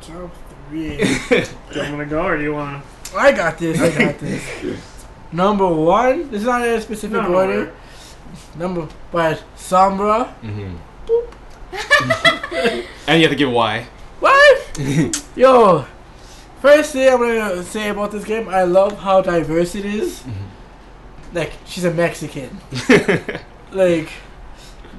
[0.00, 0.30] Top
[0.68, 0.96] three.
[0.96, 2.82] Do you want to go or do you want
[3.16, 3.80] I got this.
[3.80, 4.42] I got this.
[5.32, 6.30] Number one.
[6.30, 7.58] This is not in a specific No, no order.
[7.60, 7.72] order.
[8.56, 10.28] Number, but Sombra.
[10.40, 10.76] hmm
[13.06, 13.86] and you have to give why.
[14.20, 14.80] What?
[15.36, 15.84] Yo.
[16.60, 20.22] First thing I'm gonna say about this game, I love how diverse it is.
[21.32, 22.60] Like she's a Mexican.
[23.72, 24.10] like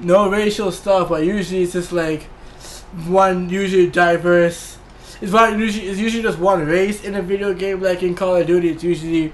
[0.00, 2.22] no racial stuff, but usually it's just like
[3.06, 4.78] one usually diverse.
[5.22, 7.80] It's one usually it's usually just one race in a video game.
[7.80, 9.32] Like in Call of Duty, it's usually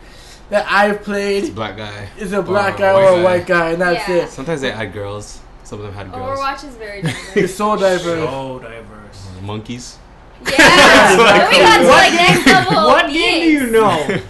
[0.51, 1.45] that I've played.
[1.45, 2.09] It's a black guy.
[2.19, 4.17] is a black Or guy white or a white guy, and that's Yeah.
[4.25, 4.29] it.
[4.31, 5.41] Sometimes they had girls.
[5.65, 6.39] Some of them had girls.
[6.39, 7.01] Overwatch is very
[7.35, 7.55] It's diverse.
[7.57, 8.03] so diverse.
[8.05, 9.29] so diverse?
[9.43, 9.99] Monkeys.
[10.47, 11.17] yeah.
[11.19, 12.75] Like, we got to what- like next level.
[12.87, 14.21] What game do you know?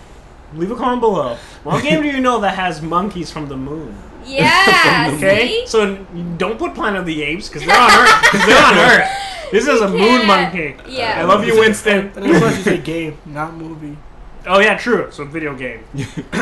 [0.54, 1.36] Leave a comment below.
[1.64, 3.94] What game do you know that has monkeys from the moon?
[4.24, 5.12] Yeah.
[5.14, 5.66] Okay, see?
[5.66, 5.96] so
[6.36, 8.22] don't put Planet of the Apes because they're on Earth.
[8.22, 9.08] Because they're on Earth.
[9.50, 10.26] This is a moon can't.
[10.26, 10.76] monkey.
[10.88, 11.20] Yeah.
[11.20, 12.12] I love you, Winston.
[12.16, 13.96] And then plus you say game, not movie.
[14.46, 15.08] Oh yeah, true.
[15.10, 15.84] So video game.
[16.32, 16.40] All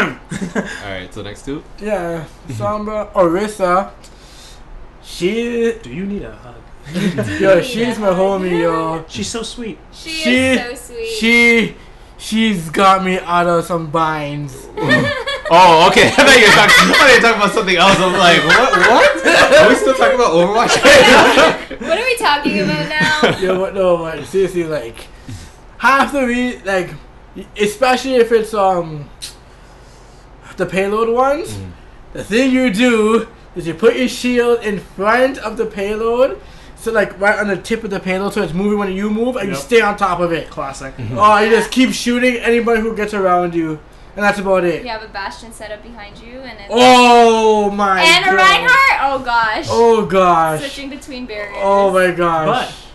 [0.85, 1.65] right, so next two.
[1.81, 3.91] Yeah, Samba Orisa.
[5.03, 6.55] She, Do you need a hug?
[7.41, 9.05] yo, she's my homie, yo.
[9.09, 9.79] She's so sweet.
[9.93, 11.07] She, She- is so sweet.
[11.19, 11.77] She,
[12.19, 14.67] she's got me out of some binds.
[15.49, 16.09] Oh, okay.
[16.09, 17.99] I thought you were talking, I thought you were talking about something else.
[17.99, 18.71] I'm like, what?
[18.91, 19.16] What?
[19.27, 21.81] Are we still talking about Overwatch?
[21.81, 23.39] what are we talking about now?
[23.41, 25.09] Yo, but no, but seriously, like,
[25.79, 26.91] half the re like,
[27.59, 29.11] especially if it's um,
[30.57, 31.55] the payload ones.
[31.55, 31.73] Mm.
[32.13, 36.41] The thing you do is you put your shield in front of the payload,
[36.77, 39.37] so like right on the tip of the payload, so it's moving when you move,
[39.37, 40.49] and you stay on top of it.
[40.49, 40.95] Classic.
[41.13, 43.81] Oh, you just keep shooting anybody who gets around you,
[44.17, 44.83] and that's about it.
[44.83, 48.37] You have a bastion set up behind you, and it's Oh my and a god.
[48.37, 49.01] Reinhardt.
[49.03, 49.67] Oh gosh.
[49.71, 50.61] Oh gosh.
[50.61, 51.55] Switching between barriers.
[51.59, 52.47] Oh my gosh.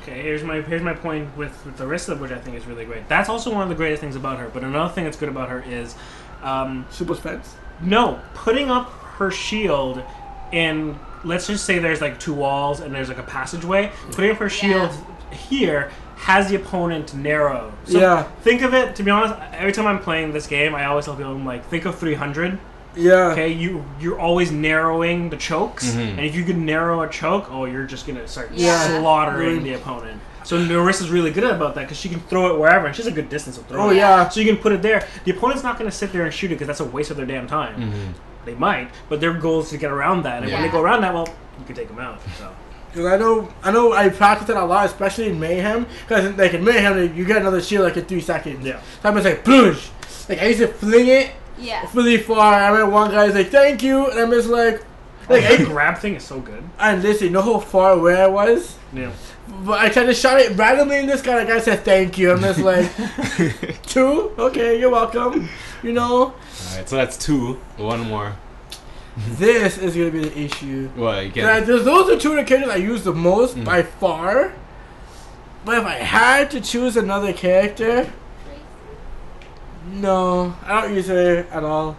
[0.01, 2.85] But okay, here's my here's my point with, with Larissa, which I think is really
[2.85, 3.07] great.
[3.07, 4.49] That's also one of the greatest things about her.
[4.49, 5.95] But another thing that's good about her is,
[6.43, 7.55] um, Super fence.
[7.81, 10.03] no, putting up her shield
[10.51, 10.99] in.
[11.23, 13.91] Let's just say there's like two walls and there's like a passageway.
[14.13, 14.89] Putting up her shield
[15.31, 15.91] here
[16.21, 17.71] has the opponent narrow.
[17.85, 18.23] So Yeah.
[18.43, 18.95] Think of it.
[18.95, 21.65] To be honest, every time I'm playing this game, I always tell people, I'm like,
[21.65, 22.59] think of 300.
[22.95, 23.31] Yeah.
[23.31, 26.17] Okay, you you're always narrowing the chokes, Mhm.
[26.17, 28.77] and if you can narrow a choke, oh, you're just gonna start Yeah.
[28.99, 30.19] slaughtering the opponent.
[30.43, 33.11] So Narissa's really good about that because she can throw it wherever, and she's a
[33.11, 33.95] good distance to throw Oh it.
[33.95, 34.27] yeah.
[34.27, 35.05] So you can put it there.
[35.23, 37.25] The opponent's not gonna sit there and shoot it because that's a waste of their
[37.25, 37.75] damn time.
[37.93, 38.13] Mhm.
[38.45, 41.01] They might, but their goal is to get around that, and when they go around
[41.01, 41.27] that, well,
[41.59, 42.19] you can take them out.
[42.37, 42.47] So
[42.93, 45.85] Cause I know, I know, I practice it a lot, especially in Mayhem.
[46.09, 48.65] Cause like in Mayhem, you get another shield like in three seconds.
[48.65, 49.89] yeah, So I'm just like, boosh.
[50.29, 51.87] Like I used to fling it Yeah.
[51.93, 52.53] really far.
[52.53, 54.83] I remember one guy's like, "Thank you," and I'm just like,
[55.29, 56.63] like, the I, grab thing is so good.
[56.79, 58.75] and listen, you know how far away I was.
[58.93, 59.11] Yeah,
[59.63, 62.31] But I tried to shot it randomly, and this guy, the guy said, "Thank you."
[62.31, 62.89] I'm just like,
[63.83, 65.49] two, okay, you're welcome.
[65.83, 66.33] You know, All
[66.75, 67.53] right, so that's two.
[67.77, 68.35] One more.
[69.37, 70.89] this is gonna be the issue.
[70.95, 73.65] What you Yeah, those are two of the characters I use the most Mm.
[73.65, 74.53] by far.
[75.65, 78.11] But if I had to choose another character,
[79.91, 81.97] no, I don't use her at all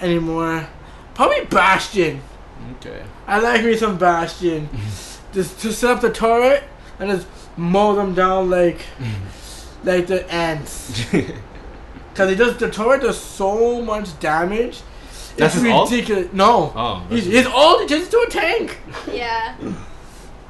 [0.00, 0.68] anymore.
[1.14, 2.20] Probably Bastion.
[2.76, 3.02] Okay.
[3.26, 4.68] I like me some Bastion.
[5.32, 6.62] just to set up the turret
[6.98, 7.26] and just
[7.56, 8.80] mow them down like
[9.84, 11.04] like the ants.
[12.14, 14.82] Cause it does the turret does so much damage.
[15.36, 15.90] That's it's his ult?
[15.90, 16.32] ridiculous.
[16.32, 17.06] No, Oh.
[17.10, 18.78] he's, his ult it turns into a tank.
[19.12, 19.56] Yeah.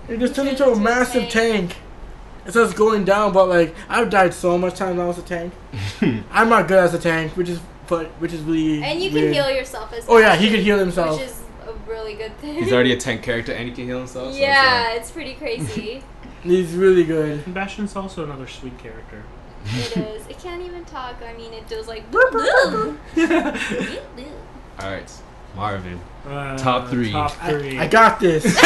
[0.09, 1.71] It just turned Turns into a massive tank.
[1.71, 1.77] tank.
[2.47, 5.23] It starts going down, but like I've died so much times when I was a
[5.23, 5.55] tank.
[6.31, 9.33] I'm not good as a tank, which is but which is really And you can
[9.33, 11.19] heal yourself as Oh yeah, he can heal himself.
[11.21, 12.55] Which is a really good thing.
[12.63, 14.35] He's already a tank character and he can heal himself.
[14.35, 16.03] so yeah, it's pretty crazy.
[16.43, 17.43] He's really good.
[17.47, 19.23] and Bastion's also another sweet character.
[19.65, 20.27] it is.
[20.27, 21.17] It can't even talk.
[21.27, 22.05] I mean, it does like.
[24.81, 25.11] All right,
[25.55, 26.01] Marvin.
[26.27, 27.13] Uh, Top three.
[27.13, 27.79] Top I, three.
[27.79, 28.45] I got this.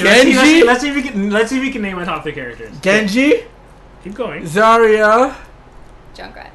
[0.00, 1.30] see, let's, see, Genji, let's see if we can.
[1.30, 2.74] Let's see if we can name my top three characters.
[2.80, 3.44] Genji,
[4.02, 4.42] Keep going.
[4.44, 5.36] Zarya.
[6.14, 6.51] Junkrat.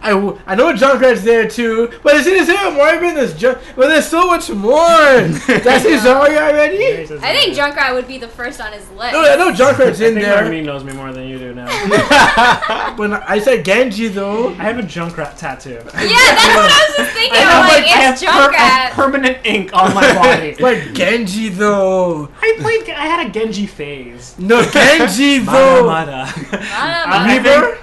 [0.00, 3.34] I, w- I know Junkrat's there too, but is it there more than this?
[3.36, 4.78] Junk- but there's so much more.
[4.88, 6.84] That's his Zarya already.
[6.86, 9.12] I I think Junkrat would be the first on his list.
[9.12, 10.42] No, I know Junkrat's I in think there.
[10.42, 11.66] Marmee knows me more than you do now.
[12.96, 14.50] But I said Genji though.
[14.50, 15.70] I have a Junkrat tattoo.
[15.70, 17.38] Yeah, that's what I was just thinking.
[17.38, 18.94] I I'm have like, like I have it's per- I have Junkrat.
[18.94, 20.56] permanent ink on my body.
[20.60, 22.28] But Genji though.
[22.40, 22.90] I played.
[22.90, 24.36] I had a Genji phase.
[24.38, 25.86] No Genji Mada, though.
[25.86, 26.32] mada.
[26.36, 27.78] Mada, I mada.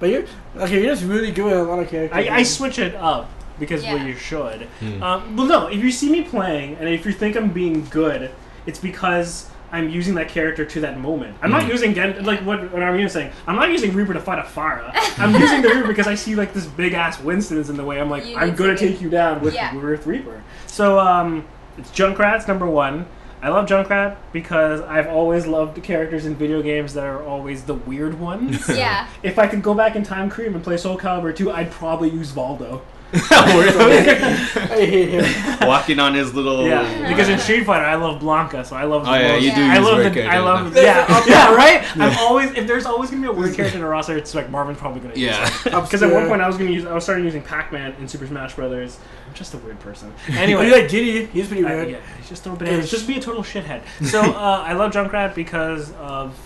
[0.00, 0.26] Reaper.
[0.26, 0.82] think- No, But you're okay.
[0.82, 2.26] You're just really good with a lot of characters.
[2.28, 4.62] I, I switch it up because well, you should.
[4.80, 5.02] Hmm.
[5.02, 5.66] Um, well, no.
[5.68, 8.30] If you see me playing, and if you think I'm being good,
[8.66, 11.36] it's because I'm using that character to that moment.
[11.42, 11.70] I'm not Hmm.
[11.70, 13.30] using Gen- like what what Armin was saying.
[13.46, 14.90] I'm not using Reaper to fight a Pharah.
[15.18, 17.84] I'm using the Reaper because I see like this big ass Winston is in the
[17.84, 18.00] way.
[18.00, 19.74] I'm like, You I'm gonna to take you down with Yeah.
[19.74, 20.42] with Reaper.
[20.66, 21.44] So um,
[21.78, 23.06] it's Junkrat's number one.
[23.42, 27.74] I love Junkrat because I've always loved characters in video games that are always the
[27.74, 28.68] weird ones.
[28.68, 29.08] Yeah.
[29.22, 32.10] If I could go back in time, Cream, and play Soul Calibur 2, I'd probably
[32.10, 32.80] use Voldo.
[33.30, 35.68] I hate him.
[35.68, 36.66] Walking on his little.
[36.66, 39.02] Yeah, because in Street Fighter, I love Blanka, so I love.
[39.06, 39.60] Oh yeah, most- you do.
[39.60, 39.74] Yeah.
[39.74, 40.24] I love weird the.
[40.26, 40.72] I love.
[40.74, 41.96] There's Yeah, up- yeah, right.
[41.96, 44.48] I'm always if there's always gonna be a weird character in a roster, it's like
[44.50, 45.14] Marvin's probably gonna.
[45.16, 45.50] Yeah.
[45.64, 46.84] Because at one point I was gonna use.
[46.86, 48.98] I was starting using Pac-Man in Super Smash Brothers.
[49.26, 50.12] I'm just a weird person.
[50.28, 50.66] Anyway, Anyway.
[50.66, 51.26] you like Diddy?
[51.26, 51.90] He's pretty Uh, weird.
[51.90, 52.82] yeah, he's just a banana.
[52.84, 53.82] Just be a total shithead.
[54.06, 56.38] So uh, I love Junkrat because of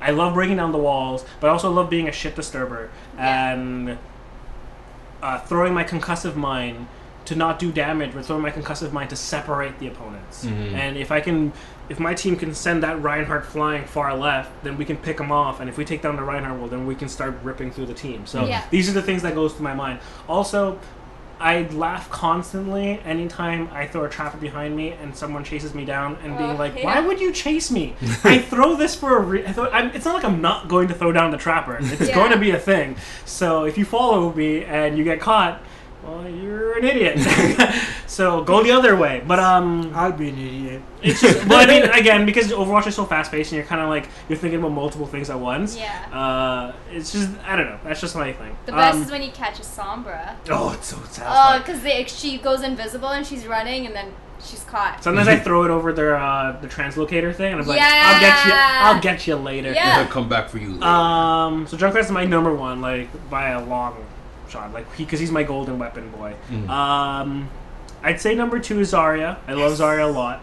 [0.00, 3.52] I love breaking down the walls, but I also love being a shit disturber Yeah.
[3.52, 3.98] and
[5.22, 6.88] uh, throwing my concussive mine
[7.24, 10.44] to not do damage, but throwing my concussive mine to separate the opponents.
[10.44, 10.74] Mhm.
[10.74, 11.52] And if I can,
[11.88, 15.30] if my team can send that Reinhardt flying far left, then we can pick him
[15.30, 15.60] off.
[15.60, 17.94] And if we take down the Reinhardt, well, then we can start ripping through the
[17.94, 18.26] team.
[18.26, 18.62] So Yeah.
[18.70, 20.00] these are the things that goes through my mind.
[20.28, 20.78] Also,
[21.42, 26.16] I laugh constantly anytime I throw a trapper behind me and someone chases me down
[26.22, 26.84] and being like, yeah.
[26.84, 27.96] "Why would you chase me?
[28.24, 30.86] I throw this for a re- I throw, I'm, It's not like I'm not going
[30.88, 31.78] to throw down the trapper.
[31.80, 32.14] It's Yeah.
[32.14, 32.96] going to be a thing.
[33.24, 35.60] So if you follow me and you get caught,
[36.04, 37.18] well, you're an idiot.
[38.06, 39.22] so go the other way.
[39.26, 40.82] But um, I'd be an idiot.
[41.02, 41.46] It's just.
[41.46, 44.08] Well, I mean, again, because Overwatch is so fast paced and you're kind of like
[44.28, 45.76] you're thinking about multiple things at once.
[45.76, 46.06] Yeah.
[46.12, 47.78] Uh, it's just I don't know.
[47.84, 48.56] That's just my thing.
[48.66, 50.36] The best Um, is when you catch a Sombra.
[50.50, 54.12] Oh, it's so Oh, because she goes invisible and she's running and then
[54.44, 55.02] she's caught.
[55.02, 58.46] Sometimes I throw it over their uh, the translocator thing, and I'm like, "I'll get
[58.46, 60.02] you, I'll get you later." Yeah.
[60.02, 60.72] He'll come back for you.
[60.74, 60.84] later.
[60.84, 63.96] Um, so Junkrat's my number one, like by a long
[64.48, 66.34] shot, like he because he's my golden weapon boy.
[66.50, 66.68] Mhm.
[66.68, 67.48] Um,
[68.02, 69.36] I'd say number two is Zarya.
[69.46, 70.42] I love Zarya a lot.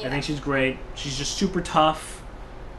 [0.00, 0.06] Yeah.
[0.06, 0.78] I think she's great.
[0.94, 2.22] She's just super tough,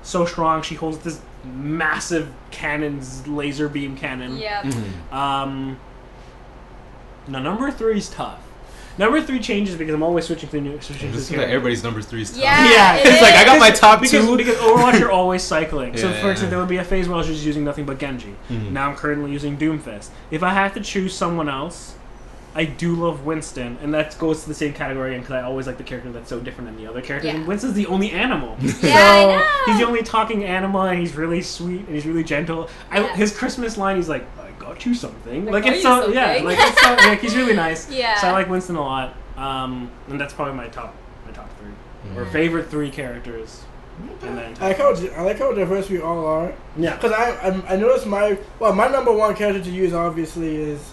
[0.04, 0.62] so strong.
[0.62, 4.38] She holds this massive cannon's laser beam cannon.
[4.38, 4.62] yeah.
[4.64, 5.14] Mhm.
[5.14, 5.80] Um,
[7.28, 8.40] now number three is tough.
[8.98, 11.82] Number three changes because I'm always switching to new switching to Just the like everybody's
[11.82, 12.42] numbers three is tough.
[12.42, 12.70] Yeah.
[12.70, 14.36] Yeah, it It's like I got my top because, two.
[14.38, 15.96] because Overwatch you're always cycling.
[15.98, 17.64] so Yeah, for yeah, instance, there would be a phase where I was just using
[17.64, 18.36] nothing but Genji.
[18.50, 18.72] Mhm.
[18.72, 20.10] Now I'm currently using Doomfist.
[20.30, 21.96] If I have to choose someone else,
[22.54, 25.78] I do love Winston, and that goes to the same category because I always like
[25.78, 27.32] the character that's so different than the other characters.
[27.32, 27.38] Yeah.
[27.38, 28.58] And Winston's the only animal.
[28.62, 29.48] Yeah, so I know.
[29.68, 32.70] he's the only talking animal, and he's really sweet and he's really gentle.
[32.90, 33.16] I, Yeah.
[33.16, 36.08] his Christmas line, he's like, "I got you something." I like got it's you so
[36.10, 37.90] yeah, like it's so like he's really nice.
[37.90, 38.20] Yeah.
[38.20, 40.94] So I like Winston a lot, um, and that's probably my top
[41.26, 42.32] my top 3 or Mhm.
[42.34, 43.64] favorite three characters.
[44.24, 46.54] And then I like how I like how diverse we all are.
[46.76, 50.56] yeah, Cause I I, I noticed my well my number one character to use obviously
[50.56, 50.92] is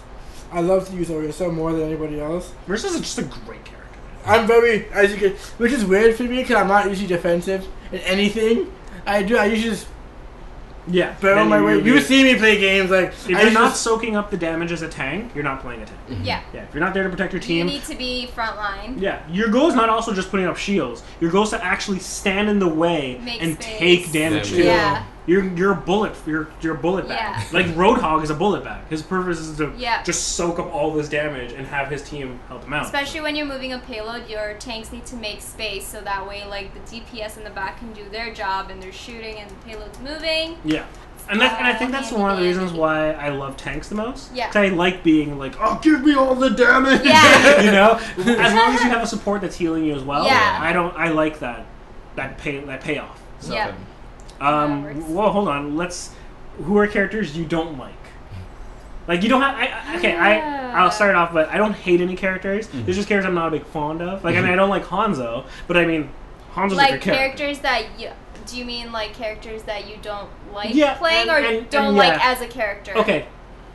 [0.53, 2.53] I love to use Orisa more than anybody else.
[2.67, 3.99] Versus is just a great character.
[4.27, 7.67] I'm very as you can, which is weird for me because I'm not usually defensive
[7.93, 8.73] in anything.
[9.07, 9.87] I do I usually just
[10.91, 11.75] Yeah, barrel my you- way.
[11.81, 14.31] you- You see me play games like If I you're usually not just- soaking up
[14.31, 15.99] the damage as a tank, you're not playing a tank.
[16.11, 16.25] Mm-hmm.
[16.25, 16.41] Yeah.
[16.55, 18.99] Yeah, if you're not there to protect your team, You need to be frontline.
[18.99, 21.03] yeah, your goal is not also just putting up shields.
[21.21, 23.79] Your goal is to actually stand in the way Make and space.
[23.79, 24.51] take damage.
[24.53, 24.65] Yeah.
[24.65, 25.03] Yeah.
[25.29, 26.15] You're you're a bullet.
[26.27, 27.19] You're you're a bullet bag.
[27.53, 27.59] Yeah.
[27.61, 28.87] Like Roadhog is a bullet bag.
[28.89, 30.03] His purpose is to Yeah.
[30.03, 32.87] just soak up all this damage and have his team help him out.
[32.87, 36.45] Especially when you're moving a payload, your tanks need to make space so that way,
[36.47, 39.55] like the DPS in the back can do their job and they're shooting and the
[39.67, 40.57] payload's moving.
[40.65, 40.87] Yeah.
[41.31, 43.91] And, that, and I think Uh, that's one of the reasons why I love tanks
[43.91, 44.33] the most.
[44.33, 44.51] Yeah.
[44.55, 47.05] I like being like, oh, give me all the damage.
[47.05, 47.61] Yeah.
[47.67, 50.25] you know, as long as you have a support that's healing you as well.
[50.25, 50.59] Yeah.
[50.59, 50.97] I don't.
[50.97, 51.67] I like that.
[52.17, 52.61] That pay.
[52.61, 53.21] That payoff.
[53.41, 53.75] So, Yeah.
[54.41, 54.85] Um.
[54.85, 55.77] That well, hold on.
[55.77, 56.15] Let's.
[56.65, 57.95] Who are characters you don't like?
[59.07, 59.55] Like you don't have.
[59.55, 62.67] I, I- okay, I I'll start off, but I don't hate any characters.
[62.69, 62.85] Mm-hmm.
[62.85, 64.23] There's just characters I'm not a big fond of.
[64.25, 66.11] Like I mean, I don't like Hanzo, but I mean,
[66.55, 67.15] Hanzo's a like good character.
[67.45, 68.11] characters that you.
[68.47, 71.89] Do you mean like characters that you don't like Yeah, playing, and- or and- don't
[71.89, 72.97] and like as a character?
[72.97, 73.27] Okay,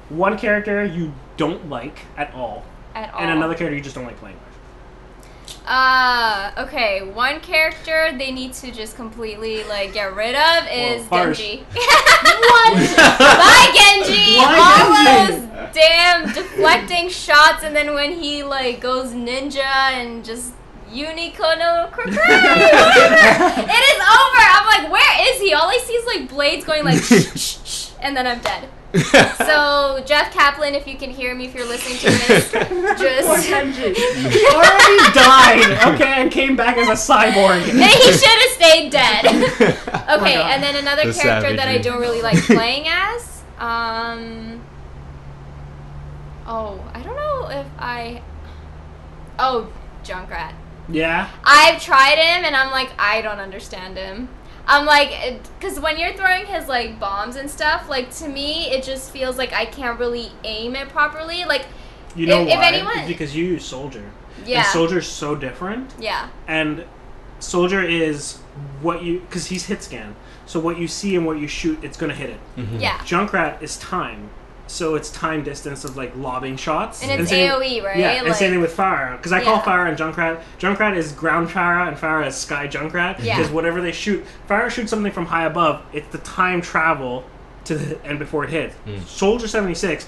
[0.09, 2.63] one character you don't like at all,
[2.95, 3.21] At all.
[3.21, 4.52] and another character you just don't like playing with.
[5.65, 7.01] Uh, okay.
[7.03, 11.37] One character they need to just completely like get rid of is Harsh.
[11.37, 11.63] Genji.
[11.73, 12.97] what?
[13.17, 14.35] Bye, Genji.
[14.37, 15.47] Why All Genji?
[15.47, 20.53] those damn deflecting shots, and then when he like goes ninja and just
[20.91, 24.43] Unikono It is over.
[24.45, 25.53] I'm like, where is he?
[25.53, 28.69] All I see is like blades going like shh, shh, shh, and then I'm dead.
[29.53, 33.27] So Jeff Kaplan, if you can hear me, if you're listening to this, just
[34.53, 35.93] already died.
[35.93, 37.69] Okay, and came back as a cyborg.
[37.69, 39.25] And he should have stayed dead.
[39.25, 40.51] okay, God.
[40.51, 43.43] and then another The character that I don't really like playing as.
[43.59, 44.61] Um.
[46.45, 48.21] Oh, I don't know if I.
[49.39, 49.71] Oh,
[50.03, 50.53] Junkrat.
[50.89, 51.29] Yeah.
[51.43, 54.29] I've tried him and I'm like, I don't understand him.
[54.67, 58.83] I'm like, because when you're throwing his like bombs and stuff, like to me, it
[58.83, 61.45] just feels like I can't really aim it properly.
[61.45, 61.65] Like,
[62.15, 64.03] You know If- if anyone- It's because you use soldier.
[64.45, 65.91] yeah, And soldier's so different.
[65.99, 66.85] yeah, and
[67.39, 68.37] soldier is
[68.81, 70.15] what you because he's hit scan
[70.45, 72.77] so what you see and what you shoot it's gonna hit it mm-hmm.
[72.79, 72.99] yeah.
[72.99, 74.29] junkrat is time
[74.67, 77.97] so it's time distance of like lobbing shots And it's same- AoE, right?
[77.97, 79.17] yeah and Like- same thing with Pharah.
[79.17, 79.61] because I call Yeah.
[79.61, 83.37] Pharah and Junkrat Junkrat is ground Pharah and Pharah is sky Junkrat Yeah.
[83.37, 87.25] because whatever they shoot Pharah shoots something from high above it's the time travel
[87.65, 88.99] to the end before it hits hmm.
[89.05, 90.07] Soldier 76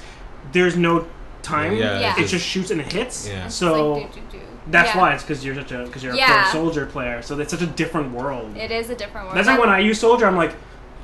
[0.52, 1.06] there's no
[1.42, 2.16] time Yeah, Yeah.
[2.20, 3.48] it just shoots and it hits Yeah.
[3.50, 4.44] So like, do, do, do.
[4.68, 5.02] that's Yeah.
[5.02, 6.44] why it's because you're such a because you're a Yeah.
[6.44, 7.22] pro soldier player.
[7.22, 8.56] So it's such a different world.
[8.58, 9.38] It is a different world.
[9.38, 10.54] That's like when I use soldier, I'm like,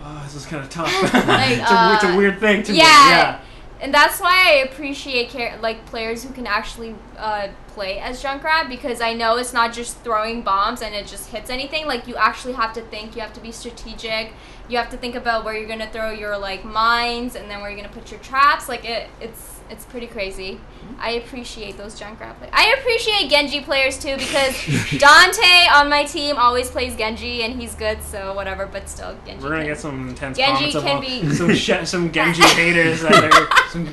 [0.03, 0.91] oh, this is kind of tough.
[1.27, 2.79] Like, it's, a, it's a uh, weird thing to me.
[2.79, 3.09] yeah.
[3.09, 3.39] Yeah.
[3.81, 9.01] and that's why I appreciate like players who can actually uh, play as Junkrat because
[9.01, 11.87] I know it's not just throwing bombs and it just hits anything.
[11.87, 13.15] Like you actually have to think.
[13.15, 14.33] You have to be strategic.
[14.67, 17.69] You have to think about where you're gonna throw your like mines and then where
[17.69, 18.69] you're gonna put your traps.
[18.69, 20.59] Like it, it's it's pretty crazy.
[20.99, 22.53] I appreciate those Junkrat players.
[22.53, 24.53] I appreciate Genji players too because
[24.99, 28.03] Dante on my team always plays Genji and he's good.
[28.03, 29.43] So whatever, but still Genji.
[29.43, 32.43] We're gonna can- get some intense Genji comments can about be- some sh- some Genji
[32.43, 33.01] haters.
[33.01, 33.89] That are, some,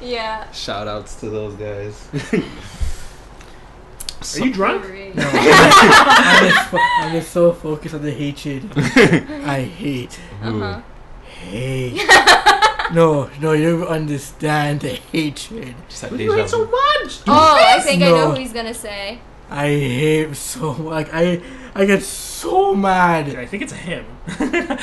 [0.00, 0.50] Yeah.
[0.52, 2.08] Shout outs to those guys.
[4.40, 4.84] are you drunk?
[4.86, 5.14] I'm,
[6.48, 8.70] just, I'm just so focused on the hatred.
[8.76, 10.80] I hate, Uh-huh.
[11.24, 12.00] hate.
[12.92, 15.74] No, no, you don't understand the hatred.
[15.88, 16.70] Just had You hate so vu.
[16.70, 17.20] much.
[17.26, 19.20] Oh, I think I know who he's gonna say.
[19.50, 21.40] I hate so like I
[21.74, 23.34] I get so mad.
[23.36, 24.04] I think it's a him.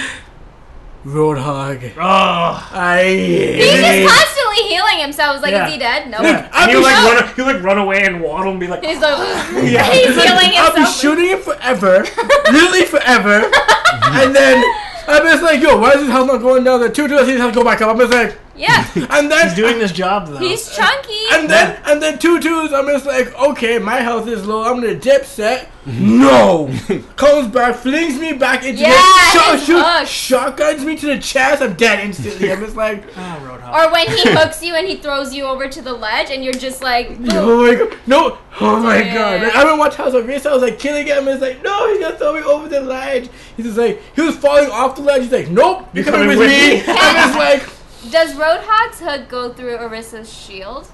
[1.06, 1.94] Roadhog.
[1.98, 2.70] oh.
[2.74, 4.04] I He's hate.
[4.04, 5.36] just constantly healing himself.
[5.36, 5.68] It's like, Yeah.
[5.68, 6.10] is he dead?
[6.10, 6.20] No.
[6.22, 6.50] Yeah.
[6.52, 7.36] I'll And he'll like run.
[7.36, 9.16] He'll like run away and waddle and be like, He's like,
[9.72, 9.90] Yeah.
[9.92, 10.76] he's healing himself.
[10.78, 12.04] I'll be shooting him forever,
[12.52, 13.50] literally forever,
[14.20, 14.62] and then
[15.08, 16.82] I'm just like, yo, why is his health not going down?
[16.82, 17.90] The two two his health go back up.
[17.90, 20.38] I'm just like, Yeah, and then he's doing this job though.
[20.40, 21.14] he's chunky.
[21.32, 24.64] And then and then two twos, I'm just like, okay, my health is low.
[24.64, 25.70] I'm gonna dip set.
[25.88, 26.70] No,
[27.16, 31.20] comes back, flings me back into Yeah, the shot, his shoot, shotguns me to the
[31.20, 31.62] chest.
[31.62, 32.52] I'm dead instantly.
[32.52, 33.20] I'm just like, oh,
[33.62, 33.74] Roadhog.
[33.88, 36.52] or when he hooks you and he throws you over to the ledge, and you're
[36.52, 37.30] just like, boom.
[37.32, 39.14] oh my god, no, oh my Yeah.
[39.14, 39.44] god.
[39.44, 40.46] Like, I haven't watched House of Race.
[40.46, 41.26] I was like killing him.
[41.30, 43.30] It's like, no, he's gonna throw me over the ledge.
[43.56, 45.22] He's just like, he was falling off the ledge.
[45.24, 46.82] He's like, nope, you're coming, with, me.
[46.86, 47.64] I'm just like,
[48.12, 50.88] Does Roadhog's hook go through Orisa's shield?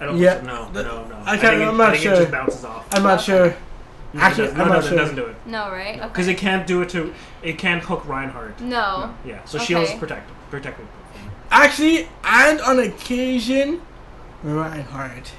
[0.00, 0.34] I don't Yeah.
[0.34, 0.68] think so.
[0.72, 1.16] No, no, no.
[1.24, 2.12] I can't- think it- I'm not I think sure.
[2.14, 2.86] It just bounces off.
[2.92, 3.54] I'm not sure.
[4.12, 4.96] No, Actually, it does- no, I'm no, not it sure.
[4.98, 6.02] doesn't do it No, right?
[6.02, 6.34] because Okay.
[6.34, 7.14] it can't do it to.
[7.42, 8.60] It can't hook Reinhardt.
[8.60, 9.10] No.
[9.24, 9.98] Yeah, so shield's Okay.
[9.98, 10.34] protected.
[10.50, 10.86] Protected.
[11.52, 13.82] Actually, and on occasion,
[14.42, 15.32] Reinhardt.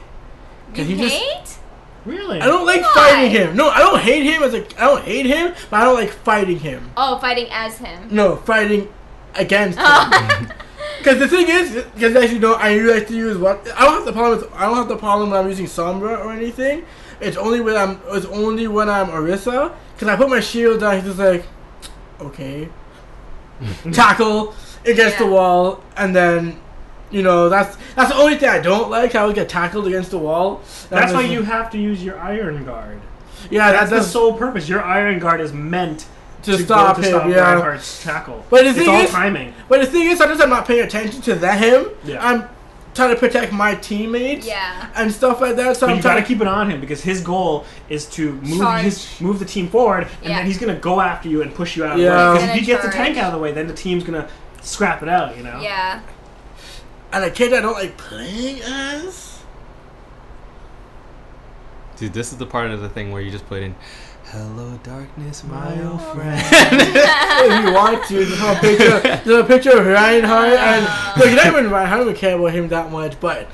[0.73, 1.57] You Cause he just- hate?
[2.05, 2.41] Really?
[2.41, 2.93] I don't like Why?
[2.93, 3.55] fighting him.
[3.55, 4.63] No, I don't hate him as a.
[4.79, 6.91] I don't hate him, but I don't like fighting him.
[6.97, 8.07] Oh, fighting as him.
[8.09, 8.87] No, fighting
[9.35, 10.49] against him.
[11.01, 13.93] Because the thing is, because as you know, I like to use what I don't
[13.93, 14.53] have the problem with.
[14.53, 16.85] I don't have the problem when I'm using Sombra or anything.
[17.19, 17.99] It's only when I'm.
[18.09, 19.73] It's only when I'm Orisa.
[19.93, 20.95] Because I put my shield down.
[20.95, 21.45] He's just like,
[22.19, 22.69] okay,
[23.91, 24.53] tackle
[24.85, 26.59] against the wall, and then.
[27.09, 29.11] You know that's that's the only thing I don't like.
[29.11, 30.61] How I get tackled against the wall.
[30.89, 33.01] That's why just- you have to use your Iron Guard.
[33.49, 34.69] Yeah, That's that's, the sole purpose.
[34.69, 36.07] Your Iron Guard is meant
[36.43, 37.09] to, to, stop to him.
[37.09, 37.53] stop yeah.
[37.53, 38.45] Reinhardt's tackle.
[38.49, 39.53] But the it's thing all is- timing.
[39.69, 41.87] But the thing is, sometimes I'm not paying attention to that him.
[42.03, 42.25] Yeah.
[42.25, 42.49] I'm
[42.93, 44.89] trying to protect my teammates yeah.
[44.95, 45.77] and stuff like that.
[45.77, 48.05] So But I'm you gotta trying to keep it on him because his goal is
[48.07, 48.83] to move Charge.
[48.83, 50.37] his, move the team forward, and Yeah.
[50.37, 52.09] then he's gonna go after you and push you out of Yeah.
[52.09, 52.33] the way.
[52.33, 54.27] Because if Gonna he gets the tank out of the way, then the team's gonna
[54.61, 55.37] scrap it out.
[55.37, 55.59] You know.
[55.61, 56.01] Yeah.
[57.13, 59.39] and a kid I don't like playing as.
[61.97, 63.75] Dude, this is the part of the thing where you just put in,
[64.31, 68.99] "Hello, darkness, my old friend." if you want to, there's a picture.
[69.25, 71.93] There's a picture of Reinhardt, and look, you don't even Reinhardt.
[71.93, 73.49] I don't even care about him that much, but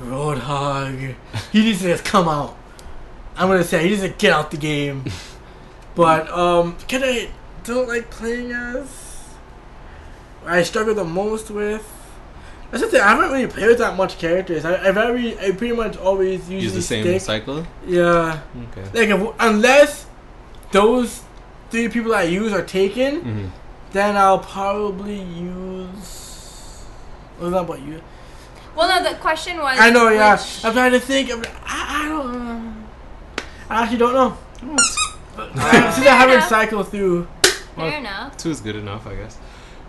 [0.00, 1.14] Roadhog,
[1.52, 2.56] he needs to just come out.
[3.36, 5.04] I'm gonna say he needs to get out the game.
[5.94, 7.28] but um, can I
[7.64, 8.88] don't like playing as?
[10.46, 11.97] I struggle the most with.
[12.70, 13.00] That's the thing.
[13.00, 14.64] I haven't really played with that much characters.
[14.64, 17.20] I, I very, I pretty much always usually Use the same stick.
[17.22, 17.66] cycle.
[17.86, 18.40] Yeah,
[18.72, 19.08] Okay.
[19.08, 20.06] like if, unless
[20.72, 21.22] those
[21.70, 23.46] three people I use are taken, hmm
[23.90, 26.84] then I'll probably use.
[27.38, 28.02] What's that about you?
[28.76, 29.78] Well, no, the question was.
[29.80, 30.34] I know, yeah.
[30.36, 31.32] which- I'm trying to think.
[31.32, 32.32] I'm, I, I don't.
[32.32, 32.72] know.
[33.70, 34.36] I actually don't know.
[35.38, 35.46] Uh,
[35.94, 36.48] Since I haven't enough.
[36.50, 37.26] cycled through.
[37.76, 38.36] Fair enough.
[38.36, 39.38] Two is good enough, I guess.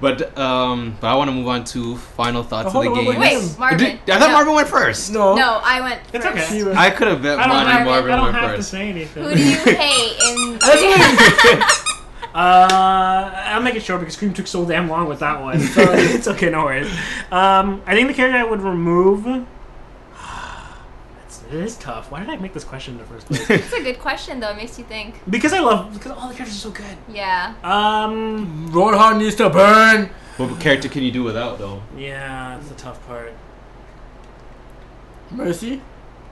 [0.01, 3.07] But um, but I want to move on to final thoughts Oh, of the game.
[3.07, 3.85] wait, Wait, Marvin.
[3.85, 4.31] I thought no.
[4.31, 5.11] Marvin went first.
[5.11, 5.35] No.
[5.35, 6.01] No, I went.
[6.13, 6.51] It's first.
[6.51, 6.63] okay.
[6.63, 8.89] Was- I could have bet I don't Monty Marvin I don't went have to say
[8.89, 9.23] anything.
[9.23, 10.17] Who do you hate
[11.51, 11.61] in?
[12.31, 15.59] Uh, I'll make it short because Scream took so damn long with that one.
[15.59, 16.87] So it's okay, no worries.
[17.31, 19.25] Um, I think the character I would remove.
[21.51, 22.11] It's, tough.
[22.11, 23.49] Why did I make this question in the first place?
[23.49, 24.51] It's a good question though.
[24.51, 25.15] It makes you think.
[25.29, 26.97] because I love because all the characters are so good.
[27.07, 27.55] Yeah.
[27.63, 30.09] Um, Roadhog needs to burn.
[30.37, 31.81] What character can you do without though?
[31.97, 33.33] yeah, that's the tough part.
[35.31, 35.81] Mercy.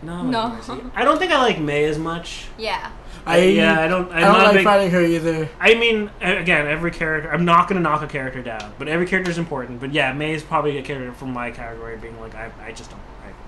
[0.02, 0.50] No, No.
[0.50, 0.74] Mercy.
[0.96, 2.48] I don't think I like Mei as much.
[2.58, 2.92] Yeah.
[3.26, 4.10] I yeah, I don't.
[4.12, 5.50] I'm I don't not like big, fighting her either.
[5.60, 7.30] I mean, again, every character.
[7.30, 9.82] I'm not gonna knock a character down, but every character is important.
[9.82, 12.90] But yeah, Mei is probably a character from my category, being like, I, I just
[12.92, 13.02] don't.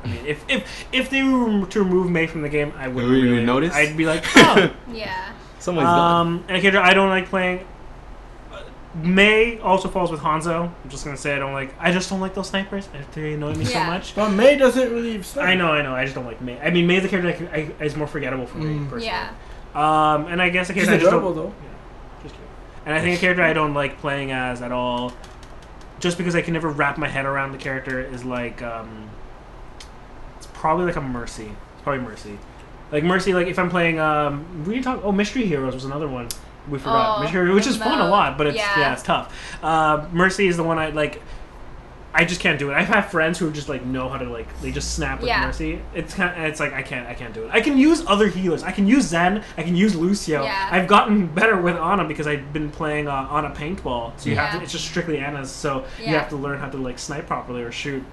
[0.04, 2.88] I, I mean, if if if they were to remove Mei from the game, I
[2.88, 3.74] wouldn't You would really notice?
[3.74, 4.72] I'd be like, oh.
[4.92, 5.34] Yeah.
[5.60, 6.28] Someone's gone.
[6.28, 7.66] um, and a character I don't like playing.
[8.52, 8.62] uh,
[8.96, 10.72] Mei also falls with Hanzo.
[10.84, 11.74] I'm just gonna say I don't like.
[11.80, 12.88] I just don't like those snipers.
[13.14, 14.16] They annoy me so much.
[14.16, 15.22] But Mei doesn't really.
[15.22, 15.46] Snipe.
[15.46, 15.94] I know, I know.
[15.94, 16.60] I just don't like Mei.
[16.60, 18.90] I mean, Mei's the character that I, I, is more forgettable for me Mm.
[18.90, 19.06] personally.
[19.08, 19.32] Yeah.
[19.76, 21.54] Um, and I guess a She's character I just don't- adorable though.
[21.62, 22.48] yeah, just cute.
[22.88, 25.14] And I think a character I don't like playing as at all,
[26.00, 29.19] just because I can never wrap my head around the character, is like um, it's
[30.60, 31.46] probably like a Mercy.
[31.74, 32.38] It's probably Mercy.
[32.92, 35.02] Like Mercy, like if I'm playing um, we talk.
[35.04, 36.28] Oh, Mystery Heroes was another one
[36.70, 37.18] we forgot.
[37.18, 38.94] Oh, Mystery Heroes, which is fun a lot, but it's yeah, Yeah.
[38.94, 39.34] it's tough.
[39.64, 41.22] Uh, Mercy is the one I like.
[42.12, 42.74] I just can't do it.
[42.74, 45.46] I have friends who just like know how to like they just snap with Yeah.
[45.46, 45.80] Mercy.
[45.94, 47.52] It's kind of, it's like I can't I can't do it.
[47.54, 48.64] I can use other healers.
[48.64, 49.44] I can use Zen.
[49.58, 50.44] I can use Lucio.
[50.44, 50.70] Yeah.
[50.72, 54.20] I've gotten better with Ana because I've been playing uh, Ana paintball.
[54.20, 54.64] So you have to.
[54.64, 55.52] It's just strictly Ana's.
[55.52, 58.04] So you have to learn how to like snipe properly or shoot.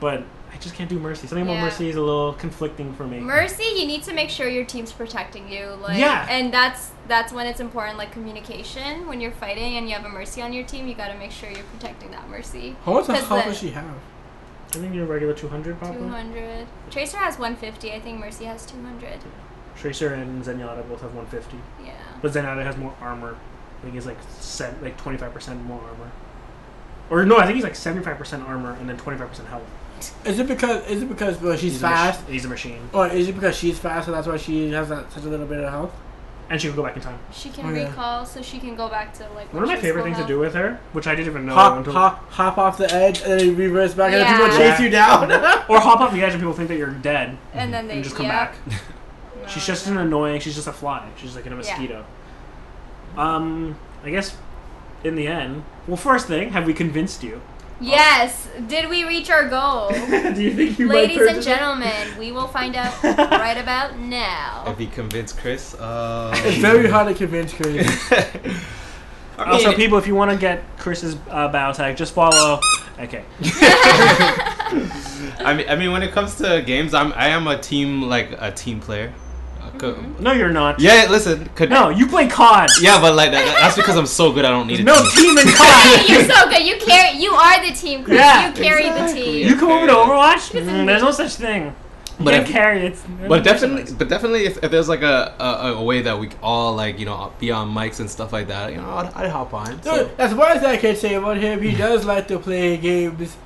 [0.00, 0.24] But
[0.56, 1.26] I just can't do Mercy.
[1.26, 1.64] Something about Yeah.
[1.64, 3.20] Mercy is a little conflicting for me.
[3.20, 5.66] Mercy, you need to make sure your team's protecting you.
[5.82, 6.26] Like, Yeah.
[6.30, 9.06] And that's that's when it's important, like communication.
[9.06, 11.30] When you're fighting and you have a Mercy on your team, you got to make
[11.30, 12.74] sure you're protecting that Mercy.
[12.86, 13.84] How much health the- does she have?
[14.74, 15.98] I think you're regular 200 probably.
[15.98, 16.66] 200.
[16.90, 17.92] Tracer has 150.
[17.92, 19.18] I think Mercy has 200.
[19.76, 21.92] Tracer and Zenyatta both have 150, Yeah.
[22.22, 23.36] but Zenyatta has more armor.
[23.78, 26.10] I think he's like set, like 25% more armor.
[27.10, 29.62] Or no, I think he's like 75% armor and then 25% health.
[30.24, 32.28] Is it because is it because well, she's He's a mach- fast?
[32.28, 35.10] he's a machine, Or is it because she's fast, so that's why she has that
[35.12, 35.92] such a little bit of health?
[36.48, 37.18] and she can go back in time.
[37.32, 37.88] She can Oh, yeah.
[37.88, 39.52] recall, so she can go back to like.
[39.52, 41.78] One of my favorite things to do with her, which I didn't even know hop,
[41.78, 44.70] until, hop, hop off the edge, and then reverse back, and then people Yeah.
[44.76, 45.32] chase you down.
[45.68, 48.04] or hop off the edge and people think that you're dead And then they and
[48.04, 48.54] just come yep.
[48.62, 48.80] back.
[49.48, 50.38] She's just an annoying.
[50.40, 51.08] She's just a fly.
[51.16, 52.04] She's like in a mosquito.
[53.16, 54.36] Um, I guess
[55.04, 57.40] in the end, well, first thing, have we convinced you?
[57.80, 58.48] Yes.
[58.68, 59.90] Did we reach our goal?
[60.34, 61.48] Do you think you Ladies might and purchase it?
[61.50, 64.64] gentlemen, we will find out right about now.
[64.66, 67.86] If he convinced Chris, uh, it's very hard to convince Chris.
[69.38, 72.58] I Also, mean, people, if you want to get Chris's uh, bow tag, just follow.
[72.98, 73.22] Okay.
[75.38, 78.30] I mean, I mean, when it comes to games, I'm I am a team like
[78.40, 79.12] a team player.
[79.78, 79.94] Co-.
[80.20, 80.80] No, you're not.
[80.80, 81.48] Yeah, listen.
[81.54, 82.68] Could, No, you play COD.
[82.80, 84.44] Yeah, but like that, that's because I'm so good.
[84.44, 84.84] I don't need it.
[84.84, 85.36] No team.
[85.36, 86.08] team in COD.
[86.08, 86.62] You're so good.
[86.66, 87.18] You carry.
[87.18, 88.18] You are the team, Chris.
[88.18, 89.20] Yeah, you carry exactly.
[89.20, 89.48] the team.
[89.48, 90.50] You come over to Overwatch?
[90.60, 91.74] Mm, there's no such thing.
[92.18, 92.98] You But if- carry it.
[93.28, 96.74] But definitely, but definitely, if, if there's like a, a, a way that we all
[96.74, 99.52] like, you know, be on mics and stuff like that, you know, I'd, I'd hop
[99.52, 99.82] on.
[99.82, 100.06] So.
[100.08, 101.60] Dude, as one thing I can say about him.
[101.60, 103.36] He does like to play games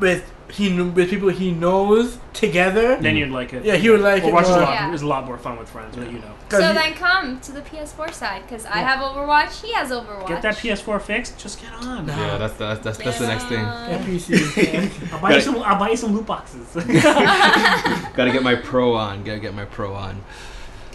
[0.00, 2.96] with he kn- with people he knows together.
[2.96, 3.64] Then you'd like it.
[3.64, 4.60] Yeah, he would like it Overwatch is a more.
[4.62, 4.92] lot, Yeah.
[4.94, 6.32] is a lot more fun with friends, but you know.
[6.48, 9.60] 'Cause So he- then come to the PS4 side because I have Overwatch.
[9.62, 10.28] He has Overwatch.
[10.28, 12.06] Get that PS4 fixed, just get on.
[12.06, 12.16] Nah.
[12.16, 13.58] Yeah, that's that's that's, that's the next thing.
[13.60, 14.90] Yeah, PC.
[15.12, 15.56] I'll buy you some.
[15.62, 16.66] I'll buy you some loot boxes.
[16.74, 19.24] Gotta get my pro on.
[19.24, 20.20] Gotta get my pro on.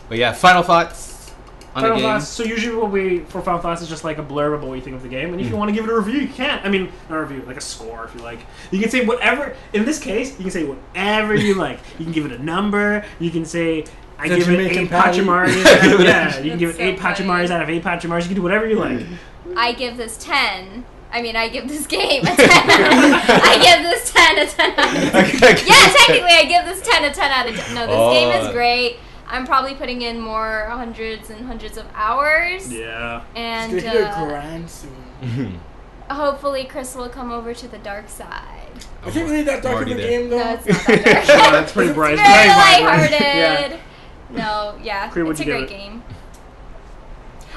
[0.09, 1.12] But yeah, final thoughts
[1.75, 2.11] on Final the game.
[2.11, 2.27] thoughts.
[2.27, 4.81] So usually what we for final thoughts is just like a blurb of what you
[4.81, 5.45] think of the game, and Hmm.
[5.45, 6.59] if you want to give it a review, you can.
[6.63, 8.39] I mean, not a review, like a score, if you like.
[8.71, 9.55] You can say whatever.
[9.73, 11.79] In this case, you can say whatever you like.
[11.99, 13.03] You can give it a number.
[13.19, 13.85] You can say.
[14.19, 15.19] I give it eight patty.
[15.21, 15.81] Pachimaris.
[15.81, 17.15] Give yeah, you can give it That's eight so funny.
[17.47, 18.21] Pachimaris out of eight Pachimaris.
[18.21, 19.05] You can do whatever you like.
[19.57, 20.85] I give this 10.
[21.11, 22.37] I mean, I give this game a 10.
[22.39, 25.41] I give this 10 a 10 out of 10.
[25.67, 27.75] Yeah, technically, I give this 10 a 10 out of 10.
[27.75, 28.51] No, this game is Oh.
[28.53, 28.97] great.
[29.33, 32.71] I'm probably putting in more hundreds and hundreds of hours.
[32.71, 33.23] Yeah.
[33.35, 35.59] And It's gonna hit a uh, grand soon.
[36.09, 38.59] hopefully Chris will come over to the dark side.
[39.03, 40.07] I think really that dark of already a there.
[40.21, 40.37] game though.
[40.37, 41.27] No, it's not that dark.
[41.27, 42.13] Yeah, that's pretty bright.
[42.13, 43.11] It's It's very very vibrant.
[43.21, 43.79] lighthearted.
[43.79, 43.79] Yeah.
[44.29, 45.69] No, yeah, Creed, it's a great it?
[45.69, 46.03] game.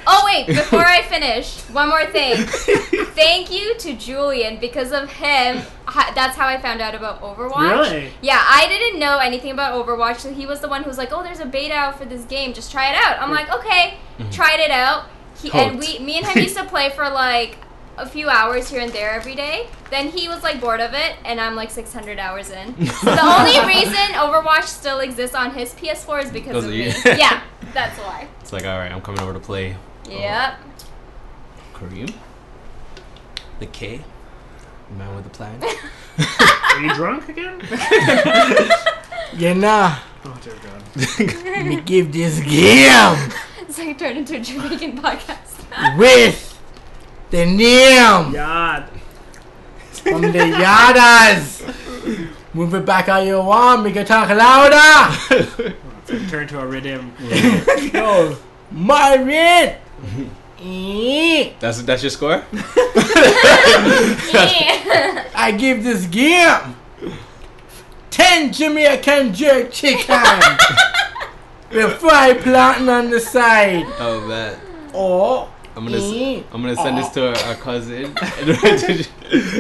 [0.07, 2.37] Oh wait, before I finish, one more thing.
[3.15, 5.63] Thank you to Julian because of him.
[6.15, 7.71] That's how I found out about Overwatch.
[7.71, 8.13] Really?
[8.23, 11.13] Yeah, I didn't know anything about Overwatch, so he was the one who was like,
[11.13, 12.53] "Oh, there's a beta out for this game.
[12.53, 14.31] Just try it out." I'm like, "Okay." Mm-hmm.
[14.31, 15.07] Tried it out.
[15.43, 17.59] He, and we, me and him used to play for like
[17.99, 19.69] a few hours here and there every day.
[19.91, 22.87] Then he was like bored of it, and I'm like 600 hours in.
[22.87, 26.71] So the only reason Overwatch still exists on his PS4 is because Because of of
[26.77, 27.19] me.
[27.19, 27.43] yeah,
[27.73, 28.29] that's why.
[28.41, 29.77] It's like, all right, I'm coming over to play
[30.09, 30.59] Yep.
[31.75, 32.13] Kareem.
[33.59, 34.01] The K.
[34.97, 35.61] Man with the plan.
[36.19, 37.61] Are you drunk again?
[39.37, 39.99] Yeah, nah.
[40.25, 40.83] Oh dear God.
[41.45, 43.19] Let me give this game
[43.59, 45.99] It's like turned into a Jamaican podcast.
[45.99, 46.59] with
[47.31, 48.89] the name God.
[49.91, 51.67] from the Yadas.
[52.55, 53.83] Move it back how you want.
[53.83, 55.13] Make it talk louder.
[56.31, 57.13] Turn to a rhythm.
[57.93, 58.37] Yo,
[58.71, 59.29] Marvin.
[59.31, 59.75] Eh.
[61.61, 62.43] That's that's your score.
[62.53, 62.53] Yeah.
[65.35, 66.75] I give this game
[68.11, 70.19] ten Jamaican jerk chicken
[71.71, 73.85] with fried plantain on the side.
[73.99, 74.59] Oh man,
[74.95, 76.45] Oh, I'm gonna s-.
[76.53, 78.05] I'm gonna send this to our, our cousin
[78.41, 79.07] into,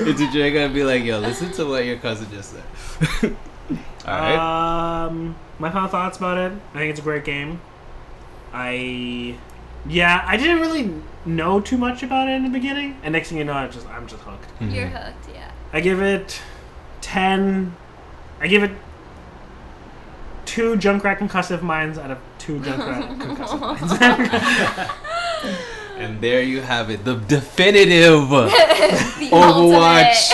[0.09, 2.63] into Jamaica and be like, yo, listen to what your cousin just said.
[4.07, 5.05] all right.
[5.05, 6.53] Um, my final thoughts about it.
[6.73, 7.61] I think it's a great game.
[8.55, 9.37] I,
[9.89, 10.93] yeah, I didn't really
[11.25, 13.87] know too much about it in the beginning, and next thing you know, I just
[13.89, 14.47] I'm just hooked.
[14.61, 15.05] You're Mhm.
[15.05, 15.51] hooked, yeah.
[15.73, 16.41] I give it
[17.01, 17.75] ten.
[18.41, 18.71] I give it
[20.45, 23.61] two Junkrat concussive mines out of two Junkrat concussive
[24.81, 24.91] mines.
[25.99, 30.31] And there you have it, the definitive The Overwatch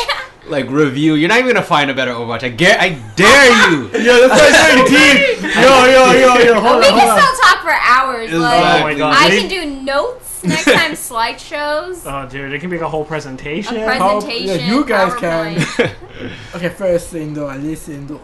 [0.48, 1.14] like review.
[1.14, 2.42] You're not even gonna find a better Overwatch.
[2.42, 3.82] I dare, I dare you.
[4.00, 5.50] Yo, that's like saying team.
[5.62, 7.21] Yo, yo, yo, yo, hold on, hold on.
[7.52, 8.32] Still talk for hours.
[8.32, 9.14] Like, Oh my God.
[9.16, 13.76] I can do notes next time, slideshows, oh, dude, it can make a whole presentation.
[13.76, 14.60] a How- presentation.
[14.60, 15.94] yeah, you guys can.
[16.54, 18.20] Okay, first thing though, listen though.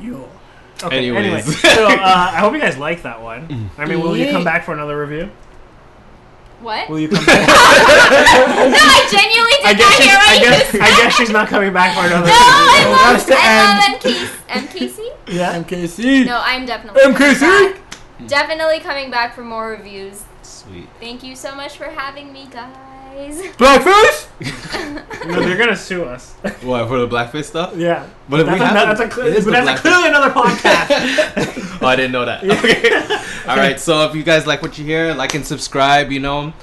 [0.00, 0.28] Yo.
[0.82, 1.24] Okay, Anyways.
[1.26, 3.70] anyway, so uh, I hope you guys like that one.
[3.76, 5.30] I mean, will you come back for another review?
[6.60, 6.88] What?
[6.90, 7.46] Will you come back?
[7.48, 10.80] no, I genuinely did I guess not hear what I you guess, said.
[10.82, 12.36] I guess she's not coming back for another No, review.
[12.36, 14.98] I love, That's the I love MK, MKC.
[15.34, 15.62] Yeah.
[15.62, 16.26] MKC.
[16.26, 17.38] No, I'm definitely MKC?
[17.40, 17.82] coming back.
[18.18, 18.26] Hmm.
[18.26, 20.22] Definitely coming back for more reviews.
[20.42, 20.88] Sweet.
[21.00, 22.74] Thank you so much for having me, guys.
[23.58, 24.26] Blackfish?
[25.26, 26.32] No, they're gonna sue us.
[26.62, 27.76] What for the blackfish stuff?
[27.76, 28.06] yeah.
[28.28, 31.78] But That's, we a, have that's, a, it is but that's a clearly another podcast.
[31.82, 32.42] Oh, I didn't know that.
[32.42, 32.90] Okay.
[33.50, 33.78] All right.
[33.78, 36.10] So if you guys like what you hear, like and subscribe.
[36.10, 36.54] You know,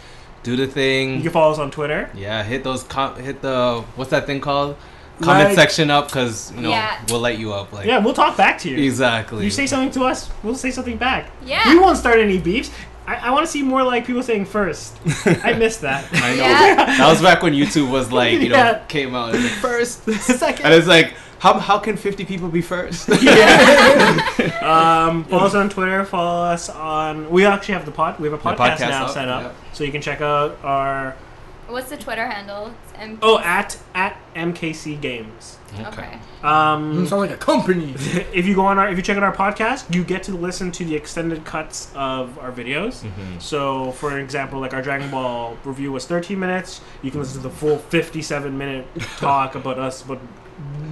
[0.41, 1.17] do the thing.
[1.17, 2.09] you can follow us on Twitter.
[2.15, 2.81] Yeah, hit those.
[2.83, 4.75] Com- hit the what's that thing called?
[5.21, 6.99] Comment Like- section up because you know Yeah.
[7.09, 7.71] we'll light you up.
[7.71, 8.77] Like Yeah, we'll talk back to you.
[8.83, 9.43] exactly.
[9.45, 11.29] You say something to us, we'll say something back.
[11.45, 11.71] Yeah.
[11.73, 12.71] We won't start any beefs.
[13.07, 14.97] I, I want to see more like people saying first.
[15.25, 16.07] I missed that.
[16.11, 16.43] I know.
[16.43, 16.75] Yeah.
[16.97, 18.79] That was back when YouTube was like, you know, Yeah.
[18.87, 20.65] came out as like first, Second.
[20.65, 23.07] and it's like, how how can fifty people be first?
[24.67, 26.03] Um, follow us on Twitter.
[26.03, 27.29] Follow us on.
[27.29, 28.19] We actually have the pod.
[28.19, 29.55] We have a The podcast, podcast now up, set up, yep.
[29.73, 31.15] so you can check out our.
[31.67, 32.73] What's the Twitter handle?
[32.93, 35.57] It's M- Oh, at at MKC Games.
[35.79, 36.17] okay.
[36.43, 37.91] Um, Sounds like a company.
[38.33, 40.71] if you go on our, if you check out our podcast, you get to listen
[40.71, 43.03] to the extended cuts of our videos.
[43.03, 43.41] Mhm.
[43.41, 46.81] So, for example, like our Dragon Ball review was 13 minutes.
[47.01, 48.87] You can listen to the full 57 minute
[49.17, 50.19] talk about us, but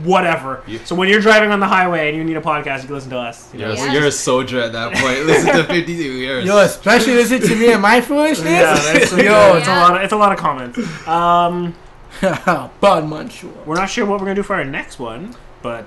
[0.03, 0.63] whatever.
[0.67, 0.79] Yeah.
[0.85, 3.09] So when you're driving on the highway and you need a podcast, you can listen
[3.11, 3.51] to us.
[3.53, 3.67] You know?
[3.73, 3.93] You're, Yeah.
[3.93, 5.25] you're a soldier at that point.
[5.25, 6.45] Listen to 52 years.
[6.45, 8.47] Yo, especially listen to me and my foolishness.
[8.49, 9.97] Yeah, that's, Yo, yo, it's a lot.
[9.97, 10.77] Of, it's a lot of comments.
[11.07, 11.75] Um,
[12.21, 13.29] Bad man,
[13.65, 15.85] we're not sure what we're gonna do for our next one, but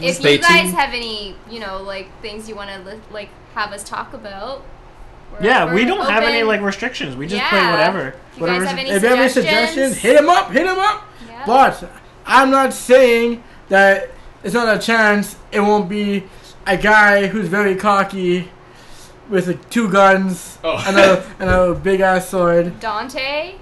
[0.00, 0.74] If Stay you guys tuned.
[0.74, 4.62] have any, you know, like things you want to li- like have us talk about.
[5.32, 7.16] we're- yeah, we we're don't have any like restrictions.
[7.16, 7.70] We just play Yeah.
[7.72, 8.08] whatever.
[8.08, 10.50] If you Whatever's- guys have any If you have any suggestions, suggestions, hit him up,
[10.52, 11.04] hit him up.
[11.26, 11.42] Yeah.
[11.46, 11.90] But
[12.26, 14.10] I'm not saying that
[14.42, 16.24] it's not a chance it won't be
[16.66, 18.50] a guy who's very cocky
[19.28, 20.82] with like, two guns Oh.
[20.86, 22.78] and a and a big ass sword.
[22.80, 23.54] Dante.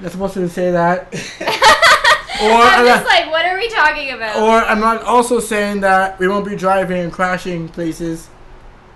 [0.00, 1.12] Not supposed to say that.
[2.42, 4.36] or I'm I'm just not, like, what are we talking about?
[4.36, 8.28] or I'm not also saying that we won't be driving and crashing places.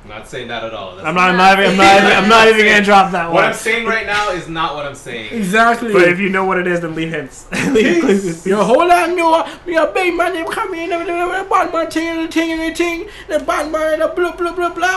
[0.06, 0.94] I'm not saying that at all.
[0.94, 1.30] That's I'm not.
[1.30, 1.58] I'm not.
[1.58, 1.96] even- I'm not.
[1.98, 3.34] even- I'm not even gonna drop that one.
[3.34, 3.44] What.
[3.46, 5.34] I'm saying right now is not what I'm saying.
[5.34, 5.92] Exactly.
[5.92, 7.46] But if you know what it is, then leave hints.
[7.70, 8.46] leave clues.
[8.46, 9.44] Yo, hold on, no.
[9.66, 12.32] Me a big man, them come in, the, the, the bad man thing and the
[12.32, 14.96] thing and the thing, the bad man and the blah blah blah blah.